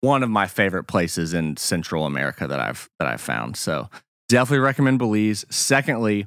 one 0.00 0.22
of 0.22 0.30
my 0.30 0.46
favorite 0.46 0.84
places 0.84 1.34
in 1.34 1.56
Central 1.56 2.06
America 2.06 2.46
that 2.46 2.60
I've 2.60 2.88
that 2.98 3.06
I've 3.08 3.20
found. 3.20 3.56
So 3.56 3.88
definitely 4.28 4.60
recommend 4.60 4.98
Belize. 4.98 5.44
Secondly, 5.50 6.26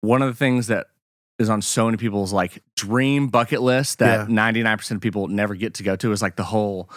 one 0.00 0.22
of 0.22 0.28
the 0.28 0.36
things 0.36 0.66
that 0.68 0.86
is 1.38 1.48
on 1.50 1.62
so 1.62 1.86
many 1.86 1.96
people's 1.96 2.32
like 2.32 2.62
dream 2.76 3.28
bucket 3.28 3.62
list 3.62 3.98
that 3.98 4.28
Yeah. 4.28 4.34
99% 4.52 4.90
of 4.92 5.00
people 5.00 5.28
never 5.28 5.54
get 5.54 5.74
to 5.74 5.82
go 5.82 5.96
to 5.96 6.12
is 6.12 6.22
like 6.22 6.36
the 6.36 6.44
whole 6.44 6.90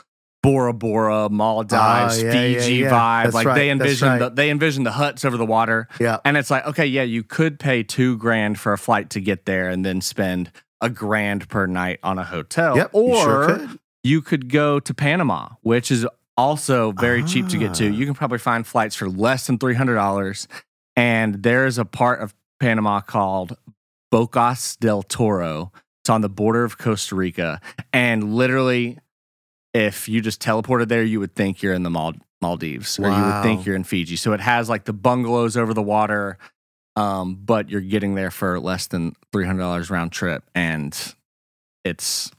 Bora 0.43 0.73
Bora, 0.73 1.27
Maldives, 1.29 1.73
Ah, 1.73 2.13
yeah, 2.15 2.23
yeah, 2.25 2.31
Fiji 2.59 2.75
yeah. 2.75 2.89
vibe. 2.91 3.23
That's 3.23 3.35
like 3.35 3.47
right, 3.47 3.55
they 3.55 3.67
that's 3.69 3.81
envision 3.81 4.07
right. 4.09 4.19
the, 4.19 4.29
they 4.29 4.49
envision 4.51 4.83
the 4.83 4.91
huts 4.91 5.25
over 5.25 5.37
the 5.37 5.45
water. 5.45 5.87
Yeah. 5.99 6.19
And 6.23 6.37
it's 6.37 6.51
like, 6.51 6.67
okay, 6.67 6.85
yeah, 6.85 7.01
you 7.01 7.23
could 7.23 7.57
pay 7.59 7.81
two 7.81 8.17
grand 8.17 8.59
for 8.59 8.71
a 8.71 8.77
flight 8.77 9.09
to 9.11 9.19
get 9.21 9.45
there 9.45 9.69
and 9.69 9.83
then 9.83 10.01
spend 10.01 10.51
a 10.81 10.89
grand 10.91 11.49
per 11.49 11.65
night 11.65 11.99
on 12.03 12.19
a 12.19 12.23
hotel. 12.23 12.77
Yep. 12.77 12.91
you 12.93 12.99
Or 13.01 13.23
sure 13.23 13.45
could. 13.57 13.79
you 14.03 14.21
could 14.21 14.49
go 14.51 14.79
to 14.79 14.93
Panama, 14.93 15.49
which 15.61 15.89
is 15.89 16.05
also 16.37 16.91
very 16.91 17.23
cheap 17.23 17.47
to 17.47 17.57
get 17.57 17.73
to. 17.75 17.87
Ah. 17.87 17.91
You 17.91 18.05
can 18.05 18.13
probably 18.13 18.37
find 18.37 18.67
flights 18.67 18.95
for 18.95 19.09
less 19.09 19.47
than 19.47 19.57
$300. 19.57 20.45
And 20.95 21.41
there's 21.41 21.77
a 21.79 21.85
part 21.85 22.21
of 22.21 22.35
Panama 22.59 23.01
called 23.01 23.57
Bocas 24.15 24.79
del 24.79 25.03
Toro. 25.03 25.73
It's 26.01 26.09
on 26.09 26.21
the 26.21 26.29
border 26.29 26.63
of 26.63 26.77
Costa 26.77 27.15
Rica. 27.15 27.59
And 27.91 28.33
literally, 28.33 28.97
if 29.73 30.07
you 30.07 30.21
just 30.21 30.41
teleported 30.41 30.87
there, 30.87 31.03
you 31.03 31.19
would 31.19 31.35
think 31.35 31.61
you're 31.61 31.73
in 31.73 31.83
the 31.83 31.89
Mal- 31.89 32.15
Maldives 32.41 32.97
or 32.97 33.09
you 33.09 33.23
would 33.23 33.43
think 33.43 33.65
you're 33.65 33.75
in 33.75 33.83
Fiji. 33.83 34.15
So 34.15 34.31
it 34.31 34.39
has 34.39 34.69
like 34.69 34.85
the 34.85 34.93
bungalows 34.93 35.57
over 35.57 35.73
the 35.73 35.81
water, 35.81 36.37
um, 36.95 37.35
but 37.35 37.69
you're 37.69 37.81
getting 37.81 38.15
there 38.15 38.31
for 38.31 38.57
less 38.57 38.87
than 38.87 39.15
$300 39.33 39.89
round 39.89 40.13
trip. 40.13 40.43
And 40.55 40.97
it's 41.83 42.31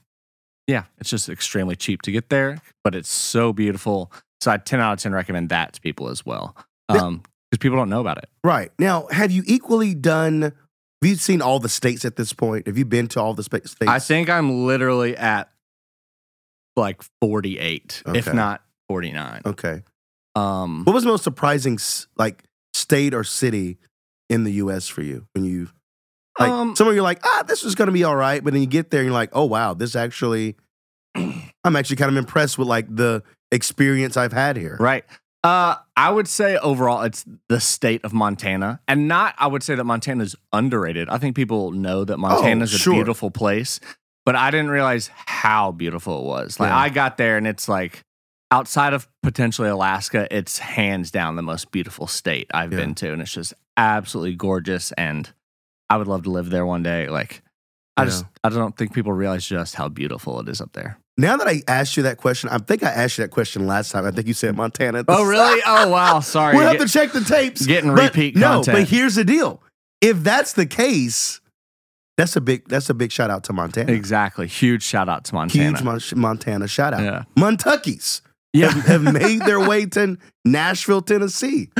yeah, 0.66 0.84
it's 0.98 1.10
just 1.10 1.28
extremely 1.28 1.76
cheap 1.76 2.00
to 2.02 2.10
get 2.10 2.30
there, 2.30 2.62
but 2.84 2.94
it's 2.94 3.10
so 3.10 3.52
beautiful. 3.52 4.10
So 4.40 4.50
I 4.50 4.56
10 4.56 4.80
out 4.80 4.94
of 4.94 4.98
10 5.00 5.12
recommend 5.12 5.50
that 5.50 5.74
to 5.74 5.80
people 5.82 6.08
as 6.08 6.24
well. 6.24 6.56
Um, 6.88 7.22
because 7.50 7.60
people 7.60 7.76
don't 7.76 7.90
know 7.90 8.00
about 8.00 8.18
it. 8.18 8.28
Right. 8.42 8.72
Now, 8.78 9.06
have 9.10 9.30
you 9.30 9.42
equally 9.46 9.94
done 9.94 10.52
have 11.02 11.08
you 11.10 11.16
seen 11.16 11.42
all 11.42 11.58
the 11.60 11.68
states 11.68 12.04
at 12.04 12.16
this 12.16 12.32
point? 12.32 12.66
Have 12.66 12.78
you 12.78 12.84
been 12.84 13.06
to 13.08 13.20
all 13.20 13.34
the 13.34 13.42
spa- 13.42 13.58
states? 13.64 13.88
I 13.90 13.98
think 13.98 14.28
I'm 14.30 14.66
literally 14.66 15.16
at 15.16 15.50
like 16.76 17.02
48, 17.20 18.02
if 18.14 18.32
not 18.32 18.62
49. 18.88 19.42
Okay. 19.46 19.82
Um, 20.34 20.84
What 20.84 20.92
was 20.92 21.04
the 21.04 21.10
most 21.10 21.24
surprising 21.24 21.78
like 22.16 22.44
state 22.74 23.14
or 23.14 23.24
city 23.24 23.78
in 24.28 24.44
the 24.44 24.52
US 24.54 24.86
for 24.88 25.02
you 25.02 25.26
when 25.34 25.44
you 25.44 25.68
like 26.38 26.50
Um, 26.50 26.76
somewhere 26.76 26.94
you're 26.94 27.02
like, 27.02 27.20
ah, 27.24 27.42
this 27.46 27.64
is 27.64 27.74
gonna 27.74 27.92
be 27.92 28.04
all 28.04 28.16
right, 28.16 28.44
but 28.44 28.52
then 28.52 28.60
you 28.60 28.68
get 28.68 28.90
there 28.90 29.00
and 29.00 29.06
you're 29.06 29.14
like, 29.14 29.30
oh 29.32 29.44
wow, 29.46 29.72
this 29.72 29.96
actually 29.96 30.56
I'm 31.16 31.76
actually 31.76 31.96
kind 31.96 32.10
of 32.10 32.16
impressed 32.18 32.58
with 32.58 32.68
like 32.68 32.94
the 32.94 33.22
experience 33.50 34.16
I've 34.18 34.32
had 34.34 34.56
here. 34.56 34.76
Right. 34.78 35.04
Uh, 35.46 35.76
I 35.96 36.10
would 36.10 36.26
say 36.28 36.56
overall 36.58 37.02
it's 37.02 37.24
the 37.48 37.60
state 37.60 38.04
of 38.04 38.12
Montana, 38.12 38.80
and 38.88 39.06
not. 39.08 39.34
I 39.38 39.46
would 39.46 39.62
say 39.62 39.74
that 39.76 39.84
Montana 39.84 40.24
is 40.24 40.34
underrated. 40.52 41.08
I 41.08 41.18
think 41.18 41.36
people 41.36 41.70
know 41.72 42.04
that 42.04 42.18
Montana 42.18 42.64
is 42.64 42.72
a 42.72 42.76
Oh, 42.76 42.78
sure. 42.78 42.94
beautiful 42.94 43.30
place, 43.30 43.78
but 44.24 44.34
I 44.34 44.50
didn't 44.50 44.70
realize 44.70 45.08
how 45.14 45.70
beautiful 45.72 46.18
it 46.20 46.24
was. 46.26 46.58
Like 46.58 46.70
Yeah. 46.70 46.78
I 46.78 46.88
got 46.88 47.16
there, 47.16 47.36
and 47.36 47.46
it's 47.46 47.68
like 47.68 48.02
outside 48.50 48.92
of 48.92 49.08
potentially 49.22 49.68
Alaska, 49.68 50.26
it's 50.36 50.58
hands 50.58 51.10
down 51.10 51.36
the 51.36 51.42
most 51.42 51.70
beautiful 51.70 52.06
state 52.06 52.48
I've 52.52 52.72
Yeah. 52.72 52.78
been 52.80 52.94
to, 52.96 53.12
and 53.12 53.22
it's 53.22 53.32
just 53.32 53.54
absolutely 53.76 54.34
gorgeous. 54.34 54.92
And 54.92 55.32
I 55.88 55.96
would 55.96 56.08
love 56.08 56.24
to 56.24 56.30
live 56.30 56.50
there 56.50 56.66
one 56.66 56.82
day. 56.82 57.08
Like 57.08 57.42
I 57.96 58.02
Yeah. 58.02 58.06
just, 58.06 58.24
I 58.44 58.48
don't 58.48 58.76
think 58.76 58.92
people 58.94 59.12
realize 59.12 59.46
just 59.46 59.74
how 59.76 59.88
beautiful 59.88 60.40
it 60.40 60.48
is 60.48 60.60
up 60.60 60.72
there. 60.72 60.98
Now 61.18 61.36
that 61.38 61.48
I 61.48 61.62
asked 61.66 61.96
you 61.96 62.02
that 62.02 62.18
question, 62.18 62.50
I 62.50 62.58
think 62.58 62.82
I 62.82 62.90
asked 62.90 63.16
you 63.18 63.24
that 63.24 63.30
question 63.30 63.66
last 63.66 63.90
time. 63.90 64.04
I 64.04 64.10
think 64.10 64.26
you 64.26 64.34
said 64.34 64.54
Montana. 64.56 65.02
Oh 65.08 65.24
really? 65.24 65.62
Oh 65.66 65.88
wow. 65.88 66.20
Sorry. 66.20 66.54
We'll 66.56 66.66
have 66.66 66.78
Get- 66.78 66.86
to 66.88 66.92
check 66.92 67.12
the 67.12 67.22
tapes. 67.22 67.64
getting 67.66 67.94
But 67.94 68.02
repeat 68.04 68.36
no, 68.36 68.56
content. 68.56 68.76
but 68.78 68.88
here's 68.88 69.14
the 69.14 69.24
deal. 69.24 69.62
If 70.02 70.22
that's 70.22 70.52
the 70.52 70.66
case, 70.66 71.40
that's 72.18 72.36
a 72.36 72.40
big 72.42 72.68
that's 72.68 72.90
a 72.90 72.94
big 72.94 73.12
shout 73.12 73.30
out 73.30 73.44
to 73.44 73.52
Montana. 73.54 73.92
Exactly. 73.92 74.46
Huge 74.46 74.82
shout 74.82 75.08
out 75.08 75.24
to 75.24 75.34
Montana. 75.34 75.64
Huge 75.78 75.82
Mon- 75.82 76.00
Montana 76.16 76.68
shout 76.68 76.92
out. 76.92 77.00
Yeah. 77.02 77.24
Montuckies 77.36 78.20
Yeah. 78.52 78.70
have, 78.72 78.84
have 79.04 79.14
made 79.14 79.40
their 79.42 79.60
way 79.60 79.86
to 79.86 80.18
Nashville, 80.44 81.00
Tennessee. 81.02 81.70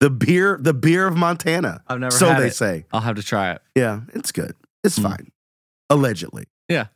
The 0.00 0.10
beer, 0.10 0.58
the 0.60 0.74
beer 0.74 1.06
of 1.06 1.16
Montana. 1.16 1.80
I've 1.86 2.00
never 2.00 2.10
so 2.10 2.34
they 2.34 2.48
it. 2.48 2.56
say. 2.56 2.86
I'll 2.92 3.00
have 3.02 3.14
to 3.16 3.22
try 3.22 3.52
it. 3.52 3.62
Yeah, 3.76 4.00
it's 4.14 4.32
good. 4.32 4.56
It's 4.82 4.98
Mm. 4.98 5.02
fine. 5.04 5.32
Allegedly. 5.90 6.46
Yeah. 6.68 6.86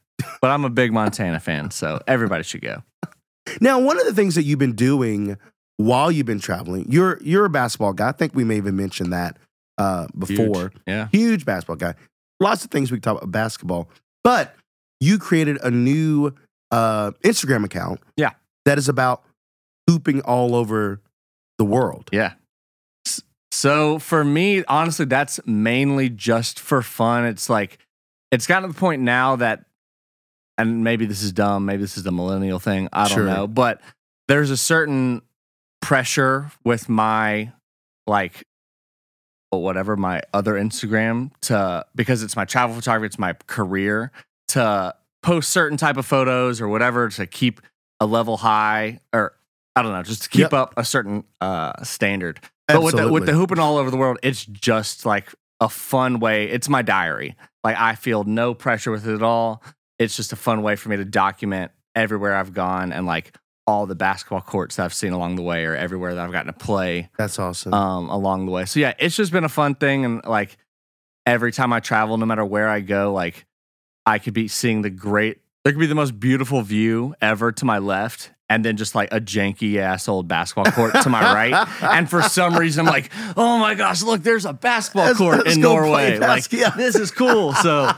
But 0.41 0.51
I'm 0.51 0.65
a 0.65 0.71
big 0.71 0.93
Montana 0.93 1.41
fan, 1.41 1.71
so 1.71 2.01
everybody 2.07 2.43
should 2.43 2.63
go. 2.63 2.83
Now, 3.61 3.79
one 3.79 3.99
of 3.99 4.07
the 4.07 4.15
things 4.15 4.35
that 4.35 4.43
you've 4.43 4.59
been 4.59 4.75
doing 4.75 5.37
while 5.77 6.11
you've 6.11 6.27
been 6.27 6.41
traveling, 6.41 6.87
you're 6.91 7.19
you're 7.23 7.45
a 7.45 7.51
basketball 7.51 7.93
guy. 7.93 8.09
I 8.09 8.13
think 8.13 8.35
we 8.35 8.45
may 8.45 8.57
even 8.57 8.77
mentioned 8.77 9.13
that 9.13 9.39
uh, 9.79 10.07
before. 10.19 10.73
Yeah. 10.87 11.09
Huge 11.13 11.45
basketball 11.45 11.77
guy. 11.77 11.95
Lots 12.41 12.65
of 12.65 12.71
things 12.71 12.91
we 12.91 12.99
can 12.99 13.03
talk 13.03 13.19
about 13.19 13.31
basketball, 13.31 13.89
but 14.25 14.55
you 15.01 15.19
created 15.19 15.59
a 15.63 15.71
new 15.71 16.33
uh, 16.71 17.13
Instagram 17.23 17.65
account. 17.65 18.01
Yeah. 18.17 18.31
that 18.65 18.79
is 18.79 18.89
about 18.89 19.23
hooping 19.89 20.21
all 20.23 20.55
over 20.55 21.01
the 21.59 21.65
world. 21.65 22.11
Yeah. 22.13 22.33
So 23.53 23.99
for 23.99 24.25
me, 24.25 24.65
honestly, 24.65 25.07
that's 25.07 25.41
mainly 25.47 26.11
just 26.11 26.61
for 26.61 26.83
fun. 26.83 27.25
It's 27.25 27.49
like 27.49 27.79
it's 28.31 28.47
gotten 28.47 28.69
to 28.69 28.75
the 28.75 28.79
point 28.79 29.03
now 29.03 29.37
that, 29.37 29.65
and 30.59 30.83
maybe 30.85 31.07
this 31.07 31.23
is 31.23 31.33
dumb, 31.33 31.67
maybe 31.67 31.83
this 31.83 31.97
is 31.97 32.03
the 32.05 32.13
millennial 32.13 32.59
thing. 32.59 32.89
I 32.93 33.09
don't 33.09 33.17
Sure. 33.19 33.25
know, 33.27 33.47
but 33.47 33.81
there's 34.29 34.51
a 34.51 34.57
certain 34.57 35.23
pressure 35.83 36.51
with 36.65 36.89
my 36.89 37.53
like 38.07 38.45
or 39.53 39.63
whatever 39.63 39.97
my 39.97 40.23
other 40.35 40.55
Instagram 40.55 41.31
to 41.43 41.85
because 41.95 42.23
it's 42.23 42.37
my 42.37 42.45
travel 42.45 42.75
photography, 42.75 43.07
it's 43.07 43.19
my 43.19 43.35
career 43.47 44.11
to 44.49 44.95
post 45.23 45.51
certain 45.51 45.77
type 45.79 45.97
of 45.97 46.07
photos 46.07 46.61
or 46.61 46.69
whatever 46.69 47.09
to 47.09 47.27
keep 47.27 47.61
a 48.01 48.07
level 48.07 48.37
high 48.39 49.01
or 49.13 49.33
I 49.75 49.83
don't 49.83 49.93
know, 49.93 50.03
just 50.03 50.23
to 50.25 50.29
keep 50.31 50.41
Yep. 50.41 50.53
up 50.55 50.75
a 50.77 50.85
certain 50.85 51.25
uh 51.41 51.83
standard. 51.85 52.41
But 52.69 52.83
with 52.83 52.97
the, 52.97 53.13
with 53.13 53.27
the 53.27 53.33
hooping 53.33 53.59
all 53.61 53.77
over 53.77 53.91
the 53.93 53.97
world, 53.97 54.19
it's 54.23 54.45
just 54.45 55.07
like 55.07 55.33
a 55.61 55.69
fun 55.69 56.19
way. 56.19 56.47
It's 56.49 56.69
my 56.69 56.83
diary. 56.83 57.37
Like 57.63 57.77
I 57.79 57.95
feel 57.95 58.25
no 58.25 58.55
pressure 58.55 58.91
with 58.91 59.07
it 59.07 59.15
at 59.15 59.23
all. 59.23 59.63
It's 59.99 60.17
just 60.17 60.33
a 60.33 60.37
fun 60.37 60.63
way 60.63 60.77
for 60.77 60.89
me 60.89 60.97
to 60.97 61.05
document 61.05 61.73
everywhere 61.95 62.35
I've 62.37 62.53
gone 62.53 62.93
and 62.93 63.07
like 63.07 63.35
all 63.67 63.87
the 63.87 63.95
basketball 63.95 64.43
courts 64.43 64.77
that 64.77 64.85
I've 64.85 64.95
seen 64.95 65.13
along 65.13 65.37
the 65.37 65.43
way 65.43 65.65
or 65.65 65.75
everywhere 65.75 66.15
that 66.15 66.25
I've 66.25 66.33
gotten 66.33 66.53
to 66.53 66.59
play 66.59 67.11
That's 67.19 67.39
awesome. 67.39 67.75
um, 67.75 68.09
along 68.11 68.47
the 68.47 68.53
way. 68.53 68.65
So 68.65 68.79
yeah, 68.79 68.95
it's 68.99 69.17
just 69.17 69.33
been 69.33 69.45
a 69.45 69.49
fun 69.49 69.75
thing, 69.75 70.05
and 70.05 70.25
like 70.25 70.57
every 71.25 71.53
time 71.53 71.73
I 71.73 71.81
travel, 71.81 72.17
no 72.17 72.27
matter 72.27 72.45
where 72.45 72.69
I 72.69 72.81
go, 72.81 73.13
like 73.13 73.45
I 74.05 74.19
could 74.19 74.35
be 74.35 74.47
seeing 74.49 74.83
the 74.83 74.91
great. 74.91 75.39
There 75.65 75.73
could 75.73 75.81
be 75.81 75.87
the 75.87 75.97
most 75.97 76.21
beautiful 76.21 76.63
view 76.63 77.15
ever 77.21 77.51
to 77.51 77.65
my 77.65 77.79
left, 77.79 78.31
and 78.49 78.65
then 78.65 78.77
just 78.77 78.95
like 78.95 79.13
a 79.13 79.21
janky 79.21 79.77
ass 79.79 80.09
old 80.09 80.29
basketball 80.29 80.71
court 80.73 80.95
to 81.03 81.09
my 81.11 81.21
right. 81.35 81.69
And 81.83 82.09
for 82.09 82.23
some 82.23 82.57
reason, 82.57 82.87
I'm 82.87 82.93
like, 82.93 83.11
oh 83.37 83.59
my 83.59 83.75
gosh, 83.75 84.03
look, 84.03 84.23
there's 84.23 84.45
a 84.45 84.53
basketball 84.53 85.07
Let's- 85.07 85.19
court 85.19 85.39
let's 85.39 85.57
in 85.57 85.63
Norway. 85.63 86.19
Like 86.19 86.53
yeah. 86.53 86.71
this 86.71 86.95
is 86.95 87.11
cool. 87.11 87.53
So 87.55 87.91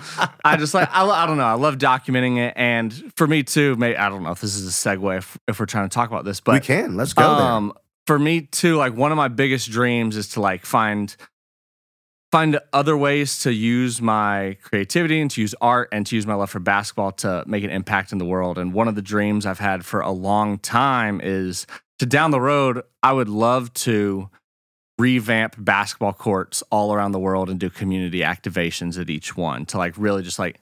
I 0.45 0.57
just 0.57 0.75
like 0.75 0.89
I, 0.93 1.05
I 1.05 1.27
don't 1.27 1.37
know. 1.37 1.45
I 1.45 1.55
love 1.55 1.79
documenting 1.79 2.39
it, 2.39 2.55
and 2.57 3.13
for 3.17 3.27
me 3.27 3.43
too. 3.43 3.77
May 3.77 3.97
I 3.97 4.09
don't 4.09 4.23
know 4.23 4.31
if 4.31 4.41
this 4.41 4.55
is 4.57 4.67
a 4.67 4.71
segue 4.71 5.19
if, 5.19 5.39
if 5.49 5.61
we're 5.61 5.67
trying 5.67 5.89
to 5.89 5.95
talk 5.95 6.09
about 6.09 6.25
this, 6.25 6.41
but 6.41 6.55
we 6.55 6.61
can. 6.61 6.97
Let's 6.97 7.13
go 7.13 7.23
um, 7.23 7.73
for 8.07 8.19
me 8.19 8.41
too, 8.41 8.77
like 8.77 8.97
one 8.97 9.13
of 9.13 9.17
my 9.17 9.29
biggest 9.29 9.71
dreams 9.71 10.17
is 10.17 10.31
to 10.31 10.41
like 10.41 10.65
find 10.65 11.15
find 12.31 12.59
other 12.73 12.97
ways 12.97 13.39
to 13.41 13.53
use 13.53 14.03
my 14.03 14.57
creativity 14.63 15.21
and 15.21 15.31
to 15.31 15.41
use 15.41 15.55
art 15.61 15.89
and 15.93 16.07
to 16.07 16.15
use 16.15 16.27
my 16.27 16.35
love 16.35 16.51
for 16.51 16.61
basketball 16.61 17.13
to 17.13 17.43
make 17.47 17.65
an 17.65 17.71
impact 17.71 18.13
in 18.13 18.19
the 18.19 18.25
world. 18.25 18.59
And 18.59 18.73
one 18.73 18.89
of 18.89 18.95
the 18.95 19.03
dreams 19.03 19.47
I've 19.47 19.59
had 19.59 19.85
for 19.85 20.01
a 20.01 20.11
long 20.11 20.59
time 20.59 21.21
is 21.23 21.67
to 21.99 22.07
down 22.07 22.31
the 22.31 22.41
road, 22.41 22.83
I 23.03 23.13
would 23.13 23.29
love 23.29 23.73
to 23.75 24.29
revamp 24.99 25.55
basketball 25.59 26.13
courts 26.13 26.63
all 26.71 26.93
around 26.93 27.13
the 27.13 27.21
world 27.21 27.49
and 27.49 27.59
do 27.59 27.71
community 27.71 28.21
activations 28.21 29.01
at 29.01 29.09
each 29.09 29.37
one 29.37 29.65
to 29.67 29.79
like 29.79 29.95
really 29.97 30.23
just 30.23 30.39
like 30.39 30.61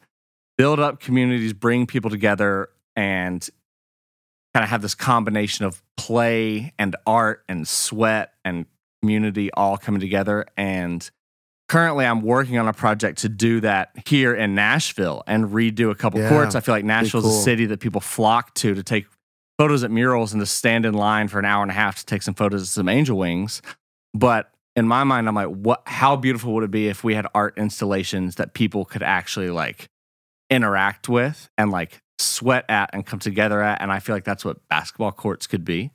build 0.58 0.78
up 0.78 1.00
communities, 1.00 1.52
bring 1.52 1.86
people 1.86 2.10
together 2.10 2.68
and 2.94 3.48
kind 4.54 4.64
of 4.64 4.70
have 4.70 4.82
this 4.82 4.94
combination 4.94 5.64
of 5.64 5.82
play 5.96 6.72
and 6.78 6.96
art 7.06 7.44
and 7.48 7.66
sweat 7.66 8.34
and 8.44 8.66
community 9.02 9.50
all 9.52 9.76
coming 9.76 10.00
together. 10.00 10.46
And 10.56 11.10
currently, 11.68 12.04
I'm 12.04 12.22
working 12.22 12.58
on 12.58 12.68
a 12.68 12.72
project 12.72 13.18
to 13.18 13.28
do 13.28 13.60
that 13.60 13.90
here 14.06 14.34
in 14.34 14.54
Nashville 14.54 15.22
and 15.26 15.46
redo 15.46 15.90
a 15.90 15.94
couple 15.94 16.20
Yeah, 16.20 16.28
courts. 16.28 16.54
I 16.54 16.60
feel 16.60 16.74
like 16.74 16.84
Nashville's 16.84 17.24
cool. 17.24 17.38
a 17.40 17.42
city 17.42 17.66
that 17.66 17.80
people 17.80 18.00
flock 18.00 18.54
to 18.54 18.74
to 18.74 18.82
take 18.82 19.06
photos 19.58 19.82
at 19.84 19.90
murals 19.90 20.32
and 20.32 20.40
to 20.40 20.46
stand 20.46 20.84
in 20.84 20.94
line 20.94 21.28
for 21.28 21.38
an 21.38 21.44
hour 21.44 21.62
and 21.62 21.70
a 21.70 21.74
half 21.74 21.98
to 21.98 22.06
take 22.06 22.22
some 22.22 22.34
photos 22.34 22.62
of 22.62 22.68
some 22.68 22.88
angel 22.88 23.16
wings. 23.18 23.62
But 24.14 24.50
in 24.74 24.86
my 24.86 25.04
mind, 25.04 25.28
I'm 25.28 25.34
like, 25.34 25.48
what? 25.48 25.82
How 25.86 26.16
beautiful 26.16 26.52
would 26.54 26.64
it 26.64 26.70
be 26.70 26.88
if 26.88 27.02
we 27.02 27.14
had 27.14 27.26
art 27.34 27.56
installations 27.56 28.36
that 28.36 28.54
people 28.54 28.84
could 28.84 29.02
actually 29.02 29.50
like 29.50 29.88
interact 30.50 31.08
with 31.08 31.48
and 31.56 31.70
like 31.70 32.00
sweat 32.18 32.64
at 32.68 32.90
and 32.92 33.04
come 33.06 33.18
together 33.18 33.62
at? 33.62 33.80
And 33.80 33.90
I 33.90 34.00
feel 34.00 34.14
like 34.14 34.24
that's 34.24 34.44
what 34.44 34.66
basketball 34.68 35.12
courts 35.12 35.46
could 35.46 35.64
be. 35.64 35.90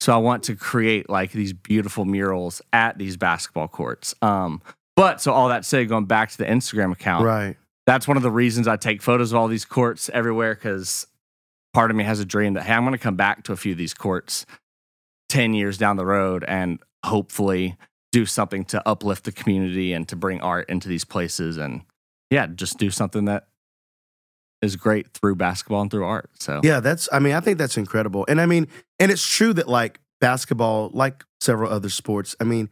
So 0.00 0.12
I 0.12 0.18
want 0.18 0.42
to 0.44 0.54
create 0.54 1.08
like 1.08 1.32
these 1.32 1.54
beautiful 1.54 2.04
murals 2.04 2.60
at 2.72 2.98
these 2.98 3.16
basketball 3.16 3.68
courts. 3.68 4.14
Um, 4.20 4.60
but 4.96 5.20
so 5.20 5.32
all 5.32 5.48
that 5.48 5.64
said, 5.64 5.88
going 5.88 6.06
back 6.06 6.30
to 6.30 6.38
the 6.38 6.44
Instagram 6.44 6.92
account, 6.92 7.24
Right. 7.24 7.56
that's 7.86 8.08
one 8.08 8.16
of 8.16 8.22
the 8.22 8.30
reasons 8.30 8.66
I 8.66 8.76
take 8.76 9.02
photos 9.02 9.32
of 9.32 9.38
all 9.38 9.46
these 9.48 9.64
courts 9.64 10.08
everywhere 10.12 10.54
because 10.54 11.06
part 11.74 11.90
of 11.90 11.96
me 11.96 12.04
has 12.04 12.18
a 12.20 12.24
dream 12.24 12.54
that, 12.54 12.64
hey, 12.64 12.72
I'm 12.74 12.82
going 12.84 12.92
to 12.92 12.98
come 12.98 13.16
back 13.16 13.44
to 13.44 13.52
a 13.52 13.56
few 13.56 13.72
of 13.72 13.78
these 13.78 13.94
courts 13.94 14.46
10 15.28 15.54
years 15.54 15.76
down 15.78 15.96
the 15.96 16.06
road 16.06 16.44
and 16.48 16.78
hopefully 17.04 17.76
do 18.12 18.24
something 18.24 18.64
to 18.64 18.82
uplift 18.88 19.24
the 19.24 19.32
community 19.32 19.92
and 19.92 20.08
to 20.08 20.16
bring 20.16 20.40
art 20.40 20.68
into 20.70 20.88
these 20.88 21.04
places 21.04 21.58
and, 21.58 21.82
yeah, 22.30 22.46
just 22.46 22.78
do 22.78 22.90
something 22.90 23.26
that 23.26 23.46
is 24.62 24.74
great 24.76 25.08
through 25.12 25.34
basketball 25.36 25.82
and 25.82 25.90
through 25.90 26.04
art. 26.04 26.30
So, 26.40 26.60
Yeah, 26.64 26.80
that's. 26.80 27.08
I 27.12 27.18
mean, 27.18 27.34
I 27.34 27.40
think 27.40 27.58
that's 27.58 27.76
incredible, 27.76 28.24
and 28.26 28.40
I 28.40 28.46
mean, 28.46 28.68
and 28.98 29.12
it's 29.12 29.26
true 29.28 29.52
that 29.52 29.68
like 29.68 30.00
basketball, 30.20 30.90
like 30.94 31.24
several 31.42 31.70
other 31.70 31.90
sports, 31.90 32.34
I 32.40 32.44
mean, 32.44 32.70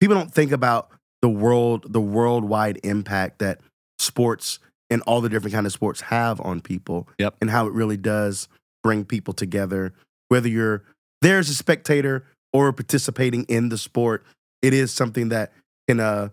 people 0.00 0.16
don't 0.16 0.32
think 0.32 0.50
about 0.50 0.90
the 1.22 1.28
world, 1.28 1.92
the 1.92 2.00
worldwide 2.00 2.78
impact 2.82 3.38
that 3.40 3.60
sports 3.98 4.58
and 4.90 5.02
all 5.02 5.20
the 5.20 5.28
different 5.28 5.54
kind 5.54 5.66
of 5.66 5.72
sports 5.72 6.00
have 6.02 6.40
on 6.40 6.60
people. 6.60 7.08
Yep. 7.18 7.36
and 7.40 7.50
how 7.50 7.66
it 7.66 7.72
really 7.72 7.96
does 7.96 8.48
bring 8.82 9.04
people 9.04 9.34
together. 9.34 9.92
Whether 10.28 10.48
you're 10.48 10.84
there 11.20 11.38
as 11.38 11.48
a 11.48 11.54
spectator 11.54 12.24
or 12.52 12.72
participating 12.72 13.44
in 13.44 13.68
the 13.68 13.78
sport, 13.78 14.24
it 14.62 14.72
is 14.72 14.92
something 14.92 15.28
that 15.30 15.52
can 15.88 16.00
uh, 16.00 16.28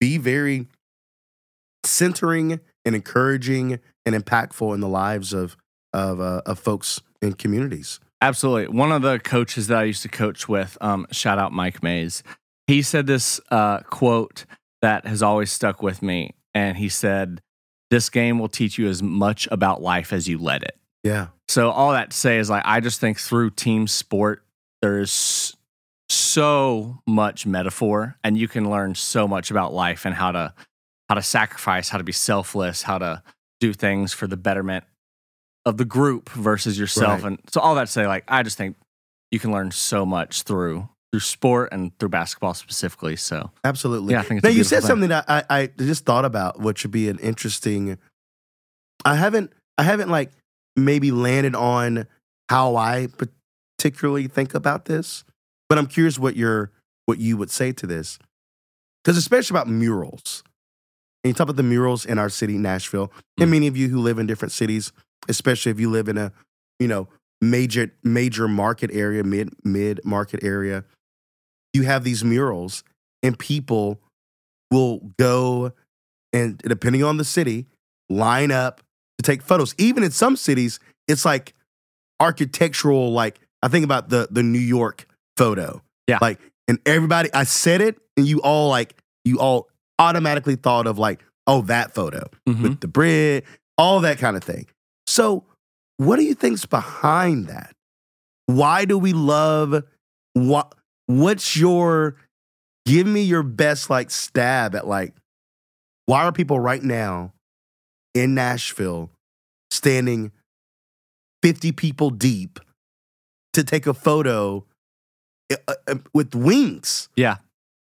be 0.00 0.18
very 0.18 0.68
centering 1.84 2.60
and 2.84 2.94
encouraging 2.94 3.78
and 4.04 4.14
impactful 4.14 4.74
in 4.74 4.80
the 4.80 4.88
lives 4.88 5.32
of 5.32 5.56
of 5.92 6.20
uh, 6.20 6.42
of 6.46 6.58
folks 6.58 7.00
in 7.20 7.34
communities. 7.34 8.00
Absolutely. 8.20 8.74
One 8.74 8.92
of 8.92 9.02
the 9.02 9.18
coaches 9.18 9.66
that 9.66 9.78
I 9.78 9.84
used 9.84 10.02
to 10.02 10.08
coach 10.08 10.48
with, 10.48 10.78
um, 10.80 11.06
shout 11.10 11.38
out 11.38 11.52
Mike 11.52 11.82
Mays, 11.82 12.22
he 12.66 12.82
said 12.82 13.06
this 13.06 13.40
uh, 13.50 13.80
quote 13.80 14.44
that 14.80 15.06
has 15.06 15.22
always 15.22 15.50
stuck 15.52 15.82
with 15.82 16.02
me. 16.02 16.34
And 16.54 16.76
he 16.76 16.88
said, 16.88 17.40
This 17.90 18.10
game 18.10 18.38
will 18.38 18.48
teach 18.48 18.78
you 18.78 18.88
as 18.88 19.02
much 19.02 19.48
about 19.50 19.80
life 19.82 20.12
as 20.12 20.28
you 20.28 20.38
let 20.38 20.62
it. 20.62 20.76
Yeah, 21.04 21.28
So, 21.48 21.70
all 21.70 21.90
that 21.92 22.12
to 22.12 22.16
say 22.16 22.38
is 22.38 22.48
like, 22.48 22.62
I 22.64 22.78
just 22.80 23.00
think 23.00 23.18
through 23.18 23.50
team 23.50 23.88
sport, 23.88 24.44
there's 24.82 25.56
so 26.08 26.98
much 27.06 27.46
metaphor 27.46 28.16
and 28.22 28.36
you 28.36 28.46
can 28.46 28.70
learn 28.70 28.94
so 28.94 29.26
much 29.26 29.50
about 29.50 29.72
life 29.72 30.04
and 30.04 30.14
how 30.14 30.30
to 30.30 30.52
how 31.08 31.14
to 31.14 31.22
sacrifice 31.22 31.88
how 31.88 31.96
to 31.98 32.04
be 32.04 32.12
selfless 32.12 32.82
how 32.82 32.98
to 32.98 33.22
do 33.60 33.72
things 33.72 34.12
for 34.12 34.26
the 34.26 34.36
betterment 34.36 34.84
of 35.64 35.78
the 35.78 35.84
group 35.86 36.28
versus 36.30 36.78
yourself 36.78 37.22
Right. 37.22 37.32
and 37.32 37.38
so 37.50 37.60
all 37.60 37.74
that 37.76 37.86
to 37.86 37.90
say 37.92 38.06
like 38.06 38.24
i 38.28 38.42
just 38.42 38.58
think 38.58 38.76
you 39.30 39.38
can 39.38 39.52
learn 39.52 39.70
so 39.70 40.04
much 40.04 40.42
through 40.42 40.86
through 41.12 41.20
sport 41.20 41.68
and 41.72 41.96
through 41.98 42.08
basketball 42.08 42.54
specifically 42.54 43.16
so 43.16 43.50
absolutely. 43.64 44.12
yeah 44.14 44.20
i 44.20 44.22
think 44.22 44.38
it's 44.38 44.44
Now 44.44 44.50
you 44.50 44.64
said 44.64 44.80
thing. 44.80 44.88
something 44.88 45.08
that 45.10 45.24
I, 45.28 45.44
I 45.50 45.66
just 45.78 46.04
thought 46.06 46.24
about, 46.24 46.58
which 46.60 46.78
should 46.78 46.90
be 46.90 47.08
an 47.10 47.18
interesting. 47.18 47.98
I 49.04 49.16
haven't 49.16 49.52
I 49.78 49.82
haven't 49.82 50.08
like 50.08 50.30
maybe 50.76 51.10
landed 51.10 51.54
on 51.54 52.06
how 52.48 52.76
I 52.76 53.08
particularly 53.78 54.26
think 54.28 54.54
about 54.54 54.86
this, 54.86 55.24
but 55.68 55.76
I'm 55.78 55.86
curious 55.86 56.18
what 56.18 56.34
your 56.36 56.70
what 57.06 57.18
you 57.18 57.36
would 57.36 57.50
say 57.50 57.72
to 57.72 57.86
this, 57.86 58.18
because 59.04 59.16
especially 59.18 59.54
about 59.54 59.68
murals. 59.68 60.42
And 61.24 61.28
you 61.30 61.34
talk 61.34 61.44
about 61.44 61.56
the 61.56 61.62
murals 61.62 62.04
in 62.06 62.18
our 62.18 62.28
city, 62.30 62.56
Nashville, 62.58 63.12
and 63.38 63.48
Mm. 63.48 63.52
many 63.52 63.66
of 63.66 63.76
you 63.76 63.88
who 63.88 64.00
live 64.00 64.18
in 64.18 64.26
different 64.26 64.52
cities, 64.52 64.92
especially 65.28 65.70
if 65.72 65.78
you 65.78 65.90
live 65.90 66.08
in 66.08 66.16
a 66.16 66.32
you 66.78 66.88
know 66.88 67.08
major 67.42 67.92
major 68.02 68.48
market 68.48 68.90
area, 68.94 69.22
mid 69.24 69.50
mid 69.64 70.00
market 70.04 70.42
area, 70.44 70.84
you 71.72 71.82
have 71.84 72.04
these 72.04 72.22
murals 72.24 72.84
and 73.22 73.38
people 73.38 74.00
will 74.70 74.98
go 75.18 75.72
and 76.32 76.58
depending 76.58 77.02
on 77.04 77.16
the 77.16 77.24
city 77.24 77.66
line 78.10 78.50
up 78.50 78.80
to 79.18 79.22
take 79.22 79.42
photos 79.42 79.74
even 79.78 80.02
in 80.02 80.10
some 80.10 80.36
cities 80.36 80.80
it's 81.08 81.24
like 81.24 81.54
architectural 82.20 83.12
like 83.12 83.40
i 83.62 83.68
think 83.68 83.84
about 83.84 84.08
the 84.08 84.28
the 84.30 84.42
new 84.42 84.58
york 84.58 85.06
photo 85.36 85.82
Yeah. 86.06 86.18
like 86.20 86.38
and 86.68 86.78
everybody 86.86 87.30
i 87.34 87.44
said 87.44 87.80
it 87.80 87.96
and 88.16 88.26
you 88.26 88.40
all 88.42 88.68
like 88.68 88.94
you 89.24 89.38
all 89.40 89.68
automatically 89.98 90.56
thought 90.56 90.86
of 90.86 90.98
like 90.98 91.22
oh 91.46 91.62
that 91.62 91.94
photo 91.94 92.28
Mhm. 92.48 92.62
with 92.62 92.80
the 92.80 92.88
bridge 92.88 93.44
all 93.78 94.00
that 94.00 94.18
kind 94.18 94.36
of 94.36 94.44
thing. 94.44 94.66
So, 95.06 95.44
what 95.96 96.16
do 96.16 96.22
you 96.22 96.34
think's 96.34 96.66
behind 96.66 97.46
that? 97.48 97.74
Why 98.46 98.84
do 98.84 98.98
we 98.98 99.14
love 99.14 99.82
what 100.34 100.74
what's 101.20 101.56
your 101.56 102.16
give 102.86 103.06
me 103.06 103.22
your 103.22 103.42
best 103.42 103.90
like 103.90 104.10
stab 104.10 104.74
at 104.74 104.86
like 104.86 105.14
why 106.06 106.24
are 106.24 106.32
people 106.32 106.58
right 106.58 106.82
now 106.82 107.32
in 108.14 108.34
Nashville 108.34 109.10
standing 109.70 110.32
50 111.42 111.72
people 111.72 112.10
deep 112.10 112.58
to 113.52 113.64
take 113.64 113.86
a 113.86 113.94
photo 113.94 114.64
uh, 115.50 115.74
uh, 115.86 115.94
with 116.12 116.34
wings? 116.34 117.08
Yeah. 117.16 117.36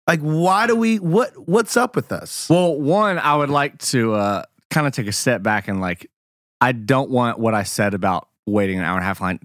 Like 0.07 0.19
why 0.19 0.67
do 0.67 0.75
we 0.75 0.99
what 0.99 1.47
what's 1.47 1.77
up 1.77 1.95
with 1.95 2.11
us? 2.11 2.49
Well, 2.49 2.79
one, 2.79 3.17
I 3.19 3.35
would 3.35 3.49
like 3.49 3.77
to 3.89 4.13
uh, 4.13 4.43
kind 4.69 4.87
of 4.87 4.93
take 4.93 5.07
a 5.07 5.11
step 5.11 5.43
back 5.43 5.67
and 5.67 5.79
like, 5.79 6.09
I 6.59 6.71
don't 6.71 7.09
want 7.09 7.39
what 7.39 7.53
I 7.53 7.63
said 7.63 7.93
about 7.93 8.27
waiting 8.47 8.79
an 8.79 8.83
hour 8.83 8.95
and 8.95 9.03
a 9.03 9.05
half 9.05 9.21
line, 9.21 9.39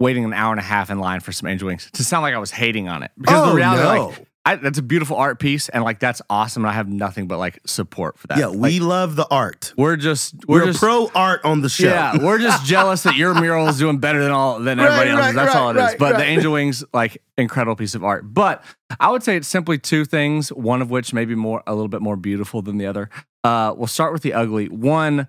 waiting 0.00 0.24
an 0.24 0.32
hour 0.32 0.50
and 0.52 0.58
a 0.60 0.64
half 0.64 0.90
in 0.90 0.98
line 0.98 1.20
for 1.20 1.30
some 1.30 1.48
angel 1.48 1.66
wings 1.68 1.88
to 1.92 2.02
sound 2.02 2.22
like 2.22 2.34
I 2.34 2.38
was 2.38 2.50
hating 2.50 2.88
on 2.88 3.02
it. 3.04 3.12
Because 3.18 3.44
the 3.44 3.50
Oh, 3.52 3.54
reality, 3.54 3.82
no. 3.82 4.06
like, 4.08 4.26
I, 4.46 4.56
that's 4.56 4.78
a 4.78 4.82
beautiful 4.82 5.18
art 5.18 5.38
piece, 5.38 5.68
and 5.68 5.84
like 5.84 6.00
that's 6.00 6.22
awesome. 6.30 6.64
And 6.64 6.70
I 6.70 6.72
have 6.72 6.88
nothing 6.88 7.28
but 7.28 7.38
like 7.38 7.58
support 7.66 8.18
for 8.18 8.26
that. 8.28 8.38
yeah, 8.38 8.46
Like, 8.46 8.58
we 8.58 8.80
love 8.80 9.14
the 9.14 9.26
art. 9.30 9.74
we're 9.76 9.96
just 9.96 10.34
We're, 10.48 10.60
we're, 10.60 10.66
just 10.68 10.78
pro 10.80 11.10
art 11.14 11.44
on 11.44 11.60
the 11.60 11.68
show. 11.68 11.88
Yeah, 11.88 12.16
we're 12.24 12.38
just 12.38 12.64
jealous 12.64 13.02
that 13.02 13.16
your 13.16 13.38
mural 13.38 13.68
is 13.68 13.76
doing 13.78 13.98
better 13.98 14.22
than 14.22 14.32
all 14.32 14.58
than 14.58 14.78
Right, 14.78 14.86
everybody 14.86 15.10
else's. 15.10 15.34
right, 15.36 15.44
That's 15.44 15.54
all 15.54 15.70
it 15.70 15.74
right, 15.74 15.80
is. 15.84 15.90
right, 15.90 15.98
But 15.98 16.16
the 16.16 16.24
angel 16.24 16.54
wings, 16.54 16.82
like 16.94 17.22
incredible 17.36 17.76
piece 17.76 17.94
of 17.94 18.02
art. 18.02 18.32
But 18.32 18.64
I 18.98 19.10
would 19.10 19.22
say 19.22 19.36
it's 19.36 19.46
simply 19.46 19.76
two 19.76 20.06
things. 20.06 20.48
One 20.50 20.80
of 20.80 20.88
which 20.90 21.12
may 21.12 21.26
be 21.26 21.34
more 21.34 21.62
a 21.66 21.74
little 21.74 21.88
bit 21.88 22.00
more 22.00 22.16
beautiful 22.16 22.62
than 22.62 22.78
the 22.78 22.86
other. 22.86 23.10
Uh, 23.44 23.74
we'll 23.76 23.88
start 23.88 24.14
with 24.14 24.22
the 24.22 24.32
ugly. 24.32 24.70
One, 24.70 25.28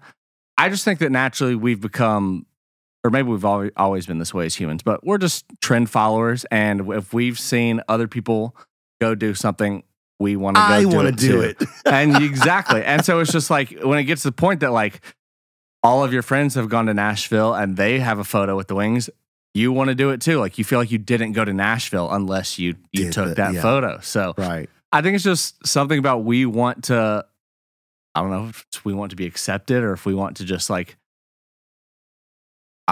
I 0.57 0.69
just 0.69 0.85
think 0.85 0.99
that 0.99 1.11
naturally 1.11 1.55
we've 1.55 1.81
become, 1.81 2.45
or 3.03 3.09
maybe 3.09 3.29
we've 3.29 3.45
always 3.45 3.71
always 3.77 4.05
been 4.05 4.19
this 4.19 4.33
way 4.33 4.45
as 4.45 4.55
humans, 4.55 4.83
but 4.83 5.05
we're 5.05 5.17
just 5.17 5.45
trend 5.61 5.89
followers. 5.89 6.45
And 6.51 6.91
if 6.93 7.13
we've 7.13 7.39
seen 7.39 7.81
other 7.87 8.07
people 8.07 8.55
go 8.99 9.15
do 9.15 9.33
something, 9.33 9.83
we 10.19 10.35
want 10.35 10.55
to 10.55 10.61
go 10.61 10.65
I 10.65 10.81
do 10.81 10.89
want 10.89 11.07
to 11.07 11.13
it 11.25 11.29
do 11.29 11.41
it. 11.41 11.63
and 11.85 12.15
exactly. 12.23 12.83
And 12.83 13.03
so 13.03 13.19
it's 13.19 13.31
just 13.31 13.49
like 13.49 13.71
when 13.81 13.97
it 13.97 14.03
gets 14.03 14.21
to 14.21 14.27
the 14.29 14.33
point 14.33 14.59
that 14.59 14.71
like 14.71 15.01
all 15.83 16.03
of 16.03 16.13
your 16.13 16.21
friends 16.21 16.55
have 16.55 16.69
gone 16.69 16.85
to 16.85 16.93
Nashville 16.93 17.53
and 17.55 17.75
they 17.75 17.99
have 17.99 18.19
a 18.19 18.23
photo 18.23 18.55
with 18.55 18.67
the 18.67 18.75
wings, 18.75 19.09
you 19.53 19.71
want 19.71 19.89
to 19.89 19.95
do 19.95 20.11
it 20.11 20.21
too. 20.21 20.39
Like 20.39 20.57
you 20.57 20.63
feel 20.63 20.79
like 20.79 20.91
you 20.91 20.99
didn't 20.99 21.33
go 21.33 21.43
to 21.43 21.53
Nashville 21.53 22.09
unless 22.11 22.59
you 22.59 22.75
you 22.91 23.05
Did 23.05 23.13
took 23.13 23.29
the- 23.29 23.35
that 23.35 23.53
yeah. 23.55 23.61
photo. 23.61 23.99
So 24.01 24.33
right. 24.37 24.69
I 24.91 25.01
think 25.01 25.15
it's 25.15 25.23
just 25.23 25.65
something 25.65 25.97
about 25.97 26.23
we 26.23 26.45
want 26.45 26.85
to 26.85 27.25
I 28.13 28.21
don't 28.21 28.29
know 28.29 28.49
if 28.49 28.85
we 28.85 28.93
want 28.93 29.09
to 29.11 29.15
be 29.15 29.25
accepted 29.25 29.83
or 29.83 29.93
if 29.93 30.05
we 30.05 30.13
want 30.13 30.37
to 30.37 30.45
just 30.45 30.69
like 30.69 30.97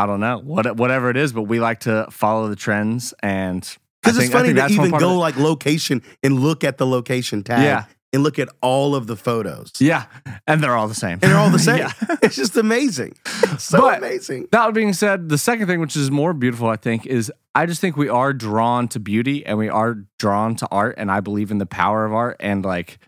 I 0.03 0.05
don't 0.05 0.19
know 0.19 0.39
what 0.39 0.75
whatever 0.77 1.09
it 1.09 1.17
is, 1.17 1.33
but 1.33 1.43
we 1.43 1.59
like 1.59 1.81
to 1.81 2.07
follow 2.11 2.47
the 2.47 2.55
trends 2.55 3.13
and 3.21 3.61
Because 4.01 4.17
it's 4.17 4.31
funny 4.31 4.53
to 4.53 4.67
even 4.67 4.91
go 4.91 5.17
like 5.17 5.35
location 5.37 6.01
and 6.23 6.39
look 6.39 6.63
at 6.63 6.77
the 6.77 6.85
location 6.87 7.43
tag 7.43 7.63
Yeah. 7.63 7.85
and 8.13 8.23
look 8.23 8.39
at 8.39 8.49
all 8.61 8.95
of 8.95 9.07
the 9.07 9.15
photos. 9.15 9.71
Yeah, 9.79 10.05
and 10.47 10.63
they're 10.63 10.75
all 10.75 10.87
the 10.87 10.95
same. 10.95 11.19
And 11.21 11.21
they're 11.21 11.37
all 11.37 11.49
the 11.49 11.59
same. 11.69 11.79
Yeah. 11.79 11.91
It's 12.21 12.35
just 12.35 12.55
amazing. 12.57 13.15
It's 13.43 13.63
so 13.73 13.81
But- 13.81 13.97
amazing. 13.99 14.47
That 14.51 14.73
being 14.73 14.93
said, 14.93 15.29
the 15.29 15.37
second 15.37 15.67
thing, 15.67 15.79
which 15.79 15.95
is 15.95 16.09
more 16.11 16.33
beautiful, 16.33 16.67
I 16.69 16.75
think, 16.77 17.05
is 17.05 17.31
I 17.55 17.65
just 17.65 17.81
think 17.81 17.97
we 17.97 18.09
are 18.09 18.31
drawn 18.33 18.87
to 18.89 18.99
beauty 18.99 19.45
and 19.45 19.57
we 19.57 19.69
are 19.69 19.97
drawn 20.17 20.55
to 20.57 20.67
art, 20.71 20.95
and 20.97 21.11
I 21.11 21.19
believe 21.19 21.51
in 21.51 21.57
the 21.57 21.65
power 21.65 22.05
of 22.05 22.13
art. 22.13 22.37
And 22.39 22.63
like, 22.63 22.99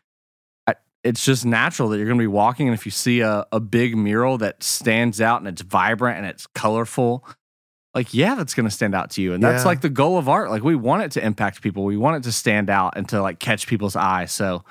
it's 1.03 1.25
just 1.25 1.45
natural 1.45 1.89
that 1.89 1.97
you're 1.97 2.05
going 2.05 2.17
to 2.17 2.21
be 2.23 2.27
walking, 2.27 2.67
and 2.67 2.73
if 2.75 2.85
you 2.85 2.91
see 2.91 3.21
a, 3.21 3.45
a 3.51 3.59
big 3.59 3.97
mural 3.97 4.37
that 4.39 4.61
stands 4.63 5.19
out 5.19 5.39
and 5.41 5.47
it's 5.47 5.61
vibrant 5.61 6.17
and 6.17 6.27
it's 6.27 6.45
colorful, 6.47 7.25
like, 7.95 8.13
yeah, 8.13 8.35
that's 8.35 8.53
going 8.53 8.67
to 8.67 8.73
stand 8.73 8.93
out 8.95 9.09
to 9.11 9.21
you. 9.21 9.33
And 9.33 9.43
that's 9.43 9.63
Yeah. 9.63 9.67
like 9.67 9.81
the 9.81 9.89
goal 9.89 10.17
of 10.17 10.29
art. 10.29 10.49
Like, 10.49 10.63
we 10.63 10.75
want 10.75 11.03
it 11.03 11.11
to 11.13 11.25
impact 11.25 11.61
people, 11.61 11.83
we 11.85 11.97
want 11.97 12.17
it 12.17 12.23
to 12.23 12.31
stand 12.31 12.69
out 12.69 12.93
and 12.97 13.09
to 13.09 13.21
like 13.21 13.39
catch 13.39 13.67
people's 13.67 13.95
eye. 13.95 14.25
So, 14.25 14.63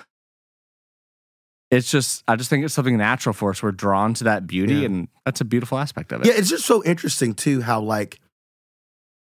it's 1.70 1.90
just, 1.90 2.24
I 2.26 2.34
just 2.36 2.50
think 2.50 2.64
it's 2.64 2.74
something 2.74 2.96
natural 2.96 3.32
for 3.32 3.50
us. 3.50 3.62
We're 3.62 3.70
drawn 3.72 4.14
to 4.14 4.24
that 4.24 4.46
beauty, 4.46 4.74
Yeah. 4.76 4.86
and 4.86 5.08
that's 5.24 5.40
a 5.40 5.44
beautiful 5.44 5.78
aspect 5.78 6.10
of 6.12 6.20
it. 6.22 6.26
Yeah, 6.26 6.34
it's 6.36 6.48
just 6.48 6.64
so 6.66 6.82
interesting 6.84 7.34
too 7.34 7.60
how 7.62 7.80
like 7.80 8.18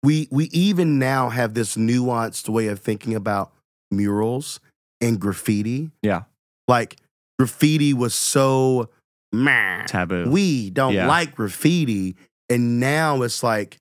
we 0.03 0.29
we 0.31 0.45
even 0.47 0.99
now 0.99 1.31
have 1.31 1.55
this 1.55 1.77
nuanced 1.77 2.49
way 2.49 2.67
of 2.69 2.79
thinking 2.81 3.15
about 3.15 3.53
murals 3.91 4.61
and 5.01 5.19
graffiti. 5.19 5.91
Yeah. 6.03 6.25
Like 6.69 6.97
graffiti 7.39 7.93
was 7.95 8.15
so 8.15 8.91
meh. 9.33 9.85
taboo. 9.87 10.31
We 10.31 10.71
don't 10.71 10.95
Yeah. 10.95 11.07
like 11.09 11.35
graffiti. 11.35 12.17
And 12.49 12.79
now 12.81 13.23
it's 13.23 13.43
like 13.43 13.79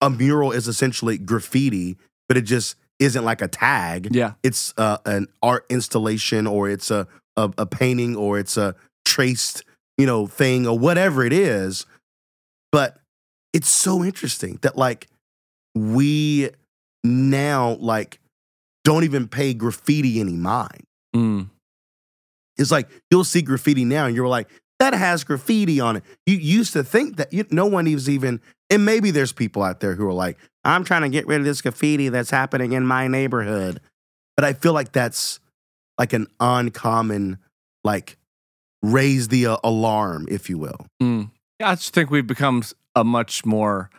a 0.00 0.08
mural 0.10 0.52
is 0.52 0.66
essentially 0.66 1.18
graffiti, 1.18 1.98
but 2.28 2.36
it 2.36 2.42
just 2.42 2.76
isn't 2.98 3.24
like 3.24 3.42
a 3.42 3.48
tag. 3.48 4.08
yeah, 4.14 4.32
It's 4.42 4.72
uh, 4.78 4.98
an 5.04 5.26
art 5.42 5.66
installation 5.70 6.46
or 6.46 6.68
it's 6.70 6.90
a, 6.90 7.06
a 7.36 7.50
a 7.58 7.66
painting 7.66 8.16
or 8.16 8.38
it's 8.38 8.56
a 8.56 8.74
traced, 9.04 9.62
you 9.98 10.06
know, 10.06 10.26
thing 10.26 10.66
or 10.66 10.78
whatever 10.78 11.22
it 11.24 11.32
is. 11.32 11.86
But 12.72 12.98
it's 13.52 13.68
so 13.68 14.02
interesting 14.04 14.58
that 14.62 14.76
like 14.76 15.08
we 15.74 16.50
now 17.04 17.76
like 17.80 18.20
don't 18.84 19.04
even 19.04 19.28
pay 19.28 19.54
graffiti 19.54 20.20
any 20.20 20.34
mind. 20.36 20.84
mm, 21.14 21.48
It's 22.60 22.70
like 22.70 22.88
you'll 23.10 23.24
see 23.24 23.42
graffiti 23.42 23.84
now 23.84 24.06
and 24.06 24.14
you're 24.14 24.28
like, 24.28 24.48
that 24.80 24.94
has 24.94 25.24
graffiti 25.24 25.78
on 25.78 25.96
it. 25.96 26.04
You 26.26 26.36
used 26.36 26.72
to 26.72 26.82
think 26.82 27.16
that 27.16 27.32
you, 27.32 27.44
no 27.50 27.66
one 27.66 27.86
is 27.86 28.08
even, 28.08 28.40
and 28.70 28.84
maybe 28.84 29.10
there's 29.10 29.32
people 29.32 29.62
out 29.62 29.80
there 29.80 29.94
who 29.94 30.06
are 30.06 30.12
like, 30.12 30.38
I'm 30.64 30.84
trying 30.84 31.02
to 31.02 31.08
get 31.08 31.26
rid 31.26 31.38
of 31.38 31.44
this 31.44 31.60
graffiti 31.60 32.08
that's 32.08 32.30
happening 32.30 32.72
in 32.72 32.86
my 32.86 33.06
neighborhood. 33.06 33.80
But 34.36 34.44
I 34.44 34.54
feel 34.54 34.72
like 34.72 34.92
that's 34.92 35.38
like 35.98 36.14
an 36.14 36.28
uncommon, 36.40 37.38
like, 37.84 38.16
raise 38.82 39.28
the 39.28 39.46
uh, 39.46 39.56
alarm, 39.62 40.26
if 40.30 40.48
you 40.48 40.56
will. 40.56 40.86
mm. 41.02 41.30
yeah. 41.58 41.70
I 41.70 41.74
just 41.74 41.92
think 41.92 42.10
we've 42.10 42.26
become 42.26 42.62
a 42.96 43.04
much 43.04 43.44
more. 43.44 43.90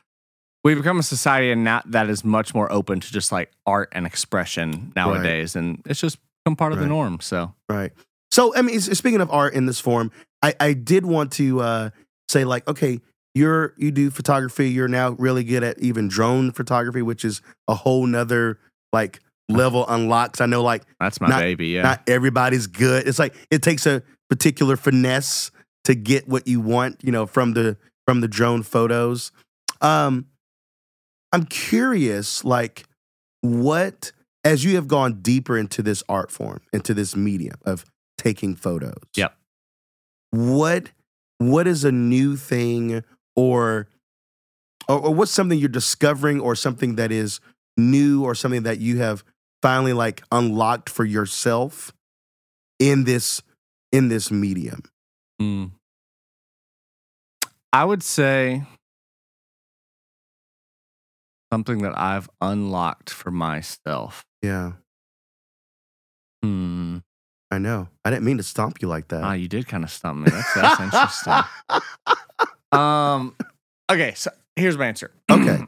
We've 0.64 0.78
become 0.78 0.99
a 0.99 1.03
society 1.03 1.51
and 1.51 1.64
not 1.64 1.91
that 1.91 2.09
is 2.09 2.24
much 2.24 2.53
more 2.55 2.72
open 2.72 2.99
to 2.99 3.12
just 3.12 3.32
like 3.32 3.51
art 3.66 3.89
and 3.91 4.05
expression 4.05 4.93
nowadays, 4.95 5.55
and 5.55 5.82
it's 5.86 5.99
just 5.99 6.18
become 6.43 6.55
part 6.55 6.74
of 6.74 6.80
the 6.80 6.86
norm. 6.86 7.20
So 7.20 7.53
Right. 7.70 7.91
So, 8.32 8.55
I 8.55 8.61
mean, 8.61 8.79
speaking 8.79 9.21
of 9.21 9.29
art 9.29 9.53
in 9.53 9.65
this 9.65 9.79
form, 9.79 10.11
I, 10.41 10.53
I 10.59 10.73
did 10.73 11.05
want 11.05 11.34
to 11.34 11.61
uh, 11.61 11.89
say, 12.29 12.45
like, 12.45 12.67
okay, 12.67 12.99
you're 13.36 13.73
you 13.77 13.91
do 13.91 14.09
photography. 14.09 14.69
You're 14.69 14.88
now 14.88 15.11
really 15.11 15.43
good 15.43 15.63
at 15.63 15.79
even 15.79 16.07
drone 16.07 16.51
photography, 16.51 17.01
which 17.01 17.23
is 17.23 17.41
a 17.67 17.75
whole 17.75 18.05
nother 18.05 18.59
like 18.91 19.19
level 19.49 19.86
unlocks. 19.88 20.41
I 20.41 20.45
know, 20.45 20.63
like, 20.63 20.84
that's 20.99 21.21
my 21.21 21.27
Not- 21.27 21.39
baby. 21.39 21.67
Yeah, 21.67 21.84
not 21.84 22.01
everybody's 22.07 22.67
good. 22.67 23.07
It's 23.07 23.19
like 23.19 23.36
it 23.49 23.61
takes 23.61 23.86
a 23.86 24.03
particular 24.29 24.75
finesse 24.77 25.51
to 25.86 25.95
get 25.95 26.27
what 26.27 26.47
you 26.47 26.61
want, 26.61 27.01
you 27.03 27.11
know, 27.11 27.25
from 27.25 27.53
the 27.53 27.77
from 28.05 28.21
the 28.21 28.27
drone 28.27 28.63
photos. 28.63 29.32
Um, 29.82 30.27
I'm 31.32 31.45
curious, 31.45 32.43
like, 32.43 32.84
what 33.41 34.11
as 34.43 34.63
you 34.63 34.75
have 34.75 34.88
gone 34.88 35.21
deeper 35.21 35.57
into 35.57 35.82
this 35.82 36.03
art 36.09 36.32
form, 36.32 36.61
into 36.73 36.93
this 36.93 37.15
medium 37.15 37.55
of 37.65 37.86
taking 38.22 38.55
photos. 38.55 39.01
Yep. 39.15 39.36
What 40.32 40.91
what 41.39 41.67
is 41.67 41.84
a 41.84 41.91
new 41.91 42.38
thing 42.38 43.03
or 43.36 43.88
or, 44.88 44.99
or 44.99 45.13
what's 45.13 45.32
something 45.32 45.57
you're 45.57 45.69
discovering 45.69 46.39
or 46.39 46.55
something 46.55 46.95
that 46.95 47.11
is 47.11 47.39
new 47.78 48.24
or 48.24 48.36
something 48.36 48.63
that 48.63 48.80
you 48.80 48.99
have 48.99 49.24
finally 49.61 49.93
like 49.93 50.22
unlocked 50.32 50.89
for 50.89 51.03
yourself 51.05 51.91
in 52.80 53.03
this 53.05 53.41
in 53.91 54.07
this 54.09 54.32
medium 54.32 54.84
Mm. 55.41 55.72
I 57.74 57.84
would 57.84 58.03
say 58.03 58.63
something 61.51 61.80
that 61.80 61.97
I've 61.97 62.30
unlocked 62.39 63.09
for 63.09 63.32
myself. 63.32 64.24
yeah 64.43 64.74
Hmm. 66.43 66.97
I 67.52 67.58
know 67.58 67.88
i 68.06 68.10
didn't 68.10 68.24
mean 68.24 68.38
to 68.38 68.43
stomp 68.43 68.82
you 68.82 68.88
like 68.88 69.08
that 69.10 69.24
Ah, 69.24 69.34
you 69.34 69.47
did 69.47 69.68
kind 69.68 69.84
of 69.84 69.91
stomp 69.91 70.20
me. 70.20 70.32
That's 70.32 70.54
that's 70.54 70.80
interesting. 70.80 71.34
Um. 72.74 73.36
Okay, 73.91 74.14
so 74.16 74.32
here's 74.56 74.78
my 74.78 74.88
answer. 74.88 75.12
Okay. 75.32 75.60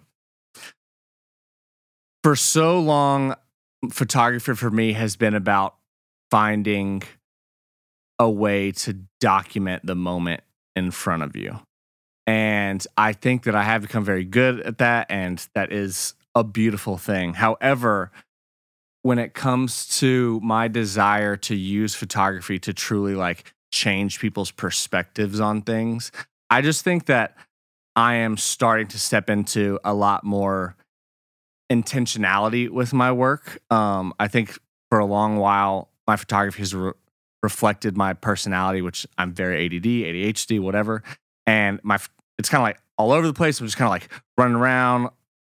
for 2.24 2.36
so 2.38 2.80
long, 2.80 3.36
photography 3.92 4.54
for 4.56 4.72
me 4.72 4.94
has 4.94 5.18
been 5.18 5.34
about 5.34 5.76
finding 6.32 7.04
a 8.20 8.30
way 8.30 8.72
to 8.72 9.00
document 9.20 9.86
the 9.86 9.96
moment 9.96 10.42
in 10.78 10.92
front 10.92 11.24
of 11.24 11.36
you. 11.36 11.60
And 12.26 12.86
I 12.98 13.12
think 13.12 13.44
that 13.44 13.56
I 13.56 13.64
have 13.64 13.82
become 13.82 14.06
very 14.06 14.24
good 14.24 14.62
at 14.62 14.78
that. 14.78 15.08
And 15.10 15.46
that 15.56 15.74
is 15.74 16.14
a 16.34 16.44
beautiful 16.46 16.98
thing. 16.98 17.34
However, 17.34 18.12
when 19.04 19.20
it 19.20 19.34
comes 19.34 19.86
to 20.00 20.40
my 20.42 20.68
desire 20.68 21.36
to 21.36 21.56
use 21.56 21.94
photography 21.94 22.58
to 22.58 22.74
truly 22.74 23.16
like 23.16 23.54
change 23.72 24.20
people's 24.20 24.52
perspectives 24.52 25.40
on 25.40 25.62
things. 25.62 26.12
I 26.50 26.62
just 26.62 26.84
think 26.84 27.06
that 27.06 27.36
I 27.96 28.16
am 28.16 28.38
starting 28.38 28.88
to 28.88 29.00
step 29.00 29.30
into 29.30 29.80
a 29.84 29.94
lot 29.94 30.24
more 30.24 30.76
intentionality 31.72 32.70
with 32.70 32.94
my 32.94 33.12
work. 33.12 33.62
Um, 33.70 34.14
I 34.20 34.28
think 34.28 34.58
for 34.90 35.00
a 35.00 35.06
long 35.06 35.38
while, 35.38 35.90
my 36.08 36.16
photography 36.16 36.60
has 36.60 36.74
re- 36.74 36.94
reflected 37.42 37.98
my 37.98 38.14
personality, 38.14 38.82
which 38.82 39.06
I'm 39.18 39.34
very 39.34 39.66
ADD, 39.66 39.84
ADHD, 39.84 40.60
whatever. 40.60 41.04
And 41.46 41.80
my 41.84 42.00
it's 42.38 42.50
kind 42.50 42.62
of 42.62 42.64
like 42.64 42.80
all 42.98 43.12
over 43.12 43.28
the 43.28 43.34
place. 43.34 43.60
I'm 43.60 43.68
just 43.68 43.78
kind 43.78 43.88
of 43.88 43.92
like 43.92 44.10
running 44.38 44.56
around, 44.56 45.10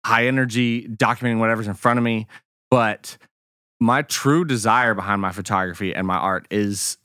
high 0.05 0.27
energy, 0.27 0.89
documenting 0.89 1.39
whatever's 1.39 1.69
in 1.69 1.75
front 1.75 1.99
of 1.99 2.05
me. 2.05 2.27
But 2.71 3.17
my 3.85 4.03
true 4.03 4.45
desire 4.45 4.95
behind 4.95 5.21
my 5.21 5.31
photography 5.31 5.95
and 5.95 6.07
my 6.07 6.17
art 6.17 6.47
is 6.51 6.97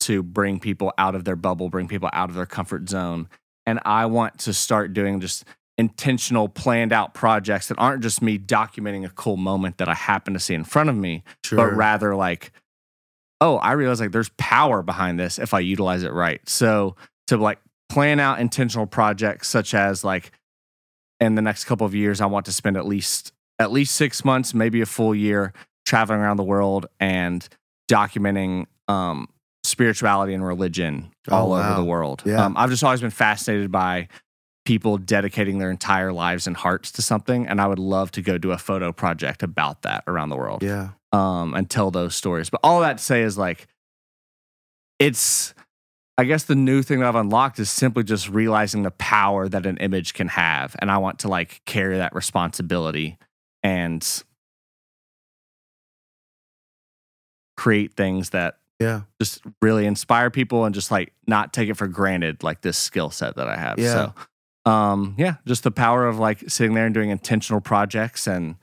to 0.00 0.22
bring 0.22 0.60
people 0.60 0.92
out 0.96 1.14
of 1.16 1.24
their 1.24 1.34
bubble, 1.36 1.68
bring 1.68 1.88
people 1.88 2.08
out 2.12 2.30
of 2.30 2.36
their 2.36 2.46
comfort 2.46 2.88
zone. 2.88 3.28
And 3.66 3.80
I 3.84 4.06
want 4.06 4.38
to 4.40 4.54
start 4.54 4.92
doing 4.94 5.20
just 5.20 5.44
intentional, 5.76 6.48
planned 6.48 6.92
out 6.92 7.12
projects 7.12 7.66
that 7.68 7.78
aren't 7.78 8.02
just 8.02 8.22
me 8.22 8.38
documenting 8.38 9.04
a 9.04 9.08
cool 9.10 9.36
moment 9.36 9.78
that 9.78 9.88
I 9.88 9.94
happen 9.94 10.32
to 10.34 10.40
see 10.40 10.54
in 10.54 10.64
front 10.64 10.88
of 10.88 10.96
me, 10.96 11.24
Sure. 11.44 11.56
but 11.58 11.76
rather 11.76 12.14
like, 12.14 12.52
oh, 13.40 13.56
I 13.56 13.72
realize 13.72 14.00
like 14.00 14.12
there's 14.12 14.30
power 14.38 14.82
behind 14.82 15.18
this 15.18 15.38
if 15.38 15.52
I 15.52 15.60
utilize 15.60 16.04
it 16.04 16.12
right. 16.12 16.40
So 16.48 16.94
to 17.26 17.36
like 17.36 17.58
plan 17.88 18.20
out 18.20 18.38
intentional 18.40 18.86
projects 18.86 19.48
such 19.48 19.74
as 19.74 20.04
like 20.04 20.30
in 21.20 21.34
the 21.34 21.42
next 21.42 21.64
couple 21.64 21.86
of 21.86 21.94
years, 21.96 22.20
I 22.20 22.26
want 22.26 22.46
to 22.46 22.52
spend 22.52 22.76
at 22.76 22.86
least 22.86 23.32
at 23.58 23.72
least 23.72 23.96
six 23.96 24.24
months, 24.24 24.54
maybe 24.54 24.80
a 24.80 24.86
full 24.86 25.12
year, 25.14 25.52
traveling 25.88 26.20
around 26.20 26.36
the 26.36 26.44
world 26.44 26.86
and 27.00 27.48
documenting 27.90 28.66
um, 28.88 29.26
spirituality 29.64 30.34
and 30.34 30.44
religion 30.44 31.10
Oh, 31.30 31.36
all 31.36 31.52
over 31.54 31.74
the 31.74 31.84
world. 31.84 32.22
Yeah. 32.24 32.44
Um, 32.44 32.56
I've 32.56 32.70
just 32.70 32.84
always 32.84 33.00
been 33.00 33.10
fascinated 33.10 33.72
by 33.72 34.08
people 34.66 34.98
dedicating 34.98 35.58
their 35.58 35.70
entire 35.70 36.12
lives 36.12 36.46
and 36.46 36.54
hearts 36.54 36.92
to 36.92 37.02
something, 37.02 37.46
and 37.46 37.58
I 37.58 37.66
would 37.66 37.78
love 37.78 38.10
to 38.12 38.22
go 38.22 38.36
do 38.36 38.52
a 38.52 38.58
photo 38.58 38.92
project 38.92 39.42
about 39.42 39.82
that 39.82 40.04
around 40.06 40.28
the 40.28 40.36
world 40.36 40.62
yeah. 40.62 40.90
um, 41.12 41.54
and 41.54 41.70
tell 41.70 41.90
those 41.90 42.14
stories. 42.14 42.50
But 42.50 42.60
all 42.62 42.80
that 42.80 42.98
to 42.98 43.04
say 43.04 43.22
is 43.22 43.38
like, 43.38 43.66
it's, 44.98 45.54
I 46.18 46.24
guess 46.24 46.44
the 46.44 46.54
new 46.54 46.82
thing 46.82 47.00
that 47.00 47.08
I've 47.08 47.14
unlocked 47.14 47.58
is 47.58 47.70
simply 47.70 48.04
just 48.04 48.28
realizing 48.28 48.82
the 48.82 48.90
power 48.90 49.48
that 49.48 49.64
an 49.64 49.78
image 49.78 50.12
can 50.12 50.28
have. 50.28 50.76
And 50.80 50.90
I 50.90 50.98
want 50.98 51.20
to 51.20 51.28
like 51.28 51.62
carry 51.64 51.96
that 51.96 52.14
responsibility 52.14 53.16
and 53.62 54.22
create 57.58 57.94
things 57.94 58.30
that 58.30 58.56
Yeah. 58.78 59.00
just 59.20 59.42
really 59.60 59.84
inspire 59.84 60.30
people 60.30 60.64
and 60.64 60.72
just 60.72 60.92
like 60.92 61.12
not 61.26 61.52
take 61.52 61.68
it 61.68 61.74
for 61.74 61.88
granted, 61.88 62.44
like 62.44 62.60
this 62.60 62.78
skill 62.78 63.10
set 63.10 63.34
that 63.34 63.48
I 63.48 63.56
have. 63.56 63.78
Yeah. 63.78 64.12
So, 64.64 64.70
um, 64.70 65.16
yeah, 65.18 65.34
just 65.44 65.64
the 65.64 65.72
power 65.72 66.06
of 66.06 66.18
like 66.20 66.48
sitting 66.48 66.74
there 66.74 66.86
and 66.86 66.94
doing 66.94 67.10
intentional 67.10 67.60
projects 67.60 68.28
and 68.28 68.54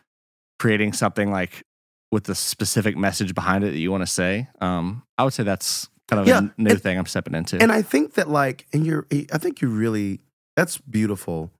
creating 0.59 0.93
something 0.93 1.29
like 1.31 1.63
with 2.11 2.23
the 2.23 2.35
specific 2.35 2.95
message 2.95 3.35
behind 3.35 3.65
it 3.65 3.71
that 3.71 3.77
you 3.79 3.91
want 3.91 4.03
to 4.03 4.07
say. 4.07 4.47
Um, 4.61 5.03
I 5.17 5.25
would 5.25 5.33
say 5.33 5.43
that's 5.43 5.89
kind 6.07 6.21
of 6.21 6.27
Yeah, 6.27 6.37
a 6.37 6.61
new 6.61 6.69
and- 6.71 6.81
thing 6.81 6.97
I'm 6.97 7.05
stepping 7.07 7.35
into. 7.35 7.61
And 7.61 7.71
I 7.71 7.81
think 7.81 8.13
that 8.13 8.29
like, 8.29 8.65
and 8.71 8.85
you're, 8.85 9.05
I 9.11 9.37
think 9.37 9.59
you 9.61 9.67
really, 9.67 10.21
that's 10.55 10.77
beautiful. 10.77 11.51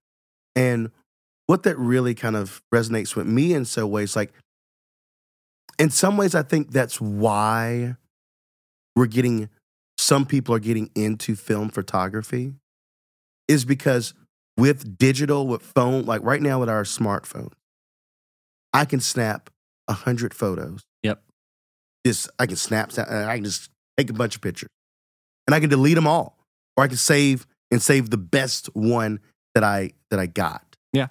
And 0.55 0.91
what 1.47 1.63
that 1.63 1.77
really 1.77 2.15
kind 2.15 2.37
of 2.37 2.61
resonates 2.73 3.15
with 3.17 3.27
me 3.27 3.53
in 3.53 3.65
so 3.65 3.85
ways, 3.85 4.15
like, 4.15 4.31
in 5.77 5.89
some 5.89 6.17
ways, 6.17 6.35
I 6.35 6.43
think 6.43 6.71
that's 6.71 6.99
why 6.99 7.95
we're 8.95 9.07
getting, 9.07 9.49
some 9.97 10.25
people 10.25 10.55
are 10.55 10.59
getting 10.59 10.89
into 10.95 11.35
film 11.35 11.69
photography, 11.69 12.53
is 13.47 13.65
because 13.65 14.13
with 14.57 14.97
digital, 14.97 15.47
with 15.47 15.61
phone, 15.61 16.05
like 16.05 16.21
right 16.23 16.41
now 16.41 16.59
with 16.59 16.69
our 16.69 16.83
smartphone, 16.83 17.51
I 18.73 18.85
can 18.85 18.99
snap 18.99 19.49
a 19.87 19.93
hundred 19.93 20.33
photos. 20.33 20.81
Yep. 21.03 21.21
Just 22.05 22.29
I 22.39 22.45
can 22.45 22.55
snap, 22.55 22.91
snap, 22.91 23.07
and 23.09 23.29
I 23.29 23.35
can 23.35 23.43
just 23.43 23.69
take 23.97 24.09
a 24.09 24.13
bunch 24.13 24.35
of 24.35 24.41
pictures, 24.41 24.69
and 25.47 25.53
I 25.53 25.59
can 25.59 25.69
delete 25.69 25.95
them 25.95 26.07
all, 26.07 26.37
or 26.75 26.83
I 26.83 26.87
can 26.87 26.97
save 26.97 27.47
and 27.71 27.81
save 27.81 28.09
the 28.09 28.17
best 28.17 28.67
one 28.75 29.19
that 29.53 29.63
I 29.63 29.91
that 30.11 30.19
I 30.19 30.25
got. 30.25 30.75
Yeah. 30.93 31.07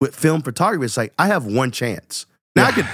With 0.00 0.14
film 0.14 0.42
photography, 0.42 0.84
it's 0.84 0.96
like 0.96 1.12
I 1.18 1.26
have 1.26 1.46
one 1.46 1.70
chance. 1.70 2.26
Now 2.56 2.66
I 2.66 2.72
could 2.72 2.86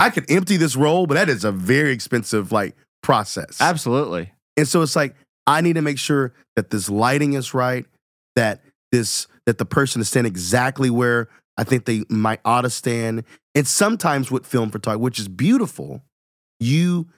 I 0.00 0.10
could 0.10 0.30
empty 0.30 0.56
this 0.56 0.76
roll, 0.76 1.06
but 1.06 1.14
that 1.14 1.28
is 1.28 1.44
a 1.44 1.52
very 1.52 1.92
expensive 1.92 2.52
like 2.52 2.74
process. 3.02 3.60
Absolutely. 3.60 4.32
And 4.56 4.66
so 4.66 4.82
it's 4.82 4.96
like 4.96 5.14
I 5.46 5.60
need 5.60 5.74
to 5.74 5.82
make 5.82 5.98
sure 5.98 6.32
that 6.56 6.70
this 6.70 6.88
lighting 6.88 7.34
is 7.34 7.54
right, 7.54 7.86
that 8.36 8.60
this 8.92 9.26
that 9.46 9.58
the 9.58 9.64
person 9.64 10.00
is 10.00 10.08
standing 10.08 10.30
exactly 10.30 10.90
where 10.90 11.28
I 11.56 11.64
think 11.64 11.84
they 11.84 12.04
might 12.08 12.40
ought 12.44 12.62
to 12.62 12.70
stand. 12.70 13.24
And 13.54 13.66
sometimes 13.66 14.30
with 14.30 14.46
film 14.46 14.70
photography, 14.70 15.02
which 15.02 15.18
is 15.18 15.28
beautiful, 15.28 16.02
you 16.58 17.08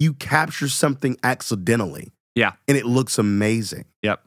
you 0.00 0.14
capture 0.14 0.68
something 0.68 1.16
accidentally. 1.22 2.12
Yeah. 2.34 2.52
And 2.66 2.76
it 2.76 2.84
looks 2.84 3.18
amazing. 3.18 3.84
Yep. 4.02 4.20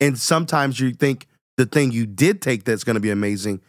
And 0.00 0.18
sometimes 0.18 0.80
you 0.80 0.92
think 0.92 1.26
the 1.58 1.66
thing 1.66 1.92
you 1.92 2.06
did 2.06 2.40
take 2.40 2.64
that's 2.64 2.84
going 2.84 2.94
to 2.94 3.00
be 3.00 3.10
amazing 3.10 3.60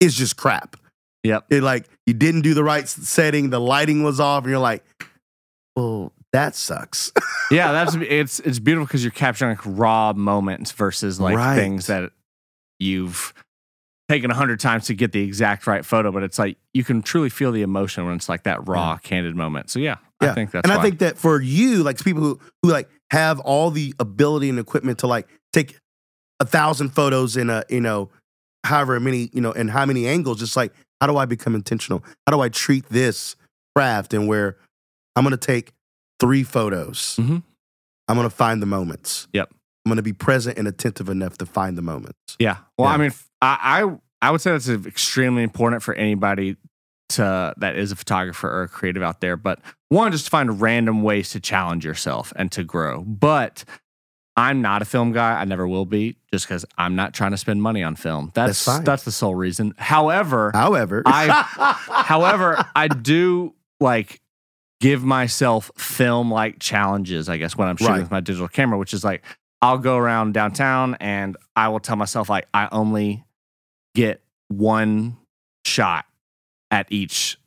is 0.00 0.16
just 0.16 0.36
crap. 0.36 0.76
Yep. 1.24 1.46
It 1.50 1.62
like 1.62 1.86
you 2.06 2.14
didn't 2.14 2.42
do 2.42 2.54
the 2.54 2.64
right 2.64 2.88
setting, 2.88 3.50
the 3.50 3.60
lighting 3.60 4.02
was 4.04 4.20
off, 4.20 4.44
and 4.44 4.50
you're 4.50 4.58
like, 4.60 4.84
well, 5.76 6.12
that 6.32 6.54
sucks. 6.54 7.12
yeah, 7.50 7.72
that's 7.72 7.94
it's 7.96 8.40
it's 8.40 8.58
beautiful 8.58 8.86
because 8.86 9.02
you're 9.02 9.10
capturing 9.10 9.50
like 9.56 9.64
raw 9.64 10.12
moments 10.12 10.72
versus 10.72 11.18
like 11.20 11.36
Right. 11.36 11.56
things 11.56 11.86
that 11.86 12.10
you've 12.78 13.32
taken 14.08 14.30
a 14.30 14.34
hundred 14.34 14.58
times 14.60 14.86
to 14.86 14.94
get 14.94 15.12
the 15.12 15.20
exact 15.22 15.66
right 15.66 15.84
photo. 15.84 16.10
But 16.12 16.22
it's 16.22 16.38
like 16.38 16.56
you 16.72 16.84
can 16.84 17.02
truly 17.02 17.28
feel 17.30 17.52
the 17.52 17.62
emotion 17.62 18.06
when 18.06 18.14
it's 18.16 18.28
like 18.28 18.44
that 18.44 18.66
raw, 18.68 18.96
candid 18.98 19.34
moment. 19.36 19.70
So 19.70 19.78
yeah, 19.80 19.96
Yeah. 20.22 20.30
I 20.30 20.34
think 20.34 20.50
that's 20.52 20.68
and 20.68 20.78
I 20.78 20.82
think 20.82 21.00
that 21.00 21.18
for 21.18 21.40
you, 21.40 21.82
like 21.82 22.02
people 22.02 22.22
who 22.22 22.40
who 22.62 22.70
like 22.70 22.88
have 23.10 23.40
all 23.40 23.70
the 23.70 23.94
ability 23.98 24.48
and 24.48 24.58
equipment 24.58 24.98
to 25.00 25.06
like 25.06 25.28
take 25.52 25.78
a 26.40 26.44
thousand 26.46 26.90
photos 26.90 27.36
in 27.36 27.50
a 27.50 27.64
you 27.68 27.80
know 27.80 28.10
however 28.64 28.98
many 29.00 29.30
you 29.32 29.40
know 29.40 29.52
and 29.52 29.70
how 29.70 29.84
many 29.86 30.06
angles, 30.06 30.38
just 30.38 30.56
like 30.56 30.72
how 31.00 31.06
do 31.06 31.16
I 31.16 31.24
become 31.26 31.54
intentional? 31.54 32.04
How 32.26 32.34
do 32.36 32.40
I 32.40 32.48
treat 32.48 32.88
this 32.88 33.36
craft 33.76 34.12
and 34.14 34.26
where 34.28 34.56
I'm 35.16 35.24
gonna 35.24 35.36
take 35.36 35.72
three 36.20 36.42
photos. 36.42 37.16
Mhm. 37.20 37.42
I'm 38.08 38.16
gonna 38.16 38.30
find 38.30 38.60
the 38.62 38.66
moments. 38.66 39.28
Yep. 39.32 39.50
I'm 39.84 39.90
gonna 39.90 40.02
be 40.02 40.12
present 40.12 40.58
and 40.58 40.66
attentive 40.66 41.08
enough 41.08 41.38
to 41.38 41.46
find 41.46 41.76
the 41.78 41.82
moments. 41.82 42.18
Yeah. 42.38 42.58
Well, 42.76 42.88
Yeah. 42.88 42.94
I 42.94 42.96
mean, 42.98 43.12
I, 43.40 43.58
I 43.82 43.98
I 44.20 44.30
would 44.32 44.40
say 44.40 44.50
that's 44.50 44.68
extremely 44.68 45.42
important 45.44 45.82
for 45.82 45.94
anybody 45.94 46.56
to 47.10 47.54
that 47.56 47.76
is 47.76 47.92
a 47.92 47.96
photographer 47.96 48.48
or 48.50 48.62
a 48.62 48.68
creative 48.68 49.02
out 49.02 49.20
there. 49.20 49.36
But 49.36 49.60
one, 49.88 50.10
just 50.12 50.24
to 50.24 50.30
find 50.30 50.60
random 50.60 51.02
ways 51.02 51.30
to 51.30 51.40
challenge 51.40 51.84
yourself 51.84 52.32
and 52.36 52.50
to 52.52 52.64
grow. 52.64 53.02
But 53.02 53.64
I'm 54.38 54.62
not 54.62 54.82
a 54.82 54.84
film 54.84 55.12
guy. 55.12 55.40
I 55.40 55.44
never 55.44 55.66
will 55.66 55.84
be, 55.84 56.16
just 56.32 56.46
because 56.46 56.64
I'm 56.78 56.94
not 56.94 57.12
trying 57.12 57.32
to 57.32 57.36
spend 57.36 57.60
money 57.60 57.82
on 57.82 57.96
film. 57.96 58.30
That's 58.34 58.48
That's 58.50 58.64
fine. 58.64 58.84
that's 58.84 59.02
the 59.04 59.10
sole 59.12 59.34
reason. 59.34 59.74
However, 59.78 60.52
However, 60.54 61.02
I- 61.04 61.74
however, 62.06 62.64
I 62.76 62.88
do 62.88 63.54
like 63.80 64.20
give 64.80 65.02
myself 65.04 65.70
film 65.76 66.30
like 66.30 66.60
challenges, 66.60 67.28
I 67.28 67.36
guess, 67.36 67.56
when 67.56 67.68
I'm 67.68 67.76
shooting 67.76 67.94
Right. 67.94 68.00
with 68.02 68.10
my 68.12 68.20
digital 68.20 68.48
camera, 68.48 68.78
which 68.78 68.94
is 68.94 69.02
like 69.04 69.24
I'll 69.60 69.78
go 69.78 69.96
around 69.96 70.34
downtown 70.34 70.94
and 71.00 71.36
I 71.56 71.68
will 71.68 71.80
tell 71.80 71.96
myself 71.96 72.28
like 72.30 72.46
I 72.54 72.68
only 72.70 73.24
get 73.96 74.22
one 74.46 75.16
shot 75.66 76.04
at 76.70 76.86
each 76.90 77.38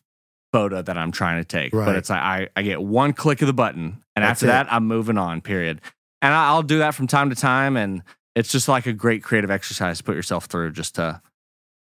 photo 0.52 0.82
that 0.82 0.98
I'm 0.98 1.12
trying 1.14 1.42
to 1.42 1.46
take. 1.46 1.74
Right. 1.74 1.86
But 1.86 1.96
it's 1.96 2.10
like 2.10 2.20
I, 2.22 2.50
I 2.58 2.64
get 2.64 2.82
one 2.82 3.14
click 3.14 3.42
of 3.42 3.48
the 3.48 3.54
button 3.54 4.04
and 4.16 4.24
That's 4.24 4.44
after 4.44 4.48
it. 4.48 4.50
that 4.50 4.74
I'm 4.74 4.86
moving 4.88 5.18
on, 5.18 5.40
period. 5.40 5.80
And 6.22 6.34
I'll 6.34 6.64
do 6.64 6.80
that 6.80 6.94
from 6.96 7.08
time 7.08 7.30
to 7.30 7.36
time 7.36 7.76
and 7.78 8.04
it's 8.36 8.52
just 8.52 8.68
like 8.68 8.86
a 8.86 8.94
great 8.94 9.24
creative 9.24 9.52
exercise 9.52 9.98
to 9.98 10.04
put 10.04 10.16
yourself 10.16 10.46
through 10.46 10.72
just 10.72 10.96
to 10.96 11.22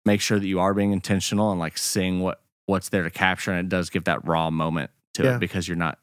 make 0.05 0.21
sure 0.21 0.39
that 0.39 0.47
you 0.47 0.59
are 0.59 0.73
being 0.73 0.91
intentional 0.91 1.51
and 1.51 1.59
like 1.59 1.78
seeing 1.78 2.19
what 2.21 2.41
what's 2.65 2.89
there 2.89 3.03
to 3.03 3.09
capture 3.09 3.51
and 3.51 3.59
it 3.67 3.69
does 3.69 3.89
give 3.89 4.03
that 4.05 4.25
raw 4.28 4.49
moment 4.49 4.91
to 5.15 5.23
Yeah. 5.23 5.36
it 5.36 5.39
because 5.39 5.67
you're 5.67 5.78
not 5.78 5.99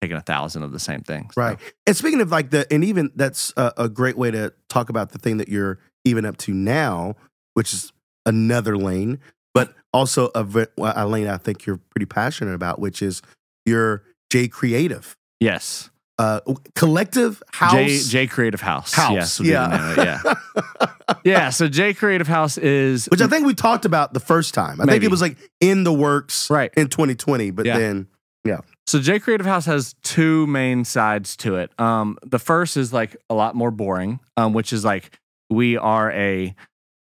taking 0.00 0.16
a 0.16 0.20
thousand 0.20 0.64
of 0.64 0.72
the 0.72 0.80
same 0.80 1.00
thing. 1.02 1.30
So, 1.32 1.40
Right. 1.40 1.58
And 1.86 1.96
speaking 1.96 2.20
of 2.20 2.32
like 2.32 2.50
the, 2.50 2.66
and 2.72 2.82
even 2.84 3.12
that's 3.14 3.52
a, 3.56 3.72
a 3.76 3.88
great 3.88 4.18
way 4.18 4.32
to 4.32 4.52
talk 4.68 4.88
about 4.90 5.10
the 5.10 5.18
thing 5.18 5.36
that 5.36 5.48
you're 5.48 5.78
even 6.04 6.24
up 6.26 6.36
to 6.38 6.52
now, 6.52 7.14
which 7.54 7.72
is 7.72 7.92
another 8.26 8.76
lane, 8.76 9.20
but 9.54 9.72
also 9.92 10.30
a, 10.34 10.44
a 10.78 11.06
lane 11.06 11.28
I 11.28 11.36
think 11.36 11.64
you're 11.66 11.78
pretty 11.94 12.06
passionate 12.06 12.54
about, 12.54 12.80
which 12.80 13.00
is 13.00 13.22
your 13.64 14.02
J 14.30 14.48
Creative, 14.48 15.16
Yes. 15.38 15.88
Uh, 16.18 16.40
collective 16.74 17.42
house. 17.52 17.72
J 17.72 17.98
J 17.98 18.26
Creative 18.26 18.60
House. 18.60 18.92
house. 18.92 19.12
Yes, 19.12 19.38
would 19.38 19.44
be 19.44 19.50
the 19.50 19.54
yeah. 19.54 19.66
name 19.68 19.80
of 19.80 19.98
it, 19.98 20.04
yeah. 20.04 21.14
yeah. 21.24 21.50
So 21.50 21.68
J 21.68 21.94
Creative 21.94 22.28
House 22.28 22.58
is 22.58 23.06
which 23.06 23.20
I 23.20 23.26
think 23.26 23.46
we 23.46 23.54
talked 23.54 23.84
about 23.84 24.12
the 24.14 24.20
first 24.20 24.54
time. 24.54 24.74
I 24.80 24.84
think 24.84 24.86
Maybe. 24.88 25.06
it 25.06 25.10
was 25.10 25.20
like 25.20 25.36
in 25.60 25.84
the 25.84 25.92
works 25.92 26.50
Right. 26.50 26.70
in 26.76 26.88
2020, 26.88 27.50
but 27.50 27.66
Yeah. 27.66 27.78
then, 27.78 28.08
yeah. 28.44 28.58
So 28.86 29.00
J 29.00 29.18
Creative 29.18 29.46
House 29.46 29.64
has 29.66 29.94
two 30.02 30.46
main 30.46 30.84
sides 30.84 31.36
to 31.38 31.56
it. 31.56 31.70
Um, 31.80 32.18
the 32.24 32.38
first 32.38 32.76
is 32.76 32.92
like 32.92 33.16
a 33.30 33.34
lot 33.34 33.54
more 33.54 33.70
boring, 33.70 34.20
um, 34.36 34.52
which 34.52 34.72
is 34.72 34.84
like 34.84 35.18
we 35.50 35.76
are 35.76 36.10
a 36.12 36.54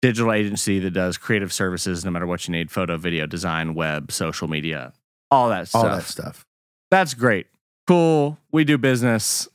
digital 0.00 0.32
agency 0.32 0.78
that 0.80 0.90
does 0.90 1.16
creative 1.16 1.52
services 1.52 2.04
no 2.04 2.10
matter 2.10 2.26
what 2.26 2.46
you 2.48 2.52
need 2.52 2.70
photo, 2.70 2.96
video, 2.96 3.26
design, 3.26 3.74
web, 3.74 4.10
social 4.12 4.48
media, 4.48 4.92
all 5.30 5.48
that 5.48 5.68
stuff. 5.68 5.84
All 5.84 5.90
that 5.90 6.04
stuff. 6.04 6.44
That's 6.90 7.14
great. 7.14 7.46
Cool. 7.86 8.38
We 8.50 8.64
do 8.64 8.78
business. 8.78 9.48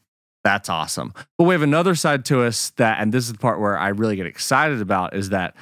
That's 0.43 0.69
awesome. 0.69 1.13
But 1.37 1.45
we 1.45 1.53
have 1.53 1.61
another 1.61 1.95
side 1.95 2.25
to 2.25 2.43
us 2.43 2.69
that, 2.71 3.01
and 3.01 3.13
this 3.13 3.25
is 3.25 3.33
the 3.33 3.39
part 3.39 3.59
where 3.59 3.77
I 3.77 3.89
really 3.89 4.15
get 4.15 4.25
excited 4.25 4.81
about, 4.81 5.15
is 5.15 5.29
that 5.29 5.55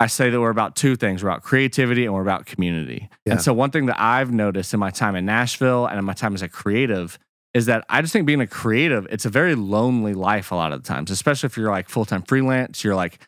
I 0.00 0.06
say 0.06 0.30
that 0.30 0.40
we're 0.40 0.50
about 0.50 0.74
two 0.74 0.96
things. 0.96 1.22
We're 1.22 1.30
about 1.30 1.42
creativity 1.42 2.04
and 2.04 2.14
we're 2.14 2.22
about 2.22 2.46
community. 2.46 3.08
Yeah. 3.24 3.34
And 3.34 3.42
so 3.42 3.52
one 3.52 3.70
thing 3.70 3.86
that 3.86 4.00
I've 4.00 4.32
noticed 4.32 4.74
in 4.74 4.80
my 4.80 4.90
time 4.90 5.16
in 5.16 5.24
Nashville 5.24 5.86
and 5.86 5.98
in 5.98 6.04
my 6.04 6.14
time 6.14 6.34
as 6.34 6.42
a 6.42 6.48
creative 6.48 7.18
is 7.52 7.66
that 7.66 7.84
I 7.88 8.00
just 8.00 8.12
think 8.12 8.26
being 8.26 8.40
a 8.40 8.46
creative, 8.46 9.06
it's 9.10 9.24
a 9.24 9.30
very 9.30 9.54
lonely 9.54 10.12
life 10.12 10.50
a 10.50 10.56
lot 10.56 10.72
of 10.72 10.82
the 10.82 10.88
times, 10.88 11.10
especially 11.10 11.46
if 11.46 11.56
you're 11.56 11.70
like 11.70 11.88
full-time 11.88 12.22
freelance, 12.22 12.82
you're 12.82 12.96
like 12.96 13.20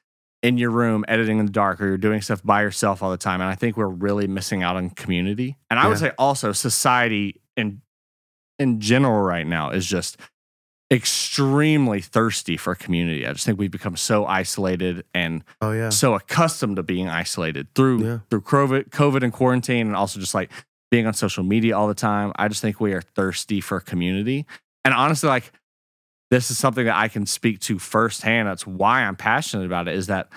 in 0.43 0.59
your 0.59 0.71
room 0.71 1.05
editing 1.07 1.39
in 1.39 1.47
the 1.47 1.53
dark 1.53 1.81
or 1.81 1.87
you're 1.87 1.97
doing 1.97 2.21
stuff 2.21 2.43
by 2.43 2.63
yourself 2.63 3.03
all 3.03 3.11
the 3.11 3.17
time. 3.17 3.41
And 3.41 3.49
I 3.49 3.55
think 3.55 3.77
we're 3.77 3.87
really 3.87 4.27
missing 4.27 4.63
out 4.63 4.77
on 4.77 4.91
community. 4.91 5.57
And 5.71 5.79
I 5.79 5.87
would 5.87 5.99
say 5.99 6.13
also 6.19 6.53
society 6.53 7.41
in 7.57 7.81
in 8.59 8.81
general 8.81 9.23
right 9.23 9.47
now 9.47 9.71
is 9.71 9.87
just 9.87 10.17
extremely 10.93 12.01
thirsty 12.01 12.57
for 12.57 12.75
community. 12.75 13.27
I 13.27 13.33
just 13.33 13.45
think 13.45 13.59
we've 13.59 13.71
become 13.71 13.97
so 13.97 14.25
isolated 14.25 15.05
and 15.13 15.43
Oh 15.61 15.73
yeah. 15.73 15.91
so 15.91 16.15
accustomed 16.15 16.77
to 16.77 16.83
being 16.83 17.09
isolated 17.09 17.67
through 17.75 18.05
Yeah. 18.05 18.19
through 18.31 18.43
COVID, 18.43 18.91
COVID 18.91 19.23
and 19.23 19.33
quarantine, 19.33 19.89
and 19.89 19.97
also 19.97 20.21
just 20.21 20.35
like 20.35 20.51
being 20.91 21.07
on 21.07 21.15
social 21.15 21.43
media 21.43 21.77
all 21.77 21.89
the 21.89 21.95
time. 21.95 22.33
I 22.37 22.47
just 22.49 22.63
think 22.63 22.81
we 22.81 22.93
are 22.93 23.03
thirsty 23.03 23.61
for 23.61 23.81
community. 23.81 24.47
And 24.85 24.95
honestly, 24.95 25.29
like 25.29 25.51
this 26.31 26.51
is 26.51 26.59
something 26.59 26.87
that 26.87 26.97
I 26.97 27.09
can 27.09 27.27
speak 27.27 27.61
to 27.61 27.79
firsthand. 27.79 28.49
That's 28.49 28.67
why 28.67 29.03
I'm 29.03 29.17
passionate 29.17 29.67
about 29.67 29.89
it. 29.89 29.95
Is 29.97 30.07
that 30.07 30.29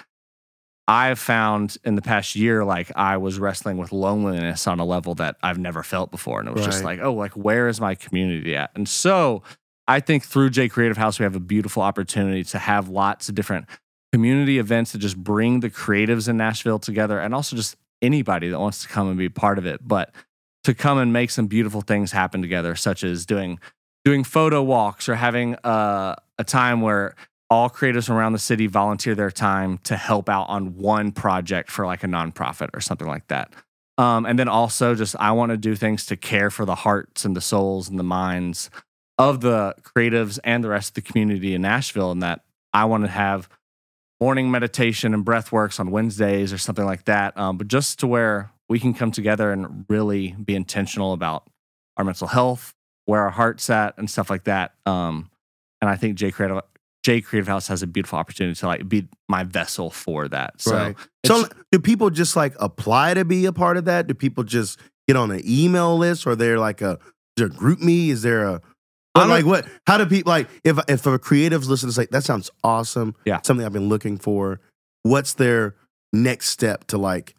I've 0.89 1.19
found 1.19 1.77
in 1.83 1.93
the 1.93 2.01
past 2.01 2.35
year, 2.35 2.65
like 2.65 2.91
I 2.95 3.17
was 3.17 3.37
wrestling 3.37 3.77
with 3.77 3.91
loneliness 3.91 4.65
on 4.65 4.79
a 4.79 4.85
level 4.85 5.13
that 5.15 5.35
I've 5.43 5.59
never 5.59 5.83
felt 5.83 6.09
before. 6.09 6.39
And 6.39 6.49
it 6.49 6.55
was 6.55 6.65
just 6.65 6.83
like, 6.83 6.99
oh, 6.99 7.13
like 7.13 7.33
where 7.33 7.67
is 7.67 7.79
my 7.79 7.93
community 7.93 8.55
at? 8.55 8.71
And 8.73 8.89
so 8.89 9.43
I 9.87 9.99
think 9.99 10.23
through 10.23 10.49
J 10.49 10.67
Creative 10.67 10.97
House, 10.97 11.19
we 11.19 11.25
have 11.25 11.35
a 11.35 11.39
beautiful 11.39 11.83
opportunity 11.83 12.43
to 12.45 12.57
have 12.57 12.89
lots 12.89 13.29
of 13.29 13.35
different 13.35 13.67
community 14.11 14.57
events 14.57 14.93
that 14.93 14.97
just 14.97 15.15
bring 15.15 15.59
the 15.59 15.69
creatives 15.69 16.27
in 16.27 16.37
Nashville 16.37 16.79
together 16.79 17.19
and 17.19 17.35
also 17.35 17.55
just 17.55 17.75
anybody 18.01 18.49
that 18.49 18.59
wants 18.59 18.81
to 18.81 18.87
come 18.87 19.09
and 19.09 19.17
be 19.19 19.29
part 19.29 19.59
of 19.59 19.67
it. 19.67 19.87
But 19.87 20.11
to 20.63 20.73
come 20.73 20.97
and 20.97 21.13
make 21.13 21.29
some 21.29 21.45
beautiful 21.45 21.81
things 21.81 22.11
happen 22.11 22.41
together, 22.41 22.75
such 22.75 23.03
as 23.03 23.27
doing 23.27 23.59
doing 24.05 24.23
photo 24.23 24.63
walks 24.63 25.07
or 25.07 25.13
having 25.13 25.55
a, 25.63 26.15
a 26.39 26.43
time 26.43 26.81
where 26.81 27.13
all 27.50 27.70
creatives 27.70 28.10
around 28.10 28.34
the 28.34 28.39
city 28.39 28.68
volunteer 28.68 29.16
their 29.16 29.32
time 29.32 29.80
to 29.80 29.95
help 29.95 30.30
out 30.30 30.45
on 30.50 30.78
one 30.78 31.12
project 31.12 31.72
for 31.72 31.86
like 31.86 32.04
a 32.04 32.08
nonprofit 32.08 32.70
or 32.74 32.82
something 32.82 33.08
like 33.08 33.28
that. 33.28 33.54
Um, 33.97 34.26
and 34.26 34.38
then 34.38 34.47
also 34.47 34.95
just 34.95 35.16
I 35.20 35.32
want 35.32 35.52
to 35.52 35.58
do 35.58 35.76
things 35.76 36.06
to 36.08 36.16
care 36.16 36.50
for 36.50 36.64
the 36.64 36.76
hearts 36.76 37.26
and 37.26 37.36
the 37.36 37.41
souls 37.41 37.89
and 37.89 38.00
the 38.00 38.04
minds 38.04 38.70
of 39.18 39.41
the 39.41 39.76
creatives 39.82 40.39
and 40.43 40.64
the 40.64 40.70
rest 40.70 40.91
of 40.91 41.04
the 41.04 41.12
community 41.12 41.54
in 41.54 41.62
Nashville, 41.62 42.12
and 42.12 42.24
that 42.24 42.45
I 42.72 42.86
want 42.86 43.04
to 43.04 43.10
have 43.10 43.50
morning 44.22 44.52
meditation 44.52 45.14
and 45.14 45.26
breath 45.26 45.52
works 45.52 45.80
on 45.80 45.91
Wednesdays 45.91 46.54
or 46.54 46.58
something 46.58 46.86
like 46.86 47.06
that. 47.06 47.38
Um, 47.38 47.58
but 47.58 47.68
just 47.68 48.00
to 48.00 48.08
where 48.08 48.52
we 48.70 48.80
can 48.80 48.93
come 48.93 49.12
together 49.12 49.52
and 49.52 49.86
really 49.89 50.32
be 50.32 50.56
intentional 50.56 51.12
about 51.12 51.50
our 51.97 52.06
mental 52.06 52.28
health, 52.28 52.74
where 53.06 53.24
our 53.24 53.32
heart's 53.32 53.70
at, 53.70 53.97
and 53.97 54.10
stuff 54.10 54.30
like 54.30 54.45
that. 54.45 54.76
Um, 54.86 55.30
and 55.82 55.89
I 55.89 55.97
think 55.97 56.16
J 56.16 56.32
Creative 56.32 56.62
J 57.04 57.22
Creative 57.22 57.47
House 57.47 57.68
has 57.68 57.82
a 57.82 57.88
beautiful 57.88 58.20
opportunity 58.20 58.56
to 58.60 58.68
like 58.68 58.88
be 58.89 59.08
my 59.28 59.43
vessel 59.43 59.89
for 59.89 60.28
that. 60.28 60.60
So 60.62 60.76
Right. 60.76 60.95
So 61.26 61.45
do 61.72 61.80
people 61.80 62.10
just 62.10 62.36
like 62.36 62.54
apply 62.60 63.14
to 63.14 63.24
be 63.26 63.45
a 63.45 63.54
part 63.54 63.78
of 63.78 63.86
that? 63.86 64.08
Do 64.08 64.14
people 64.14 64.43
just 64.43 64.80
get 65.08 65.16
on 65.16 65.32
an 65.32 65.41
email 65.45 65.97
list 65.97 66.28
or 66.28 66.36
they're 66.36 66.60
like 66.60 66.82
a 66.82 66.91
is 67.38 67.47
there 67.47 67.50
GroupMe? 67.50 68.10
Is 68.10 68.22
there 68.22 68.43
a 68.43 68.54
I 68.56 68.60
but 69.14 69.20
don't- 69.22 69.30
like 69.30 69.45
what 69.45 69.66
how 69.88 69.97
do 69.97 70.06
people 70.06 70.30
like 70.32 70.50
if 70.64 70.78
if 70.88 71.06
a 71.06 71.18
creative's 71.18 71.70
listening 71.70 71.89
to 71.91 71.95
say 71.95 72.08
that 72.12 72.24
sounds 72.24 72.52
awesome. 72.64 73.16
Yeah. 73.26 73.39
Something 73.43 73.66
I've 73.66 73.74
been 73.74 73.89
looking 73.89 74.18
for. 74.18 74.60
What's 75.04 75.34
their 75.34 75.76
next 76.12 76.50
step 76.50 76.86
to 76.88 76.97
like 76.97 77.34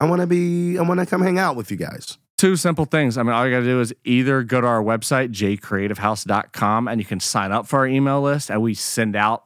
I 0.00 0.06
wanna 0.06 0.26
be 0.26 0.78
I 0.78 0.82
wanna 0.82 1.04
come 1.06 1.20
hang 1.22 1.38
out 1.38 1.54
with 1.56 1.70
you 1.70 1.76
guys. 1.76 2.16
Two 2.40 2.56
simple 2.56 2.86
things. 2.86 3.18
I 3.18 3.22
mean, 3.22 3.32
all 3.34 3.46
you 3.46 3.52
got 3.54 3.60
to 3.60 3.66
do 3.66 3.80
is 3.80 3.92
either 4.04 4.42
go 4.42 4.60
to 4.62 4.66
our 4.66 4.82
website, 4.82 5.30
jcreativehouse.com, 5.32 6.88
and 6.88 6.98
you 7.00 7.04
can 7.04 7.20
sign 7.20 7.52
up 7.52 7.66
for 7.66 7.80
our 7.80 7.86
email 7.86 8.22
list, 8.22 8.50
and 8.50 8.62
we 8.62 8.72
send 8.74 9.14
out 9.14 9.44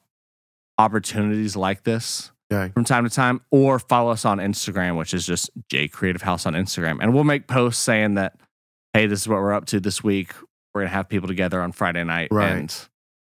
opportunities 0.79 1.57
like 1.57 1.83
this 1.85 2.31
Okay. 2.53 2.73
from 2.73 2.85
time 2.85 3.05
to 3.05 3.11
time, 3.11 3.41
or 3.51 3.79
follow 3.79 4.11
us 4.13 4.25
on 4.25 4.39
Instagram, 4.39 4.97
which 4.99 5.13
is 5.15 5.27
just 5.27 5.51
jcreativehouse 5.71 6.47
on 6.47 6.53
Instagram. 6.55 6.99
And 7.01 7.13
we'll 7.15 7.25
make 7.25 7.49
posts 7.49 7.83
saying 7.83 8.15
that, 8.15 8.37
hey, 8.93 9.07
this 9.07 9.23
is 9.23 9.29
what 9.29 9.37
we're 9.41 9.53
up 9.55 9.67
to 9.67 9.81
this 9.81 10.05
week. 10.05 10.33
We're 10.75 10.83
going 10.83 10.91
to 10.91 10.95
have 10.97 11.09
people 11.09 11.27
together 11.29 11.61
on 11.61 11.73
Friday 11.73 12.05
night 12.05 12.29
Right. 12.31 12.51
and 12.51 12.77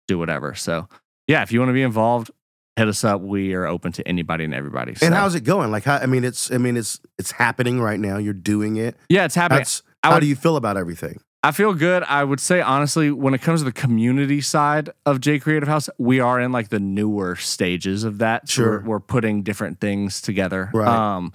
do 0.08 0.18
whatever. 0.18 0.54
So, 0.54 0.88
yeah, 1.28 1.42
if 1.42 1.52
you 1.52 1.60
want 1.60 1.68
to 1.70 1.74
be 1.74 1.82
involved, 1.82 2.30
hit 2.76 2.88
us 2.88 3.04
up. 3.04 3.20
We 3.20 3.54
are 3.54 3.66
open 3.66 3.92
to 3.92 4.06
anybody 4.08 4.44
and 4.44 4.54
everybody. 4.54 4.94
And 5.02 5.14
how's 5.14 5.34
it 5.34 5.42
going? 5.44 5.70
Like 5.70 5.84
how 5.84 5.96
I 5.96 6.06
mean 6.06 6.24
it's 6.24 6.50
I 6.50 6.58
mean 6.58 6.76
it's 6.76 7.00
it's 7.18 7.32
happening 7.32 7.80
right 7.80 8.00
now. 8.00 8.16
You're 8.18 8.32
doing 8.34 8.76
it. 8.76 8.96
yeah, 9.08 9.24
it's 9.24 9.34
happening. 9.34 9.60
That's 9.60 9.82
how 10.02 10.14
would- 10.14 10.20
do 10.20 10.26
you 10.26 10.36
feel 10.36 10.56
about 10.56 10.76
everything? 10.76 11.20
I 11.44 11.50
feel 11.50 11.74
good. 11.74 12.04
I 12.04 12.22
would 12.22 12.38
say 12.38 12.60
honestly, 12.60 13.10
when 13.10 13.34
it 13.34 13.42
comes 13.42 13.60
to 13.60 13.64
the 13.64 13.72
community 13.72 14.40
side 14.40 14.90
of 15.04 15.20
J 15.20 15.40
Creative 15.40 15.68
House, 15.68 15.90
we 15.98 16.20
are 16.20 16.38
in 16.40 16.52
like 16.52 16.68
the 16.68 16.78
newer 16.78 17.34
stages 17.34 18.04
of 18.04 18.18
that. 18.18 18.48
So 18.48 18.52
Sure. 18.62 18.70
we're, 18.80 18.86
we're 18.90 19.00
putting 19.00 19.42
different 19.42 19.80
things 19.80 20.20
together. 20.22 20.70
Right. 20.72 20.86
Um, 20.86 21.32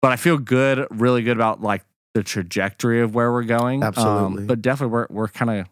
but 0.00 0.12
I 0.12 0.16
feel 0.16 0.38
good, 0.38 0.86
really 0.90 1.20
good 1.22 1.36
about 1.36 1.60
like 1.60 1.84
the 2.14 2.22
trajectory 2.22 3.02
of 3.02 3.14
where 3.14 3.30
we're 3.30 3.42
going. 3.44 3.82
Um, 3.82 3.88
Absolutely. 3.88 4.46
but 4.46 4.62
definitely, 4.62 4.92
we're 4.94 5.06
we're 5.10 5.28
kind 5.28 5.50
of 5.60 5.66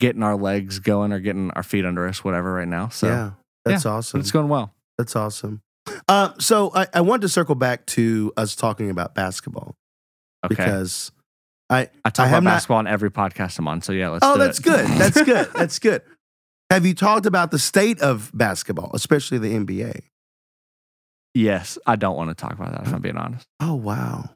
getting 0.00 0.22
our 0.22 0.36
legs 0.36 0.78
going 0.78 1.12
or 1.12 1.20
getting 1.20 1.50
our 1.50 1.62
feet 1.62 1.84
under 1.84 2.08
us, 2.08 2.24
whatever, 2.24 2.50
right 2.54 2.66
now. 2.68 2.88
So 2.88 3.06
yeah. 3.08 3.30
That's 3.70 3.84
but 3.84 3.90
awesome. 3.90 4.20
it's 4.20 4.30
going 4.30 4.48
well. 4.48 4.74
That's 4.98 5.16
awesome. 5.16 5.62
Uh, 6.08 6.32
so 6.38 6.70
I, 6.74 6.86
I 6.94 7.00
wanted 7.00 7.22
to 7.22 7.28
circle 7.28 7.54
back 7.54 7.86
to 7.86 8.32
us 8.36 8.54
talking 8.54 8.90
about 8.90 9.14
basketball 9.14 9.74
Okay. 10.44 10.54
because 10.54 11.10
I 11.68 11.88
I 12.04 12.10
talk 12.10 12.24
I 12.24 12.28
about 12.28 12.34
have 12.34 12.42
not- 12.44 12.50
basketball 12.52 12.76
on 12.78 12.86
every 12.86 13.10
podcast 13.10 13.58
I'm 13.58 13.68
on. 13.68 13.80
So 13.82 13.92
yeah, 13.92 14.08
let's. 14.10 14.24
oh 14.24 14.36
that's 14.38 14.58
it. 14.58 14.62
good 14.64 14.86
that's 14.86 15.22
good 15.24 15.48
that's 15.54 15.78
good. 15.78 16.02
Have 16.70 16.86
you 16.86 16.94
talked 16.94 17.26
about 17.26 17.50
the 17.50 17.58
state 17.58 18.00
of 18.00 18.30
basketball, 18.34 18.90
especially 18.94 19.38
the 19.38 19.54
NBA? 19.54 20.02
yes, 21.34 21.78
I 21.86 21.96
don't 21.96 22.16
want 22.16 22.28
to 22.30 22.34
talk 22.34 22.52
about 22.54 22.72
that. 22.72 22.86
If 22.86 22.92
I'm 22.94 23.00
being 23.00 23.16
honest, 23.16 23.46
Oh 23.60 23.74
wow, 23.74 24.30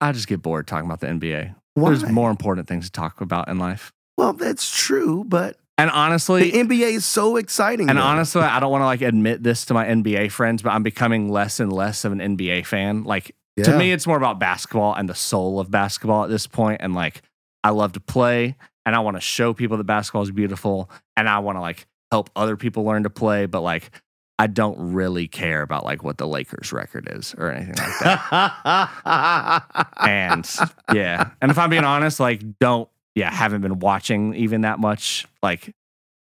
I 0.00 0.12
just 0.12 0.26
get 0.28 0.42
bored 0.42 0.66
talking 0.66 0.86
about 0.86 1.00
the 1.00 1.06
NBA. 1.08 1.54
why? 1.74 1.90
There's 1.90 2.08
more 2.08 2.30
important 2.30 2.68
things 2.68 2.86
to 2.86 2.92
talk 2.92 3.20
about 3.20 3.48
in 3.48 3.58
life. 3.58 3.92
Well, 4.16 4.32
that's 4.32 4.70
true, 4.76 5.24
but 5.26 5.56
And 5.80 5.90
honestly, 5.90 6.50
the 6.50 6.58
NBA 6.58 6.92
is 6.92 7.06
so 7.06 7.36
exciting. 7.36 7.88
and 7.88 7.98
though. 7.98 8.02
honestly, 8.02 8.42
I 8.42 8.60
don't 8.60 8.70
want 8.70 8.82
to 8.82 8.86
like 8.86 9.00
admit 9.00 9.42
this 9.42 9.64
to 9.66 9.74
my 9.74 9.86
NBA 9.86 10.30
friends, 10.30 10.62
but 10.62 10.70
I'm 10.70 10.82
becoming 10.82 11.30
less 11.30 11.58
and 11.58 11.72
less 11.72 12.04
of 12.04 12.12
an 12.12 12.18
NBA 12.18 12.66
fan. 12.66 13.04
Like 13.04 13.34
to 13.64 13.78
me, 13.78 13.90
it's 13.90 14.06
more 14.06 14.18
about 14.18 14.38
basketball 14.38 14.94
and 14.94 15.08
the 15.08 15.14
soul 15.14 15.58
of 15.58 15.70
basketball 15.70 16.24
at 16.24 16.30
this 16.30 16.46
point. 16.46 16.82
And 16.82 16.94
like, 16.94 17.22
I 17.64 17.70
love 17.70 17.92
to 17.92 18.00
play, 18.00 18.56
and 18.84 18.94
I 18.94 18.98
want 19.00 19.16
to 19.16 19.22
show 19.22 19.54
people 19.54 19.78
that 19.78 19.84
basketball 19.84 20.22
is 20.22 20.30
beautiful, 20.30 20.90
and 21.16 21.28
I 21.28 21.38
want 21.38 21.56
to 21.56 21.60
like 21.60 21.86
help 22.10 22.28
other 22.36 22.56
people 22.58 22.84
learn 22.84 23.04
to 23.04 23.10
play. 23.10 23.46
But 23.46 23.62
like, 23.62 23.90
I 24.38 24.48
don't 24.48 24.92
really 24.92 25.28
care 25.28 25.62
about 25.62 25.84
like 25.86 26.04
what 26.04 26.18
the 26.18 26.26
Lakers 26.26 26.74
record 26.74 27.08
is 27.10 27.34
or 27.38 27.50
anything 27.50 27.76
like 27.76 27.98
that. 28.00 29.92
and 30.06 30.46
yeah, 30.92 31.30
and 31.40 31.50
if 31.50 31.56
I'm 31.58 31.70
being 31.70 31.84
honest, 31.84 32.20
like, 32.20 32.58
don't 32.58 32.88
yeah, 33.14 33.30
haven't 33.32 33.60
been 33.62 33.78
watching 33.80 34.34
even 34.34 34.62
that 34.62 34.78
much. 34.78 35.26
Like, 35.42 35.74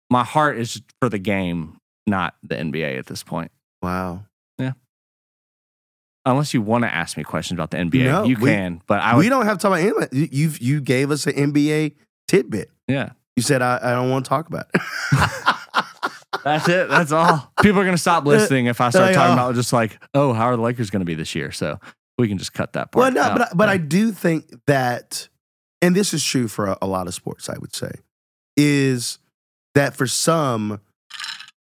my 0.10 0.24
heart 0.24 0.58
is 0.58 0.82
for 1.02 1.10
the 1.10 1.20
game, 1.20 1.78
not 2.08 2.36
the 2.44 2.56
NBA 2.56 2.98
at 3.00 3.06
this 3.06 3.24
point. 3.24 3.52
wow, 3.82 4.26
Yeah. 4.60 4.74
Unless 6.26 6.54
you 6.54 6.62
want 6.62 6.84
to 6.84 6.94
ask 6.94 7.18
me 7.18 7.24
questions 7.24 7.58
about 7.58 7.72
the 7.72 7.78
NBA, 7.78 8.06
No, 8.06 8.24
you 8.26 8.38
we- 8.40 8.50
can. 8.52 8.82
But 8.88 9.00
I 9.00 9.16
would, 9.16 9.22
we 9.24 9.30
don't 9.30 9.46
have 9.46 9.58
to 9.58 9.62
talk 9.68 9.80
about 9.80 10.10
NBA. 10.12 10.32
You 10.34 10.52
you've, 10.60 10.84
gave 10.84 11.10
us 11.12 11.26
an 11.28 11.34
NBA 11.34 11.96
tidbit. 12.28 12.70
yeah, 12.88 13.12
You 13.36 13.42
said 13.44 13.62
I, 13.62 13.80
I 13.82 13.92
don't 13.94 14.10
want 14.12 14.26
to 14.26 14.30
talk 14.30 14.48
about 14.48 14.68
it. 14.74 14.82
that's 16.44 16.68
it. 16.70 16.90
That's 16.90 17.12
all. 17.12 17.52
People 17.62 17.82
are 17.82 17.86
gonna 17.86 17.98
stop 17.98 18.26
listening 18.26 18.66
if 18.68 18.82
I 18.82 18.90
start 18.90 19.08
Like, 19.08 19.16
talking 19.16 19.32
oh. 19.32 19.34
about 19.34 19.56
just 19.56 19.74
like, 19.74 20.00
oh, 20.14 20.34
how 20.34 20.46
are 20.46 20.56
the 20.56 20.62
Lakers 20.62 20.90
gonna 20.90 21.06
be 21.06 21.16
this 21.16 21.34
year? 21.36 21.52
So 21.52 21.80
we 22.18 22.28
can 22.28 22.38
just 22.38 22.54
cut 22.54 22.74
that 22.74 22.92
part. 22.92 23.02
Well, 23.02 23.12
no, 23.12 23.22
out. 23.22 23.38
but 23.38 23.42
I, 23.42 23.54
but 23.56 23.70
I 23.70 23.78
do 23.78 24.12
think 24.12 24.46
that, 24.68 25.28
and 25.82 25.96
this 25.96 26.14
is 26.14 26.24
true 26.24 26.48
for 26.48 26.68
a, 26.68 26.78
a 26.82 26.88
lot 26.88 27.08
of 27.08 27.14
sports. 27.14 27.50
I 27.50 27.58
would 27.58 27.76
say, 27.76 27.92
is 28.58 29.20
that 29.76 29.96
for 29.96 30.08
some, 30.08 30.82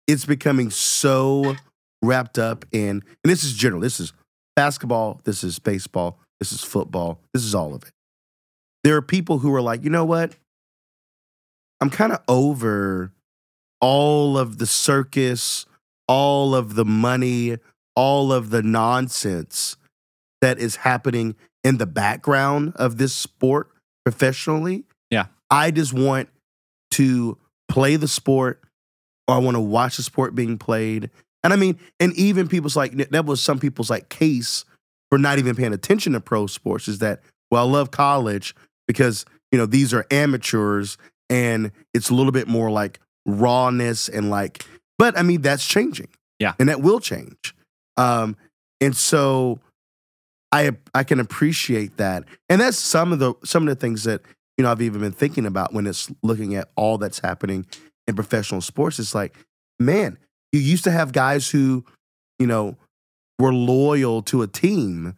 it's 0.08 0.26
becoming 0.26 0.70
so 0.70 1.56
wrapped 2.02 2.38
up 2.40 2.66
in, 2.72 2.90
and 2.90 3.04
this 3.24 3.44
is 3.44 3.54
general. 3.54 3.82
This 3.82 4.00
is 4.00 4.14
basketball. 4.56 5.22
This 5.24 5.44
is 5.44 5.60
baseball. 5.60 6.20
This 6.40 6.52
is 6.52 6.64
football. 6.64 7.20
This 7.34 7.44
is 7.44 7.54
all 7.56 7.74
of 7.74 7.84
it. 7.84 7.92
there 8.84 8.96
are 8.96 9.02
people 9.02 9.40
who 9.40 9.54
are 9.54 9.62
like, 9.62 9.84
you 9.84 9.90
know 9.90 10.06
what? 10.06 10.36
I'm 11.80 11.90
kind 11.90 12.12
of 12.12 12.22
over 12.28 13.12
all 13.80 14.38
of 14.38 14.58
the 14.58 14.66
circus, 14.66 15.66
all 16.08 16.56
of 16.56 16.76
the 16.76 16.86
money, 16.86 17.58
all 17.96 18.32
of 18.32 18.50
the 18.50 18.64
nonsense 18.64 19.78
that 20.42 20.60
is 20.60 20.78
happening 20.78 21.36
in 21.64 21.78
the 21.78 21.86
background 21.86 22.74
of 22.76 22.98
this 22.98 23.14
sport 23.14 23.70
professionally. 24.06 24.84
Yeah. 25.10 25.28
I 25.50 25.72
just 25.72 25.94
want 25.94 26.30
to 26.92 27.38
play 27.70 27.96
the 27.96 28.08
sport 28.08 28.62
or 29.28 29.36
I 29.36 29.38
want 29.40 29.56
to 29.56 29.62
watch 29.62 29.98
the 29.98 30.04
sport 30.04 30.36
being 30.36 30.58
played. 30.58 31.10
And 31.44 31.54
I 31.54 31.56
mean, 31.56 31.80
and 32.00 32.14
even 32.14 32.48
people's 32.48 32.76
like 32.76 32.94
that 32.94 33.26
was 33.26 33.42
some 33.42 33.60
people's 33.60 33.90
like 33.90 34.10
case 34.10 34.66
for 35.10 35.18
not 35.18 35.40
even 35.40 35.56
paying 35.56 35.74
attention 35.74 36.14
to 36.14 36.22
pro 36.22 36.48
sports 36.48 36.88
is 36.88 37.00
that 37.00 37.22
well, 37.50 37.68
I 37.68 37.70
love 37.70 37.92
college 37.92 38.56
because 38.88 39.26
you 39.52 39.58
know 39.58 39.66
these 39.66 39.94
are 39.94 40.06
amateurs 40.12 40.98
and 41.30 41.72
it's 41.94 42.10
a 42.10 42.14
little 42.14 42.32
bit 42.32 42.48
more 42.48 42.70
like 42.70 43.00
rawness 43.26 44.08
and 44.10 44.30
like. 44.30 44.66
But 44.98 45.18
I 45.18 45.24
mean, 45.24 45.42
that's 45.42 45.68
changing. 45.68 46.10
Yeah. 46.42 46.54
and 46.60 46.70
that 46.70 46.82
will 46.82 47.00
change. 47.00 47.54
Um, 47.98 48.36
and 48.82 48.96
so 48.96 49.60
I 50.52 50.72
I 50.94 51.04
can 51.04 51.20
appreciate 51.20 51.98
that, 51.98 52.26
and 52.50 52.62
that's 52.62 52.78
some 52.78 53.14
of 53.14 53.20
the 53.20 53.34
some 53.44 53.64
of 53.68 53.70
the 53.70 53.80
things 53.80 54.04
that 54.04 54.22
you 54.58 54.64
know 54.64 54.72
I've 54.72 54.82
even 54.82 55.02
been 55.02 55.12
thinking 55.12 55.46
about 55.46 55.74
when 55.74 55.88
it's 55.88 56.12
looking 56.24 56.56
at 56.56 56.70
all 56.76 56.98
that's 56.98 57.20
happening 57.20 57.66
in 58.08 58.16
professional 58.16 58.62
sports. 58.62 59.00
It's 59.00 59.16
like, 59.16 59.36
man, 59.80 60.18
you 60.52 60.60
used 60.60 60.84
to 60.86 60.92
have 60.92 61.14
guys 61.14 61.50
who, 61.50 61.86
you 62.40 62.48
know, 62.48 62.76
were 63.40 63.54
loyal 63.54 64.22
to 64.24 64.42
a 64.42 64.48
team, 64.48 65.16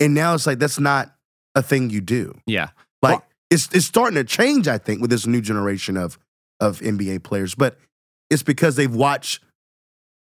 and 0.00 0.14
now 0.14 0.34
it's 0.34 0.46
like 0.46 0.58
that's 0.58 0.80
not 0.80 1.14
a 1.54 1.62
thing 1.62 1.90
you 1.90 2.00
do. 2.00 2.34
Yeah. 2.46 2.70
Like 3.02 3.18
Well- 3.20 3.26
it's 3.50 3.68
it's 3.72 3.86
starting 3.86 4.16
to 4.16 4.24
change, 4.24 4.66
I 4.66 4.78
think, 4.78 5.00
with 5.00 5.10
this 5.10 5.26
new 5.26 5.40
generation 5.40 5.96
of 5.96 6.18
of 6.60 6.80
NBA 6.80 7.22
players. 7.22 7.54
But 7.54 7.78
it's 8.30 8.42
because 8.42 8.76
they've 8.76 8.94
watched 8.94 9.44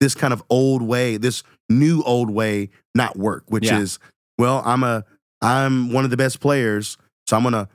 this 0.01 0.15
kind 0.15 0.33
of 0.33 0.43
old 0.51 0.83
way, 0.83 1.17
this 1.17 1.43
new 1.71 2.03
old 2.03 2.29
way 2.31 2.69
not 2.95 3.17
work, 3.17 3.45
which 3.49 3.65
Yeah. 3.65 3.79
is, 3.79 3.99
well, 4.39 4.63
I'm 4.65 4.83
a 4.83 5.05
I'm 5.41 5.93
one 5.93 6.05
of 6.05 6.11
the 6.11 6.17
best 6.17 6.41
players, 6.41 6.97
so 7.27 7.37
I'm 7.37 7.43
gonna 7.43 7.69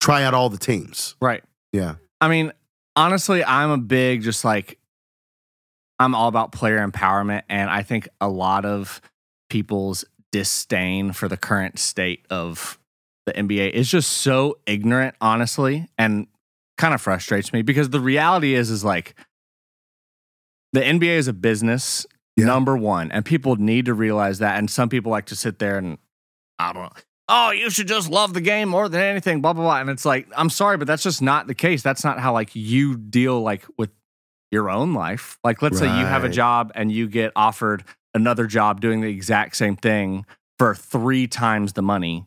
try 0.00 0.24
out 0.24 0.34
all 0.34 0.48
the 0.48 0.58
teams. 0.58 1.16
Right. 1.20 1.42
Yeah. 1.72 1.96
I 2.20 2.28
mean, 2.28 2.52
honestly, 2.96 3.44
I'm 3.44 3.70
a 3.70 3.78
big 3.78 4.22
just 4.22 4.44
like 4.44 4.78
I'm 5.98 6.14
all 6.14 6.28
about 6.28 6.52
player 6.52 6.86
empowerment, 6.86 7.42
and 7.48 7.68
I 7.70 7.82
think 7.82 8.08
a 8.20 8.28
lot 8.28 8.64
of 8.64 9.00
people's 9.50 10.04
disdain 10.30 11.12
for 11.12 11.28
the 11.28 11.36
current 11.36 11.78
state 11.78 12.24
of 12.30 12.78
the 13.26 13.32
NBA 13.32 13.70
is 13.70 13.90
just 13.90 14.10
so 14.10 14.58
ignorant, 14.66 15.14
honestly, 15.20 15.88
and 15.98 16.26
kind 16.76 16.94
of 16.94 17.00
frustrates 17.00 17.52
me 17.52 17.62
because 17.62 17.90
the 17.90 18.00
reality 18.00 18.54
is, 18.54 18.70
is 18.70 18.84
like 18.84 19.14
the 20.72 20.80
NBA 20.80 21.16
is 21.16 21.28
a 21.28 21.32
business, 21.32 22.06
Yeah. 22.38 22.46
number 22.46 22.76
one, 22.76 23.10
and 23.12 23.24
people 23.24 23.56
need 23.56 23.86
to 23.86 23.94
realize 23.94 24.38
that. 24.38 24.58
And 24.58 24.70
some 24.70 24.88
people 24.88 25.10
like 25.10 25.26
to 25.26 25.36
sit 25.36 25.58
there 25.58 25.78
and 25.78 25.98
I 26.58 26.72
don't 26.72 26.82
know. 26.84 26.92
Oh, 27.30 27.50
you 27.50 27.68
should 27.68 27.88
just 27.88 28.08
love 28.08 28.32
the 28.32 28.40
game 28.40 28.70
more 28.70 28.88
than 28.88 29.02
anything, 29.02 29.42
blah 29.42 29.52
blah 29.52 29.64
blah. 29.64 29.80
And 29.80 29.90
it's 29.90 30.04
like, 30.04 30.28
I'm 30.36 30.50
sorry, 30.50 30.76
but 30.76 30.86
that's 30.86 31.02
just 31.02 31.20
not 31.20 31.46
the 31.46 31.54
case. 31.54 31.82
That's 31.82 32.04
not 32.04 32.18
how 32.18 32.32
like 32.32 32.54
you 32.54 32.96
deal 32.96 33.40
like 33.42 33.64
with 33.76 33.90
your 34.50 34.70
own 34.70 34.94
life. 34.94 35.38
Like, 35.44 35.60
let's 35.60 35.78
say 35.78 35.86
you 35.86 36.06
have 36.06 36.24
a 36.24 36.28
job 36.28 36.72
and 36.74 36.90
you 36.90 37.06
get 37.06 37.32
offered 37.36 37.84
another 38.14 38.46
job 38.46 38.80
doing 38.80 39.02
the 39.02 39.08
exact 39.08 39.56
same 39.56 39.76
thing 39.76 40.24
for 40.58 40.74
three 40.74 41.26
times 41.26 41.74
the 41.74 41.82
money. 41.82 42.26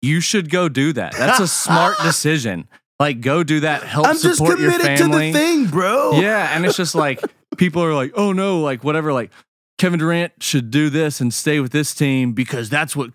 You 0.00 0.20
should 0.20 0.50
go 0.50 0.68
do 0.68 0.92
that. 0.94 1.12
That's 1.12 1.38
a 1.38 1.46
smart 1.64 1.98
decision. 2.02 2.68
Like, 3.02 3.20
go 3.20 3.42
do 3.42 3.60
that. 3.60 3.82
Help 3.82 4.06
I'm 4.06 4.16
just 4.18 4.36
support 4.38 4.58
your 4.60 4.70
committed 4.72 4.96
to 4.98 5.02
family. 5.04 5.32
the 5.32 5.38
thing, 5.38 5.66
bro. 5.66 6.12
Yeah, 6.20 6.54
and 6.56 6.64
it's 6.64 6.76
just 6.76 6.94
like 6.94 7.20
people 7.56 7.82
are 7.84 7.94
like, 7.94 8.12
"Oh 8.14 8.32
no, 8.32 8.60
like 8.60 8.84
whatever, 8.84 9.12
like 9.12 9.30
Kevin 9.78 9.98
Durant 9.98 10.32
should 10.40 10.70
do 10.70 10.88
this 10.90 11.20
and 11.20 11.32
stay 11.34 11.58
with 11.60 11.72
this 11.72 11.94
team 11.94 12.32
because 12.32 12.68
that's 12.70 12.94
what 12.94 13.10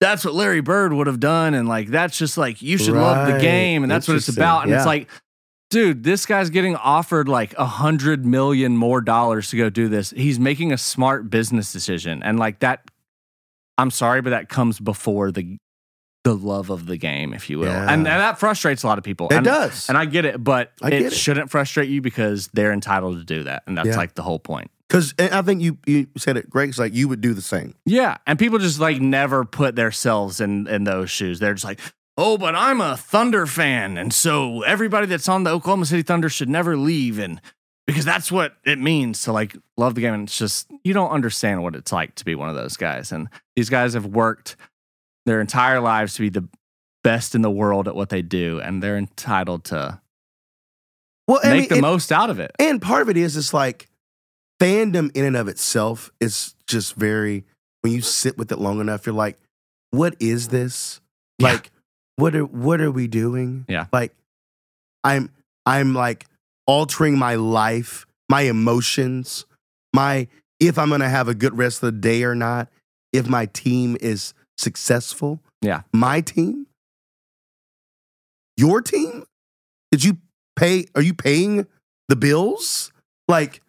that's 0.00 0.24
what 0.24 0.34
Larry 0.34 0.60
Bird 0.60 0.92
would 0.92 1.06
have 1.06 1.20
done 1.20 1.54
and 1.54 1.68
like 1.68 1.88
that's 1.88 2.16
just 2.18 2.36
like 2.38 2.60
you 2.62 2.78
should 2.78 2.94
love 2.94 3.26
the 3.26 3.34
Right. 3.34 3.42
game 3.42 3.82
and 3.82 3.90
that's 3.90 4.08
what 4.08 4.16
it's 4.16 4.28
Interesting. 4.28 4.42
about." 4.42 4.62
And 4.62 4.70
Yeah. 4.70 4.76
it's 4.78 4.86
like 4.86 5.08
Dude, 5.70 6.02
this 6.02 6.24
guy's 6.24 6.48
getting 6.48 6.76
offered 6.76 7.28
like 7.28 7.52
a 7.58 7.66
hundred 7.66 8.24
million 8.24 8.74
more 8.76 9.02
dollars 9.02 9.50
to 9.50 9.56
go 9.58 9.68
do 9.68 9.86
this. 9.88 10.10
He's 10.12 10.38
making 10.40 10.72
a 10.72 10.78
smart 10.78 11.28
business 11.28 11.72
decision, 11.72 12.22
and 12.22 12.38
like 12.38 12.60
that, 12.60 12.80
I'm 13.76 13.90
sorry, 13.90 14.22
but 14.22 14.30
that 14.30 14.48
comes 14.48 14.80
before 14.80 15.30
the 15.30 15.58
the 16.28 16.46
love 16.46 16.68
of 16.70 16.86
the 16.86 16.96
game, 16.96 17.32
if 17.32 17.48
you 17.48 17.58
will, 17.58 17.66
Yeah. 17.68 17.82
and, 17.84 18.06
and 18.06 18.06
that 18.06 18.38
frustrates 18.38 18.82
a 18.82 18.86
lot 18.86 18.98
of 18.98 19.04
people. 19.04 19.28
It 19.30 19.36
and, 19.36 19.44
does. 19.44 19.88
and 19.88 19.96
I 19.96 20.04
get 20.04 20.24
it, 20.24 20.42
but 20.42 20.72
I 20.82 20.88
it, 20.90 21.02
it. 21.06 21.12
shouldn't 21.14 21.50
frustrate 21.50 21.88
you 21.88 22.00
because 22.02 22.48
they're 22.52 22.72
entitled 22.72 23.18
to 23.18 23.24
do 23.24 23.44
that. 23.44 23.62
And 23.66 23.78
that's 23.78 23.88
Yeah. 23.88 23.96
like 23.96 24.14
the 24.14 24.22
whole 24.22 24.38
point. 24.38 24.70
Because 24.88 25.14
I 25.18 25.42
think 25.42 25.60
you 25.62 25.76
you 25.86 26.06
said 26.16 26.36
it 26.36 26.48
great. 26.48 26.70
It's 26.70 26.78
like 26.78 26.94
you 26.94 27.08
would 27.08 27.20
do 27.20 27.34
the 27.34 27.42
same. 27.42 27.74
Yeah. 27.84 28.16
And 28.26 28.38
people 28.38 28.58
just 28.58 28.80
like 28.80 29.00
never 29.00 29.44
put 29.44 29.76
themselves 29.76 30.40
in, 30.40 30.66
in 30.66 30.84
those 30.84 31.10
shoes. 31.10 31.38
They're 31.40 31.52
just 31.54 31.64
like, 31.64 31.80
oh, 32.16 32.36
but 32.38 32.54
I'm 32.54 32.80
a 32.80 32.96
Thunder 32.96 33.46
fan. 33.46 33.96
And 33.98 34.12
so 34.12 34.62
everybody 34.62 35.06
that's 35.06 35.28
on 35.28 35.44
the 35.44 35.50
Oklahoma 35.50 35.84
City 35.86 36.02
Thunder 36.02 36.28
should 36.28 36.48
never 36.48 36.76
leave. 36.76 37.18
And 37.18 37.40
because 37.86 38.04
that's 38.04 38.32
what 38.32 38.54
it 38.64 38.78
means 38.78 39.22
to 39.24 39.32
like 39.32 39.56
love 39.76 39.94
the 39.94 40.00
game. 40.00 40.14
And 40.14 40.22
it's 40.28 40.38
just, 40.38 40.70
you 40.84 40.92
don't 40.94 41.10
understand 41.10 41.62
what 41.62 41.74
it's 41.76 41.92
like 41.92 42.14
to 42.16 42.24
be 42.24 42.34
one 42.34 42.48
of 42.48 42.54
those 42.54 42.76
guys. 42.76 43.12
And 43.12 43.28
these 43.56 43.68
guys 43.70 43.92
have 43.94 44.06
worked 44.06 44.56
their 45.28 45.40
entire 45.40 45.80
lives 45.80 46.14
to 46.14 46.20
be 46.20 46.28
the 46.28 46.48
best 47.04 47.34
in 47.34 47.42
the 47.42 47.50
world 47.50 47.86
at 47.88 47.94
what 47.94 48.08
they 48.08 48.22
do. 48.22 48.60
And 48.60 48.82
they're 48.82 48.96
entitled 48.98 49.64
to 49.66 50.00
Well, 51.26 51.40
I 51.44 51.50
make 51.50 51.60
mean, 51.60 51.68
the 51.68 51.74
and- 51.76 51.82
most 51.82 52.10
out 52.12 52.30
of 52.30 52.40
it. 52.40 52.52
And 52.58 52.80
part 52.82 53.02
of 53.02 53.08
it 53.08 53.16
is 53.16 53.36
it's 53.36 53.54
like 53.54 53.88
fandom 54.60 55.10
in 55.14 55.24
and 55.24 55.36
of 55.36 55.48
itself 55.48 56.10
is 56.20 56.54
just 56.66 56.94
very 56.94 57.44
when 57.82 57.92
you 57.92 58.00
sit 58.00 58.36
with 58.36 58.50
it 58.50 58.58
long 58.58 58.80
enough, 58.80 59.06
you're 59.06 59.14
like, 59.14 59.38
what 59.92 60.16
is 60.18 60.48
this? 60.48 61.00
Yeah. 61.38 61.52
Like, 61.52 61.70
what 62.16 62.34
are 62.34 62.44
what 62.44 62.80
are 62.80 62.90
we 62.90 63.06
doing? 63.06 63.64
Yeah. 63.68 63.86
Like 63.92 64.12
I'm 65.04 65.30
I'm 65.64 65.94
like 65.94 66.26
altering 66.66 67.16
my 67.18 67.36
life, 67.36 68.06
my 68.28 68.42
emotions, 68.42 69.46
my 69.94 70.26
if 70.58 70.76
I'm 70.78 70.90
gonna 70.90 71.08
have 71.08 71.28
a 71.28 71.34
good 71.34 71.56
rest 71.56 71.82
of 71.82 71.94
the 71.94 72.00
day 72.00 72.24
or 72.24 72.34
not, 72.34 72.68
if 73.12 73.28
my 73.28 73.46
team 73.46 73.96
is 74.00 74.34
successful. 74.58 75.40
Yeah. 75.62 75.82
My 75.92 76.20
team? 76.20 76.66
Your 78.56 78.80
team? 78.82 79.24
Did 79.92 80.04
you 80.04 80.18
pay 80.56 80.86
are 80.94 81.02
you 81.02 81.14
paying 81.14 81.66
the 82.08 82.16
bills? 82.16 82.92
Like, 83.28 83.62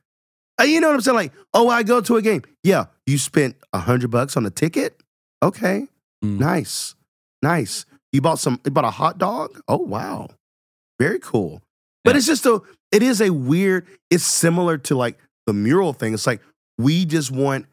uh, 0.59 0.63
you 0.63 0.81
know 0.81 0.87
what 0.87 0.95
I'm 0.95 1.01
saying? 1.01 1.15
Like, 1.15 1.33
oh, 1.53 1.69
I 1.69 1.83
go 1.83 2.01
to 2.01 2.17
a 2.17 2.21
game. 2.21 2.41
Yeah, 2.63 2.85
you 3.05 3.17
spent 3.17 3.55
a 3.73 3.79
hundred 3.79 4.09
bucks 4.11 4.35
on 4.35 4.45
a 4.45 4.49
ticket. 4.49 5.01
Okay, 5.41 5.87
Mm. 6.23 6.37
nice, 6.39 6.95
nice. 7.41 7.85
You 8.11 8.21
bought 8.21 8.39
some. 8.39 8.59
You 8.65 8.71
bought 8.71 8.83
a 8.85 8.91
hot 8.91 9.17
dog. 9.17 9.61
Oh 9.67 9.77
wow, 9.77 10.27
very 10.99 11.19
cool. 11.19 11.61
But 12.03 12.11
Yeah. 12.11 12.17
it's 12.17 12.27
just 12.27 12.45
a. 12.45 12.61
It 12.91 13.03
is 13.03 13.21
a 13.21 13.29
weird. 13.29 13.85
It's 14.09 14.25
similar 14.25 14.77
to 14.79 14.95
like 14.97 15.17
the 15.45 15.53
mural 15.53 15.93
thing. 15.93 16.13
It's 16.13 16.27
like 16.27 16.41
we 16.77 17.05
just 17.05 17.31
want 17.31 17.67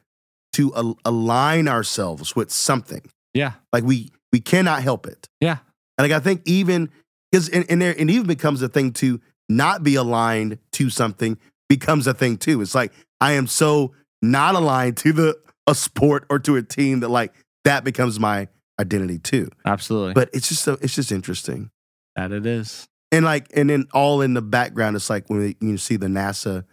to 0.57 0.74
al- 0.74 0.98
align 1.04 1.68
ourselves 1.68 2.34
with 2.34 2.50
something. 2.50 3.02
Yeah. 3.34 3.52
Like 3.72 3.84
we 3.84 4.11
we 4.32 4.40
cannot 4.40 4.82
help 4.82 5.07
it. 5.07 5.28
Yeah. 5.40 5.59
And 5.98 6.09
like 6.09 6.12
I 6.12 6.22
think 6.22 6.42
even 6.46 6.90
because 7.30 7.48
and, 7.48 7.64
and 7.70 7.80
there 7.80 7.92
it 7.92 8.11
even 8.11 8.26
becomes 8.26 8.62
a 8.62 8.68
thing 8.68 8.92
to 8.94 9.20
not 9.48 9.82
be 9.82 9.94
aligned 9.94 10.59
to 10.72 10.90
something 10.90 11.38
becomes 11.68 12.07
a 12.07 12.14
thing 12.14 12.38
too. 12.38 12.61
It's 12.62 12.74
like 12.74 12.92
I 13.20 13.32
am 13.32 13.46
so 13.46 13.94
not 14.22 14.54
aligned 14.54 14.96
to 14.98 15.12
the 15.12 15.36
a 15.66 15.74
sport 15.74 16.24
or 16.30 16.38
to 16.40 16.57
a 16.57 16.62
team 16.62 17.00
that 17.00 17.09
like 17.09 17.34
that 17.64 17.84
becomes 17.84 18.18
my 18.18 18.48
identity 18.80 19.18
too. 19.18 19.50
Absolutely. 19.64 20.14
But 20.14 20.30
it's 20.32 20.48
just 20.48 20.62
so 20.62 20.78
it's 20.80 20.94
just 20.94 21.12
interesting. 21.12 21.70
that 22.14 22.32
it 22.32 22.46
is. 22.46 22.86
And 23.12 23.24
like 23.24 23.46
and 23.54 23.68
then 23.68 23.86
all 23.92 24.22
in 24.22 24.34
the 24.34 24.42
background, 24.42 24.96
it's 24.96 25.11
like 25.11 25.28
when 25.28 25.54
you 25.61 25.76
see 25.76 25.96
the 25.96 26.07
NASA, 26.07 26.64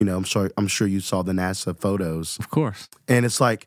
you 0.00 0.06
know, 0.06 0.16
I'm 0.16 0.24
sorry, 0.24 0.50
I'm 0.56 0.66
sure 0.68 0.86
you 0.86 1.00
saw 1.00 1.22
the 1.22 1.32
NASA 1.32 1.78
photos, 1.78 2.38
Of 2.38 2.50
course. 2.50 2.88
and 3.08 3.24
it's 3.24 3.40
like 3.40 3.66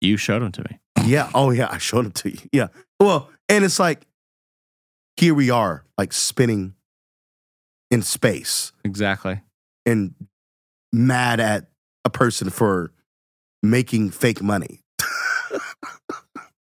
You 0.00 0.16
showed 0.16 0.42
them 0.42 0.52
to 0.52 0.62
me. 0.62 0.78
Yeah. 1.04 1.30
Oh, 1.34 1.50
yeah. 1.50 1.68
I 1.70 1.78
showed 1.78 2.04
them 2.04 2.12
to 2.12 2.30
you. 2.30 2.38
Yeah. 2.52 2.68
Well, 2.98 3.30
and 3.48 3.64
it's 3.64 3.78
like, 3.78 4.06
here 5.16 5.34
we 5.34 5.50
are, 5.50 5.84
like 5.98 6.12
spinning 6.12 6.74
in 7.90 8.02
space 8.02 8.72
Exactly. 8.84 9.40
and 9.86 10.14
mad 10.92 11.40
at 11.40 11.68
a 12.04 12.10
person 12.10 12.50
for 12.50 12.92
making 13.62 14.10
fake 14.10 14.42
money. 14.42 14.80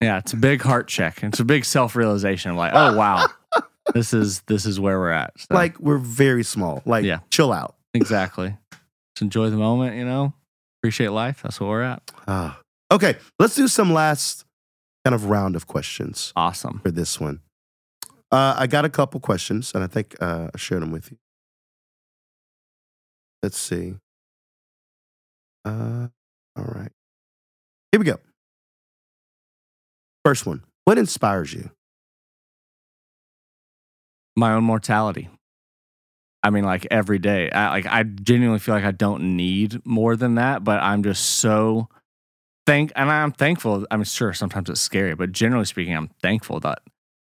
Yeah, 0.01 0.18
it's 0.18 0.33
a 0.33 0.37
big 0.37 0.62
heart 0.62 0.87
check. 0.87 1.24
It's 1.24 1.41
a 1.41 1.45
big 1.45 1.64
self 1.64 1.97
realization. 1.97 2.55
Like, 2.55 2.70
oh 2.72 2.97
wow, 2.97 3.26
this 3.95 4.14
is 4.14 4.43
this 4.43 4.64
is 4.64 4.79
where 4.79 4.97
we're 5.01 5.11
at. 5.11 5.33
So, 5.41 5.47
Like, 5.51 5.76
we're 5.81 5.99
very 5.99 6.45
small. 6.45 6.83
Like, 6.87 7.05
Yeah. 7.05 7.18
chill 7.31 7.53
out. 7.53 7.74
exactly. 7.95 8.57
Just 9.19 9.23
enjoy 9.25 9.51
the 9.51 9.57
moment. 9.57 9.97
You 9.97 10.05
know, 10.05 10.33
appreciate 10.81 11.09
life. 11.09 11.43
That's 11.43 11.59
where 11.59 11.69
we're 11.69 11.83
at. 11.83 12.09
Ah. 12.29 12.61
Okay. 12.93 13.16
Let's 13.41 13.57
do 13.57 13.66
some 13.66 13.93
last 13.93 14.45
kind 15.05 15.12
of 15.12 15.25
round 15.25 15.57
of 15.57 15.66
questions 15.66 16.33
Awesome. 16.37 16.79
for 16.85 16.93
this 16.93 17.19
one. 17.19 17.41
Uh, 18.31 18.55
I 18.57 18.69
got 18.69 18.85
a 18.85 18.89
couple 18.89 19.19
questions, 19.19 19.73
and 19.75 19.83
I 19.83 19.89
think 19.89 20.14
uh, 20.21 20.51
I 20.55 20.57
shared 20.57 20.83
them 20.83 20.93
with 20.93 21.11
you. 21.11 21.16
Let's 23.43 23.59
see. 23.59 23.95
Uh, 25.64 26.07
all 26.57 26.64
right. 26.64 26.93
Here 27.91 27.99
we 27.99 28.05
go. 28.05 28.19
First 30.25 30.47
one. 30.47 30.62
What 30.85 30.97
inspires 30.97 31.53
you? 31.53 31.73
My 34.37 34.53
own 34.53 34.62
mortality. 34.62 35.29
I 36.43 36.51
mean, 36.51 36.64
like 36.64 36.86
every 36.91 37.18
day. 37.18 37.51
I, 37.51 37.70
like 37.70 37.86
I 37.86 38.03
genuinely 38.05 38.61
feel 38.61 38.74
like 38.74 38.84
I 38.84 38.93
don't 38.93 39.36
need 39.36 39.84
more 39.84 40.16
than 40.16 40.36
that, 40.36 40.64
but 40.64 40.80
I'm 40.82 41.03
just 41.03 41.24
so 41.24 41.89
thank 42.66 42.93
and 42.95 43.11
I'm 43.11 43.32
thankful. 43.32 43.86
I'm 43.91 44.05
sure 44.05 44.32
sometimes 44.32 44.70
it's 44.70 44.80
scary, 44.80 45.14
but 45.14 45.32
generally 45.32 45.64
speaking, 45.64 45.97
I'm 45.97 46.11
thankful 46.22 46.61
that 46.61 46.80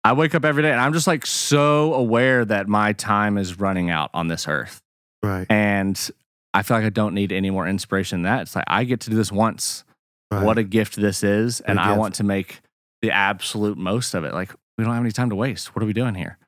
I 0.05 0.12
wake 0.14 0.34
up 0.34 0.44
every 0.44 0.62
day 0.62 0.70
and 0.72 0.80
I'm 0.80 0.92
just 0.92 1.07
like 1.07 1.26
so 1.26 1.94
aware 1.94 2.44
that 2.44 2.66
my 2.66 2.92
time 2.92 3.36
is 3.36 3.59
running 3.61 3.90
out 3.90 4.11
on 4.14 4.28
this 4.28 4.49
earth. 4.49 4.80
Right. 5.22 5.46
And 5.51 6.11
I 6.55 6.62
feel 6.62 6.76
like 6.76 6.86
I 6.86 6.90
don't 6.90 7.14
need 7.14 7.30
any 7.30 7.51
more 7.51 7.68
inspiration 7.68 8.22
than 8.22 8.32
that. 8.32 8.42
It's 8.42 8.57
like 8.57 8.64
I 8.66 8.84
get 8.84 9.01
to 9.01 9.11
do 9.11 9.16
this 9.16 9.30
once. 9.30 9.84
right. 10.32 10.44
What 10.44 10.59
a 10.59 10.64
gift 10.64 10.96
this 10.96 11.22
is. 11.22 11.61
What 11.61 11.70
And 11.70 11.80
I 11.80 11.96
want 11.96 12.14
to 12.16 12.24
make 12.24 12.61
the 13.03 13.11
absolute 13.11 13.76
most 13.76 14.14
of 14.14 14.24
it. 14.24 14.32
Like 14.32 14.53
we 14.76 14.84
don't 14.84 14.94
have 14.94 15.03
any 15.03 15.12
time 15.12 15.30
to 15.30 15.36
waste. 15.36 15.74
What 15.74 15.82
are 15.82 15.86
we 15.86 15.92
doing 15.92 16.14
here? 16.14 16.38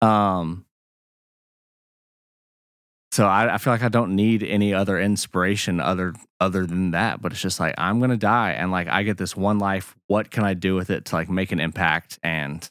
Um 0.00 0.64
so 3.12 3.26
I, 3.26 3.54
I 3.54 3.58
feel 3.58 3.72
like 3.72 3.82
I 3.82 3.88
don't 3.88 4.14
need 4.14 4.42
any 4.42 4.72
other 4.72 4.98
inspiration 4.98 5.80
other 5.80 6.14
other 6.38 6.64
than 6.64 6.92
that. 6.92 7.20
But 7.20 7.32
it's 7.32 7.40
just 7.40 7.58
like 7.58 7.74
I'm 7.76 8.00
gonna 8.00 8.16
die 8.16 8.52
and 8.52 8.70
like 8.70 8.88
I 8.88 9.02
get 9.02 9.18
this 9.18 9.36
one 9.36 9.58
life. 9.58 9.96
What 10.06 10.30
can 10.30 10.44
I 10.44 10.54
do 10.54 10.74
with 10.74 10.90
it 10.90 11.06
to 11.06 11.16
like 11.16 11.28
make 11.28 11.50
an 11.50 11.60
impact 11.60 12.18
and 12.22 12.68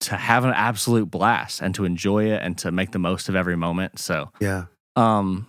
to 0.00 0.16
have 0.16 0.44
an 0.44 0.52
absolute 0.52 1.08
blast 1.08 1.60
and 1.60 1.74
to 1.76 1.84
enjoy 1.84 2.24
it 2.24 2.42
and 2.42 2.58
to 2.58 2.72
make 2.72 2.90
the 2.90 2.98
most 2.98 3.28
of 3.28 3.36
every 3.36 3.56
moment. 3.56 4.00
So 4.00 4.30
yeah. 4.40 4.64
um 4.96 5.46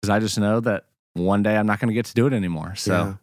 because 0.00 0.10
I 0.10 0.20
just 0.20 0.38
know 0.38 0.60
that 0.60 0.86
one 1.12 1.42
day 1.42 1.56
I'm 1.56 1.66
not 1.66 1.80
gonna 1.80 1.92
get 1.92 2.06
to 2.06 2.14
do 2.14 2.26
it 2.26 2.32
anymore. 2.32 2.74
So 2.76 2.92
Yeah. 2.92 3.14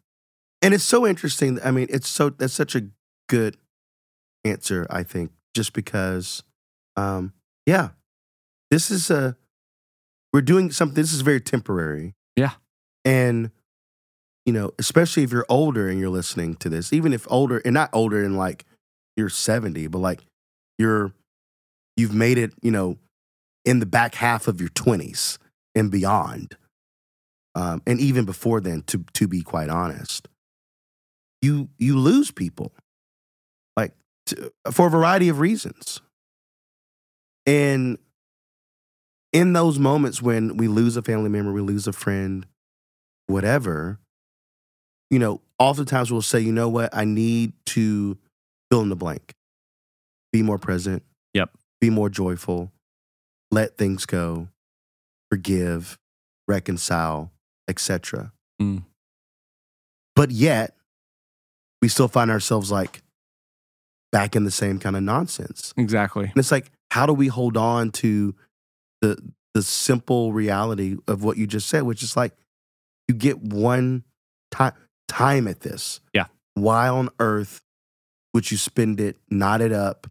And 0.63 0.75
it's 0.75 0.83
so 0.83 1.07
interesting. 1.07 1.59
I 1.65 1.71
mean, 1.71 1.87
it's 1.89 2.07
so 2.07 2.29
that's 2.29 2.53
such 2.53 2.75
a 2.75 2.87
good 3.27 3.57
answer, 4.45 4.85
I 4.91 5.01
think, 5.01 5.31
just 5.55 5.73
because 5.73 6.43
um 6.95 7.33
yeah. 7.65 7.89
This 8.69 8.91
is 8.91 9.09
a 9.09 9.35
we're 10.33 10.41
doing 10.41 10.71
something 10.71 10.95
this 10.95 11.13
is 11.13 11.21
very 11.21 11.41
temporary. 11.41 12.13
Yeah. 12.35 12.53
And 13.03 13.51
you 14.45 14.53
know, 14.53 14.71
especially 14.79 15.23
if 15.23 15.31
you're 15.31 15.45
older 15.49 15.87
and 15.87 15.99
you're 15.99 16.09
listening 16.09 16.55
to 16.55 16.69
this, 16.69 16.91
even 16.91 17.13
if 17.13 17.27
older 17.29 17.59
and 17.59 17.73
not 17.73 17.89
older 17.93 18.23
in 18.23 18.35
like 18.35 18.65
you're 19.15 19.29
70, 19.29 19.87
but 19.87 19.99
like 19.99 20.21
you're 20.77 21.13
you've 21.95 22.13
made 22.13 22.37
it, 22.37 22.53
you 22.61 22.71
know, 22.71 22.97
in 23.65 23.79
the 23.79 23.85
back 23.85 24.15
half 24.15 24.47
of 24.47 24.59
your 24.59 24.69
20s 24.69 25.37
and 25.75 25.91
beyond. 25.91 26.57
Um, 27.53 27.81
and 27.85 27.99
even 27.99 28.25
before 28.25 28.61
then, 28.61 28.81
to 28.87 29.03
to 29.13 29.27
be 29.27 29.41
quite 29.41 29.69
honest, 29.69 30.27
you 31.41 31.69
you 31.77 31.97
lose 31.97 32.31
people, 32.31 32.73
like 33.75 33.93
to, 34.27 34.51
for 34.71 34.87
a 34.87 34.89
variety 34.89 35.27
of 35.29 35.39
reasons. 35.39 36.01
And 37.45 37.97
in 39.33 39.53
those 39.53 39.79
moments 39.79 40.21
when 40.21 40.57
we 40.57 40.67
lose 40.67 40.97
a 40.97 41.01
family 41.01 41.29
member, 41.29 41.51
we 41.51 41.61
lose 41.61 41.87
a 41.87 41.93
friend, 41.93 42.45
whatever, 43.27 43.99
you 45.09 45.19
know, 45.19 45.41
oftentimes 45.59 46.11
we'll 46.11 46.21
say, 46.21 46.39
you 46.39 46.51
know 46.51 46.69
what, 46.69 46.95
I 46.95 47.05
need 47.05 47.53
to 47.67 48.17
fill 48.69 48.81
in 48.81 48.89
the 48.89 48.95
blank, 48.95 49.33
be 50.31 50.41
more 50.41 50.57
present, 50.57 51.03
Yep. 51.33 51.49
be 51.79 51.89
more 51.89 52.09
joyful, 52.09 52.71
let 53.51 53.77
things 53.77 54.05
go, 54.05 54.47
forgive, 55.29 55.97
reconcile, 56.47 57.31
etc. 57.67 58.31
Mm. 58.61 58.83
But 60.15 60.31
yet, 60.31 60.75
we 61.81 61.87
still 61.87 62.07
find 62.07 62.29
ourselves 62.29 62.69
like 62.71 63.01
back 64.11 64.35
in 64.35 64.43
the 64.43 64.51
same 64.51 64.77
kind 64.77 64.95
of 64.97 65.03
nonsense. 65.03 65.73
exactly. 65.77 66.25
And 66.25 66.37
it's 66.37 66.51
like, 66.51 66.69
how 66.91 67.05
do 67.05 67.13
we 67.13 67.27
hold 67.27 67.55
on 67.55 67.91
to 67.91 68.35
the 69.01 69.17
the 69.53 69.61
simple 69.61 70.31
reality 70.31 70.97
of 71.07 71.23
what 71.23 71.37
you 71.37 71.45
just 71.45 71.67
said, 71.67 71.83
which 71.83 72.03
is 72.03 72.15
like 72.15 72.33
you 73.07 73.15
get 73.15 73.41
one 73.41 74.03
time 74.51 74.73
time 75.07 75.47
at 75.47 75.61
this. 75.61 75.99
Yeah. 76.13 76.25
Why 76.53 76.87
on 76.87 77.09
earth 77.19 77.59
would 78.33 78.49
you 78.51 78.57
spend 78.57 78.99
it 78.99 79.17
knotted 79.29 79.73
up, 79.73 80.07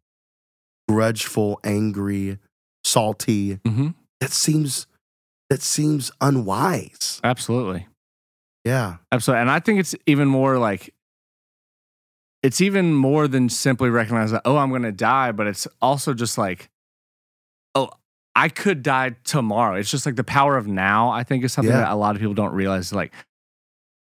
grudgeful, 0.88 1.58
angry, 1.64 2.38
salty? 2.84 3.60
hmm 3.66 3.88
That 4.20 4.30
seems 4.30 4.86
that 5.48 5.62
seems 5.62 6.12
unwise. 6.20 7.20
Absolutely. 7.24 7.86
Yeah. 8.64 8.96
Absolutely. 9.10 9.40
And 9.42 9.50
I 9.50 9.60
think 9.60 9.80
it's 9.80 9.94
even 10.06 10.28
more 10.28 10.58
like 10.58 10.94
it's 12.42 12.60
even 12.60 12.94
more 12.94 13.28
than 13.28 13.48
simply 13.48 13.90
recognizing 13.90 14.34
that, 14.34 14.42
oh, 14.44 14.56
I'm 14.56 14.70
gonna 14.70 14.92
die, 14.92 15.32
but 15.32 15.46
it's 15.46 15.66
also 15.82 16.14
just 16.14 16.38
like, 16.38 16.69
I 18.34 18.48
could 18.48 18.82
die 18.82 19.16
tomorrow. 19.24 19.74
It's 19.76 19.90
just 19.90 20.06
like 20.06 20.16
the 20.16 20.24
power 20.24 20.56
of 20.56 20.66
now, 20.66 21.10
I 21.10 21.24
think 21.24 21.44
is 21.44 21.52
something 21.52 21.72
Yeah. 21.74 21.80
that 21.80 21.90
a 21.92 21.96
lot 21.96 22.14
of 22.14 22.20
people 22.20 22.34
don't 22.34 22.52
realize. 22.54 22.92
Like 22.92 23.12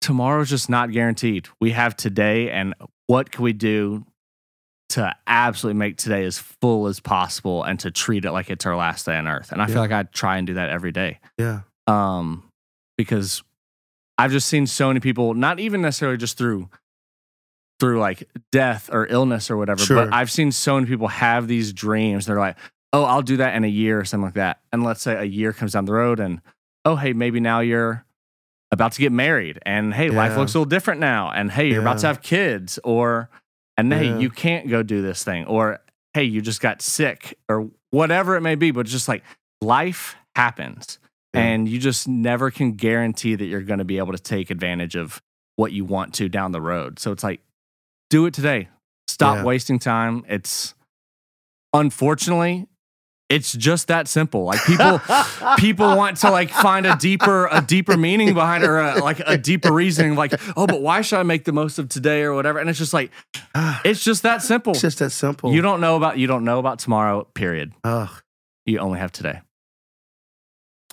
tomorrow's 0.01 0.51
just 0.51 0.69
not 0.69 0.93
guaranteed. 0.93 1.49
We 1.61 1.71
have 1.73 1.97
today 1.97 2.51
and 2.51 2.75
what 3.07 3.31
can 3.31 3.43
we 3.45 3.53
do 3.53 4.05
to 4.91 5.15
absolutely 5.27 5.79
make 5.79 5.97
today 5.97 6.25
as 6.25 6.39
full 6.39 6.87
as 6.89 6.99
possible 7.01 7.63
and 7.63 7.79
to 7.81 7.91
treat 7.91 8.25
it 8.25 8.33
like 8.33 8.51
it's 8.51 8.67
our 8.67 8.77
last 8.77 9.07
day 9.07 9.17
on 9.17 9.29
earth. 9.29 9.53
And 9.53 9.63
I 9.63 9.67
Yeah. 9.67 9.75
feel 9.75 9.83
like 9.83 9.93
I 9.93 10.03
try 10.05 10.37
and 10.37 10.47
do 10.47 10.55
that 10.55 10.69
every 10.69 10.91
day 10.93 11.21
Yeah. 11.39 11.61
um, 11.87 12.43
because 12.99 13.43
I've 14.19 14.33
just 14.33 14.49
seen 14.49 14.67
so 14.67 14.89
many 14.89 15.01
people, 15.01 15.33
not 15.35 15.61
even 15.61 15.81
necessarily 15.81 16.19
just 16.19 16.37
through 16.37 16.69
through 17.79 17.99
like 17.99 18.29
death 18.53 18.91
or 18.93 19.07
illness 19.07 19.51
or 19.51 19.57
whatever, 19.57 19.81
Sure. 19.83 20.05
but 20.05 20.13
I've 20.13 20.31
seen 20.31 20.53
so 20.53 20.75
many 20.75 20.87
people 20.87 21.09
have 21.09 21.49
these 21.49 21.73
dreams. 21.73 22.27
They're 22.27 22.39
like, 22.39 22.59
oh, 22.93 23.05
I'll 23.05 23.23
do 23.23 23.37
that 23.39 23.55
in 23.55 23.65
a 23.65 23.69
year 23.69 24.01
or 24.01 24.05
something 24.05 24.25
like 24.25 24.35
that. 24.35 24.61
And 24.73 24.83
let's 24.83 25.03
say 25.03 25.15
a 25.15 25.25
year 25.25 25.53
comes 25.53 25.73
down 25.73 25.85
the 25.85 25.93
road 25.93 26.19
and 26.21 26.41
oh, 26.85 26.97
hey, 26.97 27.13
maybe 27.13 27.41
now 27.41 27.61
you're 27.61 28.05
about 28.73 28.93
to 28.93 29.01
get 29.01 29.13
married 29.13 29.59
and 29.67 29.93
hey, 29.95 30.11
life 30.11 30.37
looks 30.37 30.55
a 30.55 30.59
little 30.59 30.69
different 30.69 31.01
now. 31.01 31.31
And 31.31 31.51
hey, 31.51 31.69
you're 31.71 31.81
about 31.81 31.99
to 31.99 32.07
have 32.07 32.23
kids 32.23 32.79
or 32.85 33.29
and 33.77 33.91
Yeah. 33.91 33.99
hey, 33.99 34.21
you 34.21 34.31
can't 34.31 34.69
go 34.69 34.83
do 34.83 35.03
this 35.03 35.23
thing 35.25 35.45
or 35.47 35.81
hey, 36.15 36.25
you 36.25 36.41
just 36.41 36.61
got 36.61 36.83
sick 36.83 37.39
or 37.49 37.71
whatever 37.91 38.37
it 38.37 38.41
may 38.41 38.55
be. 38.55 38.71
But 38.71 38.87
just 38.87 39.09
like 39.09 39.23
life 39.61 40.17
happens 40.37 40.99
Yeah. 41.35 41.41
and 41.43 41.69
you 41.69 41.79
just 41.79 42.09
never 42.09 42.51
can 42.51 42.73
guarantee 42.73 43.35
that 43.37 43.45
you're 43.45 43.63
going 43.63 43.79
to 43.79 43.85
be 43.85 43.99
able 43.99 44.13
to 44.13 44.19
take 44.23 44.51
advantage 44.51 44.97
of 44.97 45.21
what 45.57 45.73
you 45.73 45.85
want 45.85 46.15
to 46.15 46.29
down 46.29 46.53
the 46.53 46.61
road. 46.61 46.99
So 46.99 47.13
it's 47.13 47.23
like, 47.25 47.41
do 48.09 48.27
it 48.27 48.35
today. 48.35 48.69
Stop 49.09 49.37
Yeah. 49.39 49.45
wasting 49.45 49.79
time. 49.79 50.25
It's 50.29 50.75
unfortunately, 51.73 52.67
it's 53.31 53.53
just 53.53 53.89
that 53.89 54.09
simple. 54.09 54.45
Like 54.45 54.63
people, 54.65 55.01
people 55.59 55.97
want 55.97 56.19
to 56.19 56.31
like 56.31 56.51
find 56.51 56.85
a 56.85 56.97
deeper, 56.97 57.47
a 57.51 57.63
deeper 57.63 57.97
meaning 57.97 58.35
behind 58.35 58.65
it 58.65 58.67
or 58.67 58.81
a, 58.81 58.99
like 59.03 59.21
a 59.25 59.39
deeper 59.39 59.73
reasoning. 59.73 60.17
Like, 60.17 60.35
oh, 60.57 60.67
but 60.67 60.83
why 60.83 61.01
should 61.01 61.21
I 61.21 61.23
make 61.23 61.45
the 61.45 61.53
most 61.53 61.79
of 61.79 61.89
today 61.89 62.23
or 62.23 62.35
whatever? 62.35 62.59
And 62.59 62.69
it's 62.69 62.79
just 62.79 62.93
like, 62.93 63.13
it's 63.85 64.03
just 64.03 64.25
that 64.25 64.43
simple. 64.43 64.73
It's 64.73 64.83
just 64.83 64.99
that 64.99 65.11
simple. 65.11 65.55
You 65.55 65.63
don't 65.63 65.81
know 65.81 65.97
about 65.97 66.19
you 66.19 66.27
don't 66.27 66.45
know 66.45 66.59
about 66.59 66.81
tomorrow. 66.81 67.25
Period. 67.35 67.73
Ugh. 67.85 68.11
You 68.67 68.81
only 68.81 68.99
have 68.99 69.13
today. 69.13 69.41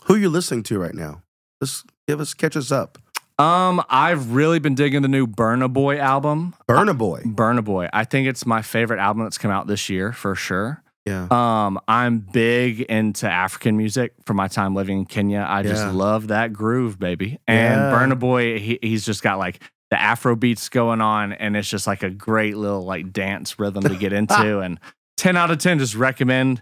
Who 0.05 0.13
are 0.13 0.19
you 0.19 0.29
listening 0.29 0.63
to 0.63 0.79
right 0.79 0.95
now? 0.95 1.23
Just 1.61 1.85
give 2.07 2.21
us 2.21 2.33
catch 2.35 2.55
us 2.55 2.71
up. 2.71 2.99
Um, 3.39 3.83
I've 3.89 4.31
really 4.31 4.59
been 4.59 4.73
digging 4.73 5.01
the 5.01 5.07
new 5.07 5.27
Burna 5.27 5.71
Boy 5.71 5.99
album. 5.99 6.55
Burna 6.67 6.97
Boy. 6.97 7.21
Burna 7.23 7.63
Boy. 7.63 7.87
I 7.93 8.03
think 8.03 8.27
it's 8.27 8.45
my 8.45 8.61
favorite 8.61 8.99
album 8.99 9.23
that's 9.23 9.37
come 9.37 9.51
out 9.51 9.67
this 9.67 9.89
year 9.89 10.11
for 10.11 10.33
sure. 10.33 10.83
Yeah. 11.07 11.27
Um, 11.31 11.79
I'm 11.87 12.19
big 12.19 12.81
into 12.81 13.29
African 13.29 13.77
music 13.77 14.13
from 14.25 14.37
my 14.37 14.47
time 14.47 14.75
living 14.75 14.99
in 14.99 15.05
Kenya. 15.05 15.45
I 15.47 15.63
just 15.63 15.85
Yeah. 15.85 15.91
love 15.91 16.27
that 16.27 16.53
groove, 16.53 16.99
baby. 16.99 17.39
And 17.47 17.81
Yeah. 17.81 17.91
Burna 17.91 18.19
Boy, 18.19 18.59
he, 18.59 18.77
he's 18.81 19.05
just 19.05 19.23
got 19.23 19.37
like 19.39 19.61
the 19.89 19.99
Afro 19.99 20.35
beats 20.35 20.67
going 20.69 20.99
on, 20.99 21.31
and 21.31 21.55
it's 21.55 21.69
just 21.69 21.87
like 21.87 22.03
a 22.03 22.09
great 22.09 22.57
little 22.57 22.83
like 22.83 23.13
dance 23.13 23.57
rhythm 23.57 23.83
to 23.83 23.95
get 23.95 24.11
into. 24.11 24.59
and 24.61 24.79
10 25.15 25.37
out 25.37 25.49
of 25.49 25.59
10, 25.59 25.79
just 25.79 25.95
recommend. 25.95 26.61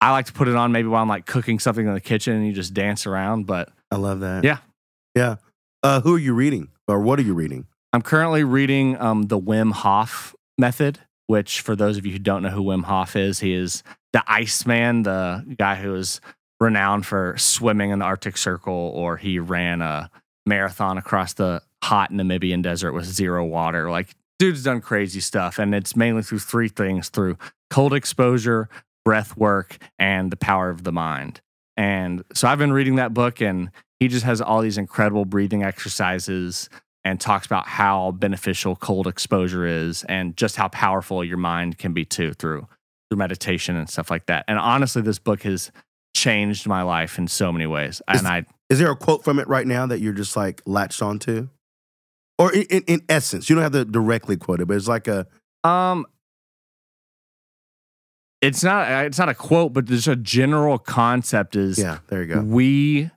I 0.00 0.10
like 0.10 0.26
to 0.26 0.32
put 0.32 0.48
it 0.48 0.56
on 0.56 0.72
maybe 0.72 0.88
while 0.88 1.00
I'm 1.00 1.08
like 1.08 1.24
cooking 1.24 1.58
something 1.60 1.86
in 1.86 1.94
the 1.94 2.00
kitchen 2.00 2.34
and 2.34 2.46
you 2.46 2.52
just 2.52 2.74
dance 2.74 3.06
around. 3.06 3.46
But 3.46 3.70
I 3.90 3.96
love 3.96 4.20
that. 4.20 4.42
Yeah. 4.44 4.58
Yeah. 5.14 5.36
Uh, 5.82 6.00
who 6.00 6.16
are 6.16 6.18
you 6.18 6.34
reading? 6.34 6.68
Or 6.88 7.00
what 7.00 7.18
are 7.18 7.22
you 7.22 7.32
reading? 7.34 7.66
I'm 7.92 8.02
currently 8.02 8.42
reading 8.42 9.00
um, 9.00 9.22
the 9.28 9.38
Wim 9.40 9.72
Hof 9.72 10.34
method, 10.58 10.98
which, 11.26 11.60
for 11.60 11.74
those 11.74 11.96
of 11.96 12.06
you 12.06 12.12
who 12.12 12.18
don't 12.18 12.42
know 12.42 12.50
who 12.50 12.62
Wim 12.62 12.84
Hof 12.84 13.16
is, 13.16 13.40
he 13.40 13.54
is 13.54 13.82
the 14.12 14.22
Iceman, 14.26 15.02
the 15.02 15.44
guy 15.58 15.76
who 15.76 15.94
is 15.94 16.20
renowned 16.60 17.06
for 17.06 17.34
swimming 17.36 17.90
in 17.90 17.98
the 17.98 18.04
Arctic 18.04 18.36
Circle, 18.36 18.92
or 18.94 19.16
he 19.16 19.38
ran 19.38 19.82
a 19.82 20.10
marathon 20.46 20.98
across 20.98 21.34
the 21.34 21.62
hot 21.82 22.10
Namibian 22.10 22.62
desert 22.62 22.92
with 22.92 23.04
zero 23.04 23.44
water. 23.44 23.90
Like 23.90 24.14
dude's 24.38 24.64
done 24.64 24.80
crazy 24.80 25.20
stuff, 25.20 25.58
and 25.58 25.74
it's 25.74 25.96
mainly 25.96 26.22
through 26.22 26.40
three 26.40 26.68
things: 26.68 27.08
through 27.08 27.38
cold 27.70 27.92
exposure, 27.92 28.68
breath 29.04 29.36
work, 29.36 29.78
and 29.98 30.30
the 30.30 30.36
power 30.36 30.70
of 30.70 30.84
the 30.84 30.92
mind. 30.92 31.40
And 31.76 32.22
so 32.34 32.46
I've 32.46 32.58
been 32.58 32.72
reading 32.72 32.96
that 32.96 33.14
book, 33.14 33.40
and 33.40 33.70
he 33.98 34.08
just 34.08 34.24
has 34.24 34.40
all 34.40 34.60
these 34.60 34.78
incredible 34.78 35.24
breathing 35.24 35.62
exercises 35.62 36.68
and 37.04 37.20
talks 37.20 37.46
about 37.46 37.66
how 37.66 38.12
beneficial 38.12 38.76
cold 38.76 39.06
exposure 39.06 39.66
is 39.66 40.04
and 40.04 40.36
just 40.36 40.56
how 40.56 40.68
powerful 40.68 41.22
your 41.22 41.36
mind 41.36 41.78
can 41.78 41.92
be 41.92 42.04
too 42.04 42.32
through 42.32 42.66
through 43.10 43.18
meditation 43.18 43.76
and 43.76 43.88
stuff 43.88 44.10
like 44.10 44.26
that. 44.26 44.44
And 44.48 44.58
honestly, 44.58 45.02
this 45.02 45.18
book 45.18 45.42
has 45.42 45.70
changed 46.14 46.66
my 46.66 46.82
life 46.82 47.18
in 47.18 47.28
so 47.28 47.52
many 47.52 47.66
ways. 47.66 48.00
And 48.08 48.26
I 48.26 48.46
Is 48.70 48.78
there 48.78 48.90
a 48.90 48.96
quote 48.96 49.24
from 49.24 49.38
it 49.38 49.48
right 49.48 49.66
now 49.66 49.86
that 49.86 50.00
you're 50.00 50.12
just 50.12 50.36
like 50.36 50.62
latched 50.64 51.02
onto? 51.02 51.48
Or 52.38 52.52
in, 52.52 52.62
in, 52.62 52.82
in 52.86 53.02
essence, 53.08 53.48
you 53.48 53.54
don't 53.54 53.62
have 53.62 53.72
to 53.72 53.84
directly 53.84 54.36
quote 54.36 54.60
it, 54.60 54.66
but 54.66 54.76
it's 54.76 54.88
like 54.88 55.06
a 55.06 55.26
um 55.62 56.06
it's 58.40 58.62
not 58.62 58.90
it's 59.06 59.18
not 59.18 59.28
a 59.28 59.34
quote, 59.34 59.72
but 59.72 59.86
there's 59.86 60.08
a 60.08 60.16
general 60.16 60.78
concept 60.78 61.56
is 61.56 61.78
yeah. 61.78 61.98
There 62.08 62.22
you 62.22 62.34
go. 62.34 62.40
we 62.40 63.10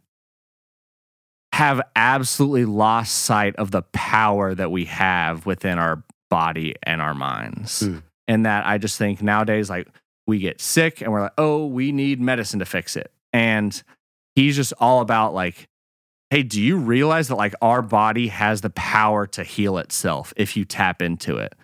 have 1.58 1.82
absolutely 1.96 2.66
lost 2.66 3.24
sight 3.24 3.56
of 3.56 3.72
the 3.72 3.82
power 3.92 4.54
that 4.54 4.70
we 4.70 4.86
have 4.86 5.48
within 5.48 5.80
our 5.80 6.04
body 6.30 6.76
and 6.84 7.02
our 7.02 7.16
minds. 7.16 7.82
Mm. 7.82 8.04
And 8.28 8.46
that 8.46 8.68
I 8.68 8.78
just 8.78 9.00
think 9.00 9.24
nowadays, 9.24 9.68
like 9.68 9.88
we 10.28 10.38
get 10.38 10.62
sick 10.62 11.02
and 11.02 11.12
we're 11.12 11.22
like, 11.22 11.34
oh, 11.40 11.66
we 11.66 11.92
need 11.92 12.22
medicine 12.22 12.60
to 12.60 12.66
fix 12.66 12.96
it. 12.96 13.12
And 13.34 13.82
he's 14.36 14.56
just 14.56 14.72
all 14.78 15.02
about 15.02 15.34
like, 15.34 15.68
hey, 16.30 16.44
do 16.44 16.62
you 16.62 16.78
realize 16.78 17.28
that 17.30 17.38
like 17.38 17.56
our 17.60 17.82
body 17.82 18.28
has 18.28 18.62
the 18.62 18.70
power 18.70 19.26
to 19.26 19.44
heal 19.44 19.80
itself 19.80 20.36
if 20.38 20.56
you 20.56 20.64
tap 20.64 21.02
into 21.02 21.38
it? 21.38 21.56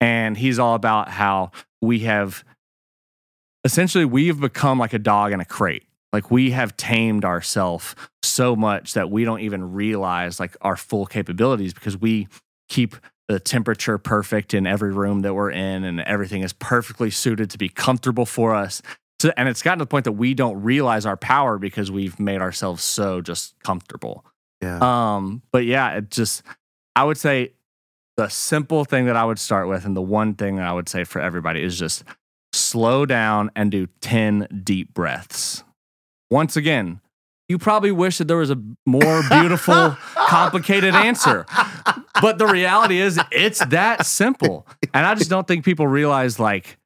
And 0.00 0.34
he's 0.34 0.58
all 0.58 0.74
about 0.74 1.10
how 1.10 1.50
we 1.82 1.98
have 2.00 2.42
essentially 3.64 4.06
we've 4.06 4.40
become 4.40 4.78
like 4.78 4.94
a 4.94 4.98
dog 4.98 5.32
in 5.32 5.40
a 5.40 5.44
crate. 5.44 5.84
Like 6.12 6.30
we 6.30 6.50
have 6.50 6.76
tamed 6.76 7.24
ourselves 7.24 7.94
so 8.22 8.54
much 8.54 8.94
that 8.94 9.10
we 9.10 9.24
don't 9.24 9.40
even 9.40 9.72
realize 9.72 10.38
like 10.38 10.56
our 10.60 10.76
full 10.76 11.06
capabilities 11.06 11.72
because 11.72 11.96
we 11.96 12.28
keep 12.68 12.96
the 13.28 13.40
temperature 13.40 13.98
perfect 13.98 14.52
in 14.52 14.66
every 14.66 14.92
room 14.92 15.20
that 15.20 15.34
we're 15.34 15.50
in 15.50 15.84
and 15.84 16.00
everything 16.00 16.42
is 16.42 16.52
perfectly 16.52 17.10
suited 17.10 17.50
to 17.50 17.58
be 17.58 17.68
comfortable 17.68 18.26
for 18.26 18.54
us. 18.54 18.82
So, 19.20 19.30
and 19.36 19.48
it's 19.48 19.62
gotten 19.62 19.78
to 19.78 19.84
the 19.84 19.88
point 19.88 20.04
that 20.04 20.12
we 20.12 20.34
don't 20.34 20.60
realize 20.62 21.06
our 21.06 21.16
power 21.16 21.56
because 21.56 21.90
we've 21.90 22.18
made 22.18 22.40
ourselves 22.40 22.82
so 22.82 23.20
just 23.20 23.54
comfortable. 23.62 24.24
Yeah. 24.60 24.78
Um, 24.80 25.42
but 25.52 25.64
yeah, 25.64 25.96
it 25.96 26.10
just 26.10 26.42
I 26.94 27.04
would 27.04 27.16
say 27.16 27.52
the 28.16 28.28
simple 28.28 28.84
thing 28.84 29.06
that 29.06 29.16
I 29.16 29.24
would 29.24 29.38
start 29.38 29.68
with, 29.68 29.84
and 29.84 29.96
the 29.96 30.02
one 30.02 30.34
thing 30.34 30.56
that 30.56 30.66
I 30.66 30.72
would 30.72 30.88
say 30.88 31.04
for 31.04 31.20
everybody 31.20 31.62
is 31.62 31.78
just 31.78 32.04
slow 32.52 33.06
down 33.06 33.50
and 33.56 33.70
do 33.70 33.86
10 34.00 34.62
deep 34.64 34.92
breaths. 34.92 35.64
Once 36.32 36.56
again, 36.56 36.98
you 37.46 37.58
probably 37.58 37.92
wish 37.92 38.16
that 38.16 38.26
there 38.26 38.38
was 38.38 38.48
a 38.48 38.58
more 38.86 39.22
beautiful, 39.28 39.74
complicated 40.14 40.94
answer. 40.94 41.44
But 42.22 42.38
the 42.38 42.46
reality 42.46 43.00
is, 43.00 43.20
it's 43.30 43.62
that 43.66 44.06
simple. 44.06 44.66
And 44.94 45.04
I 45.04 45.14
just 45.14 45.28
don't 45.28 45.46
think 45.46 45.62
people 45.62 45.86
realize 45.86 46.40
like, 46.40 46.78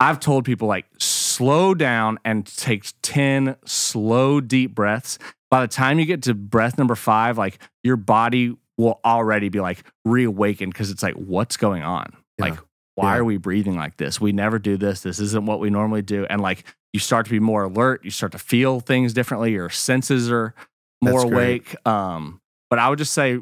I've 0.00 0.20
told 0.20 0.46
people 0.46 0.68
like, 0.68 0.86
slow 0.98 1.74
down 1.74 2.18
and 2.24 2.46
take 2.46 2.86
10 3.02 3.56
slow, 3.66 4.40
deep 4.40 4.74
breaths. 4.74 5.18
By 5.50 5.60
the 5.60 5.68
time 5.68 5.98
you 5.98 6.06
get 6.06 6.22
to 6.22 6.32
breath 6.32 6.78
number 6.78 6.94
five, 6.94 7.36
like 7.36 7.58
your 7.84 7.96
body 7.98 8.56
will 8.78 9.00
already 9.04 9.50
be 9.50 9.60
like 9.60 9.84
reawakened 10.06 10.72
because 10.72 10.90
it's 10.90 11.02
like, 11.02 11.14
what's 11.16 11.58
going 11.58 11.82
on? 11.82 12.16
Yeah. 12.38 12.46
Like, 12.46 12.58
why 13.00 13.14
Yeah. 13.14 13.20
are 13.20 13.24
we 13.24 13.36
breathing 13.36 13.76
like 13.76 13.96
this? 13.96 14.20
We 14.20 14.32
never 14.32 14.58
do 14.58 14.76
this. 14.76 15.00
This 15.00 15.18
isn't 15.20 15.46
what 15.46 15.60
we 15.60 15.70
normally 15.70 16.02
do. 16.02 16.26
And 16.28 16.40
like, 16.40 16.64
you 16.92 17.00
start 17.00 17.24
to 17.26 17.30
be 17.30 17.40
more 17.40 17.64
alert. 17.64 18.04
You 18.04 18.10
start 18.10 18.32
to 18.32 18.38
feel 18.38 18.80
things 18.80 19.12
differently. 19.12 19.52
Your 19.52 19.70
senses 19.70 20.30
are 20.30 20.54
more 21.02 21.22
awake. 21.24 21.74
Um, 21.86 22.40
but 22.68 22.78
I 22.78 22.88
would 22.88 22.98
just 22.98 23.12
say, 23.12 23.38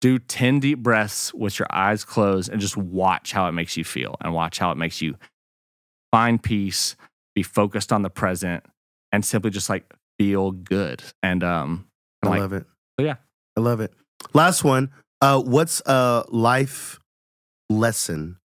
do 0.00 0.18
10 0.18 0.60
deep 0.60 0.78
breaths 0.80 1.32
with 1.34 1.58
your 1.58 1.68
eyes 1.70 2.04
closed 2.04 2.50
and 2.50 2.60
just 2.60 2.76
watch 2.76 3.32
how 3.32 3.46
it 3.48 3.52
makes 3.52 3.76
you 3.76 3.84
feel 3.84 4.16
and 4.20 4.32
watch 4.34 4.58
how 4.58 4.70
it 4.72 4.76
makes 4.76 5.00
you 5.00 5.16
find 6.10 6.42
peace, 6.42 6.96
be 7.34 7.42
focused 7.42 7.92
on 7.92 8.02
the 8.02 8.10
present, 8.10 8.64
and 9.12 9.24
simply 9.24 9.50
just 9.50 9.68
like 9.70 9.92
feel 10.18 10.50
good. 10.50 11.02
And 11.22 11.44
um, 11.44 11.86
I 12.24 12.28
like, 12.28 12.40
love 12.40 12.52
it. 12.52 12.66
so 12.98 13.06
yeah. 13.06 13.16
I 13.56 13.60
love 13.60 13.80
it. 13.80 13.92
Last 14.32 14.64
one. 14.64 14.90
Uh, 15.20 15.40
what's 15.40 15.80
a 15.86 16.24
life 16.28 16.98
lesson 17.70 18.38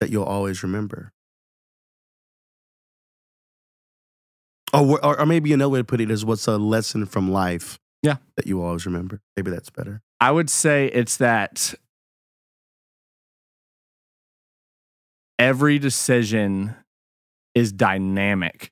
that 0.00 0.10
you'll 0.10 0.24
always 0.24 0.62
remember? 0.62 1.12
Or, 4.74 5.02
or, 5.04 5.20
or 5.20 5.26
maybe 5.26 5.52
another 5.52 5.70
way 5.70 5.78
to 5.80 5.84
put 5.84 6.00
it 6.00 6.10
is 6.10 6.24
what's 6.24 6.46
a 6.46 6.58
lesson 6.58 7.06
from 7.06 7.30
life 7.30 7.78
Yeah. 8.02 8.16
that 8.36 8.46
you 8.46 8.62
always 8.62 8.84
remember? 8.84 9.20
Maybe 9.36 9.50
that's 9.50 9.70
better. 9.70 10.02
I 10.20 10.30
would 10.32 10.50
say 10.50 10.86
it's 10.86 11.16
that 11.18 11.74
every 15.38 15.78
decision 15.78 16.74
is 17.54 17.72
dynamic 17.72 18.70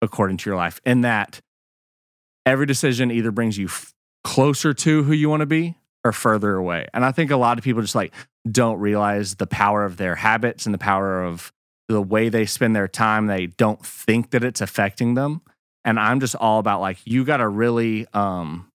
according 0.00 0.36
to 0.38 0.50
your 0.50 0.56
life, 0.56 0.80
and 0.84 1.04
that 1.04 1.40
every 2.44 2.66
decision 2.66 3.10
either 3.10 3.30
brings 3.30 3.56
you 3.56 3.66
f- 3.66 3.92
closer 4.24 4.74
to 4.74 5.02
who 5.04 5.12
you 5.12 5.28
want 5.28 5.40
to 5.40 5.46
be 5.46 5.76
or 6.04 6.10
further 6.12 6.54
away. 6.56 6.86
And 6.92 7.04
I 7.04 7.12
think 7.12 7.30
a 7.30 7.36
lot 7.36 7.56
of 7.58 7.62
people 7.64 7.82
just 7.82 7.94
like 7.94 8.12
don't 8.50 8.78
realize 8.80 9.36
the 9.36 9.46
power 9.46 9.84
of 9.84 9.96
their 9.96 10.16
habits 10.16 10.66
and 10.66 10.74
the 10.74 10.78
power 10.78 11.22
of 11.24 11.52
the 11.88 12.02
way 12.02 12.28
they 12.28 12.46
spend 12.46 12.74
their 12.74 12.88
time. 12.88 13.26
They 13.26 13.46
don't 13.46 13.84
think 13.84 14.30
that 14.30 14.42
it's 14.42 14.60
affecting 14.60 15.14
them. 15.14 15.42
And 15.84 15.98
I'm 15.98 16.20
just 16.20 16.34
all 16.36 16.58
about 16.58 16.80
like 16.80 16.98
you 17.04 17.24
got 17.24 17.38
to 17.38 17.48
really 17.48 18.06
um 18.14 18.68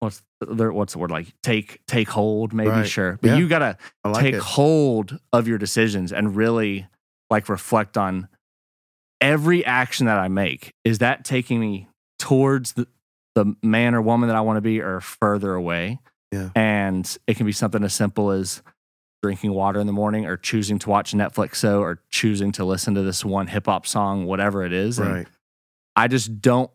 what's 0.00 0.22
the, 0.40 0.72
what's 0.72 0.92
the 0.92 0.98
word 0.98 1.10
like 1.10 1.28
take 1.42 1.80
take 1.86 2.08
hold 2.08 2.52
maybe 2.52 2.68
Right. 2.70 2.86
sure 2.86 3.18
but 3.22 3.28
Yeah. 3.30 3.36
you 3.38 3.48
got 3.48 3.60
to 3.60 3.78
like 4.08 4.22
take 4.22 4.34
it. 4.34 4.40
hold 4.42 5.18
of 5.32 5.48
your 5.48 5.56
decisions 5.58 6.12
and 6.12 6.36
really 6.36 6.86
like 7.30 7.48
reflect 7.48 7.96
on 7.96 8.28
every 9.20 9.64
action 9.64 10.06
that 10.06 10.18
I 10.18 10.28
make. 10.28 10.74
Is 10.84 10.98
that 10.98 11.24
taking 11.24 11.58
me 11.60 11.88
towards 12.18 12.72
the, 12.74 12.86
the 13.34 13.54
man 13.62 13.94
or 13.94 14.02
woman 14.02 14.28
that 14.28 14.36
I 14.36 14.42
want 14.42 14.58
to 14.58 14.60
be 14.60 14.80
or 14.80 15.00
further 15.00 15.54
away? 15.54 15.98
Yeah. 16.34 16.50
And 16.54 17.16
it 17.26 17.36
can 17.36 17.46
be 17.46 17.52
something 17.52 17.82
as 17.84 17.94
simple 17.94 18.30
as 18.30 18.62
drinking 19.22 19.54
water 19.54 19.80
in 19.80 19.86
the 19.86 19.92
morning 19.92 20.26
or 20.26 20.36
choosing 20.36 20.78
to 20.80 20.90
watch 20.90 21.12
Netflix 21.12 21.54
show 21.54 21.80
or 21.80 22.00
choosing 22.10 22.52
to 22.52 22.64
listen 22.64 22.94
to 22.94 23.02
this 23.02 23.24
one 23.24 23.46
hip 23.46 23.66
hop 23.66 23.86
song, 23.86 24.26
whatever 24.26 24.64
it 24.64 24.72
is. 24.72 24.98
And 24.98 25.26
I 25.96 26.08
just 26.08 26.40
don't. 26.42 26.70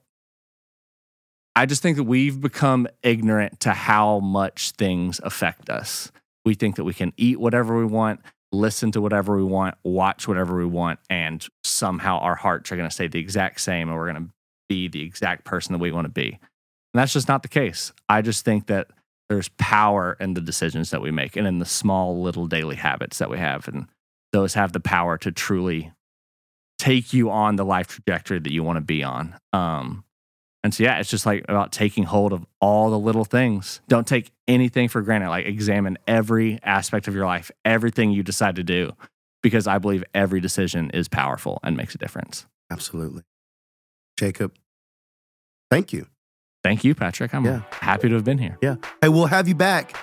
I 1.56 1.66
just 1.66 1.82
think 1.82 1.98
that 1.98 2.06
we've 2.06 2.40
become 2.40 2.88
ignorant 3.04 3.60
to 3.62 3.72
how 3.72 4.20
much 4.20 4.72
things 4.72 5.20
affect 5.24 5.70
us. 5.70 6.12
We 6.46 6.54
think 6.54 6.78
that 6.78 6.86
we 6.86 6.94
can 6.94 7.12
eat 7.18 7.40
whatever 7.40 7.78
we 7.78 7.86
want, 7.86 8.22
listen 8.52 8.92
to 8.94 9.02
whatever 9.02 9.36
we 9.36 9.44
want, 9.44 9.76
watch 9.84 10.28
whatever 10.28 10.58
we 10.58 10.66
want, 10.66 11.00
and 11.10 11.46
somehow 11.64 12.20
our 12.20 12.36
hearts 12.36 12.72
are 12.72 12.78
going 12.78 12.88
to 12.88 12.94
stay 12.94 13.08
the 13.08 13.20
exact 13.20 13.60
same 13.60 13.90
and 13.90 13.98
we're 13.98 14.12
going 14.12 14.28
to 14.28 14.34
be 14.70 14.88
the 14.88 15.02
exact 15.02 15.44
person 15.44 15.74
that 15.74 15.80
we 15.80 15.92
want 15.92 16.06
to 16.06 16.12
be. 16.12 16.30
And 16.30 17.00
that's 17.02 17.14
just 17.14 17.28
not 17.28 17.44
the 17.44 17.50
case. 17.50 17.92
I 18.08 18.22
just 18.22 18.46
think 18.46 18.68
that 18.68 18.88
there's 19.30 19.50
power 19.58 20.18
in 20.20 20.34
the 20.34 20.42
decisions 20.42 20.90
that 20.90 21.02
we 21.02 21.12
make 21.12 21.36
and 21.36 21.48
in 21.48 21.60
the 21.60 21.66
small 21.66 22.22
little 22.22 22.48
daily 22.48 22.76
habits 22.76 23.20
that 23.20 23.30
we 23.30 23.38
have. 23.38 23.68
And 23.68 23.88
those 24.34 24.56
have 24.56 24.74
the 24.74 24.80
power 24.80 25.18
to 25.20 25.32
truly 25.32 25.92
take 26.80 27.14
you 27.14 27.30
on 27.30 27.56
the 27.56 27.66
life 27.66 27.88
trajectory 27.88 28.40
that 28.40 28.52
you 28.52 28.64
want 28.64 28.78
to 28.78 28.82
be 28.82 29.04
on. 29.04 29.36
Um, 29.54 30.04
and 30.64 30.74
so, 30.74 30.84
yeah, 30.84 31.00
it's 31.00 31.10
just 31.10 31.26
like 31.26 31.46
about 31.48 31.72
taking 31.72 32.04
hold 32.04 32.34
of 32.34 32.46
all 32.60 32.90
the 32.90 33.00
little 33.00 33.24
things. 33.24 33.82
Don't 33.88 34.08
take 34.08 34.32
anything 34.48 34.90
for 34.90 35.02
granted. 35.02 35.30
Like, 35.30 35.46
examine 35.46 35.98
every 36.08 36.60
aspect 36.64 37.08
of 37.08 37.16
your 37.16 37.26
life, 37.26 37.50
everything 37.64 38.12
you 38.12 38.24
decide 38.24 38.56
to 38.58 38.64
do, 38.64 38.92
because 39.42 39.68
I 39.68 39.78
believe 39.78 40.04
every 40.14 40.42
decision 40.42 40.90
is 40.90 41.08
powerful 41.08 41.60
and 41.64 41.78
makes 41.78 41.96
a 41.96 41.98
difference. 41.98 42.46
Absolutely. 42.70 43.24
Jacob, 44.18 44.54
thank 45.72 45.94
you. 45.94 46.08
Thank 46.64 46.84
you, 46.84 46.94
Patrick. 46.96 47.34
I'm 47.34 47.46
Yeah. 47.46 47.62
happy 47.72 48.10
to 48.10 48.16
have 48.16 48.24
been 48.26 48.38
here. 48.38 48.58
Yeah. 48.62 48.76
Hey, 49.02 49.10
we'll 49.10 49.28
have 49.28 49.48
you 49.48 49.56
back 49.56 49.96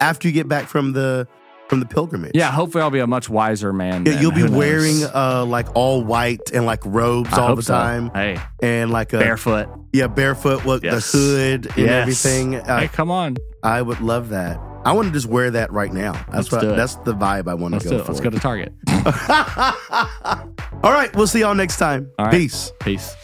after 0.00 0.28
you 0.28 0.34
get 0.34 0.48
back 0.48 0.66
from 0.66 0.92
the 0.92 1.26
from 1.68 1.80
the 1.80 1.86
pilgrimage. 1.86 2.32
Yeah, 2.34 2.50
hopefully, 2.50 2.82
I'll 2.82 2.90
be 2.90 2.98
a 2.98 3.06
much 3.06 3.30
wiser 3.30 3.72
man. 3.72 4.04
Yeah, 4.04 4.12
then. 4.12 4.22
you'll 4.22 4.32
be 4.32 4.46
wearing 4.46 5.04
uh 5.14 5.46
like 5.46 5.68
all 5.74 6.04
white 6.04 6.50
and 6.52 6.66
like 6.66 6.80
robes 6.84 7.32
I 7.32 7.40
all 7.40 7.56
the 7.56 7.62
so. 7.62 7.72
time 7.72 8.10
Hey, 8.14 8.38
and 8.62 8.90
like 8.90 9.14
a 9.14 9.18
barefoot. 9.18 9.68
yeah 9.94 10.06
barefoot 10.06 10.66
with 10.66 10.84
Yes. 10.84 11.10
the 11.12 11.18
hood 11.18 11.66
and 11.66 11.76
Yes. 11.78 12.02
everything. 12.02 12.56
Uh, 12.56 12.80
hey, 12.80 12.88
come 12.88 13.10
on. 13.10 13.36
I 13.62 13.80
would 13.80 14.00
love 14.02 14.28
that. 14.30 14.60
I 14.84 14.92
want 14.92 15.06
to 15.08 15.12
just 15.14 15.26
wear 15.28 15.50
that 15.52 15.72
right 15.72 15.92
now. 15.92 16.12
That's 16.30 16.52
Let's 16.52 16.64
what 16.66 16.76
that's 16.76 16.96
the 16.96 17.14
vibe 17.14 17.48
I 17.48 17.54
want 17.54 17.72
Let's 17.72 17.84
to 17.84 17.90
go 17.90 18.02
for. 18.02 18.12
Let's 18.12 18.20
go 18.20 18.28
to 18.30 18.38
Target. 18.38 18.74
all 20.82 20.92
right, 20.92 21.14
we'll 21.16 21.26
see 21.28 21.40
y'all 21.40 21.54
next 21.54 21.78
time. 21.78 22.10
Right. 22.18 22.32
Peace. 22.32 22.70
Peace. 22.80 23.14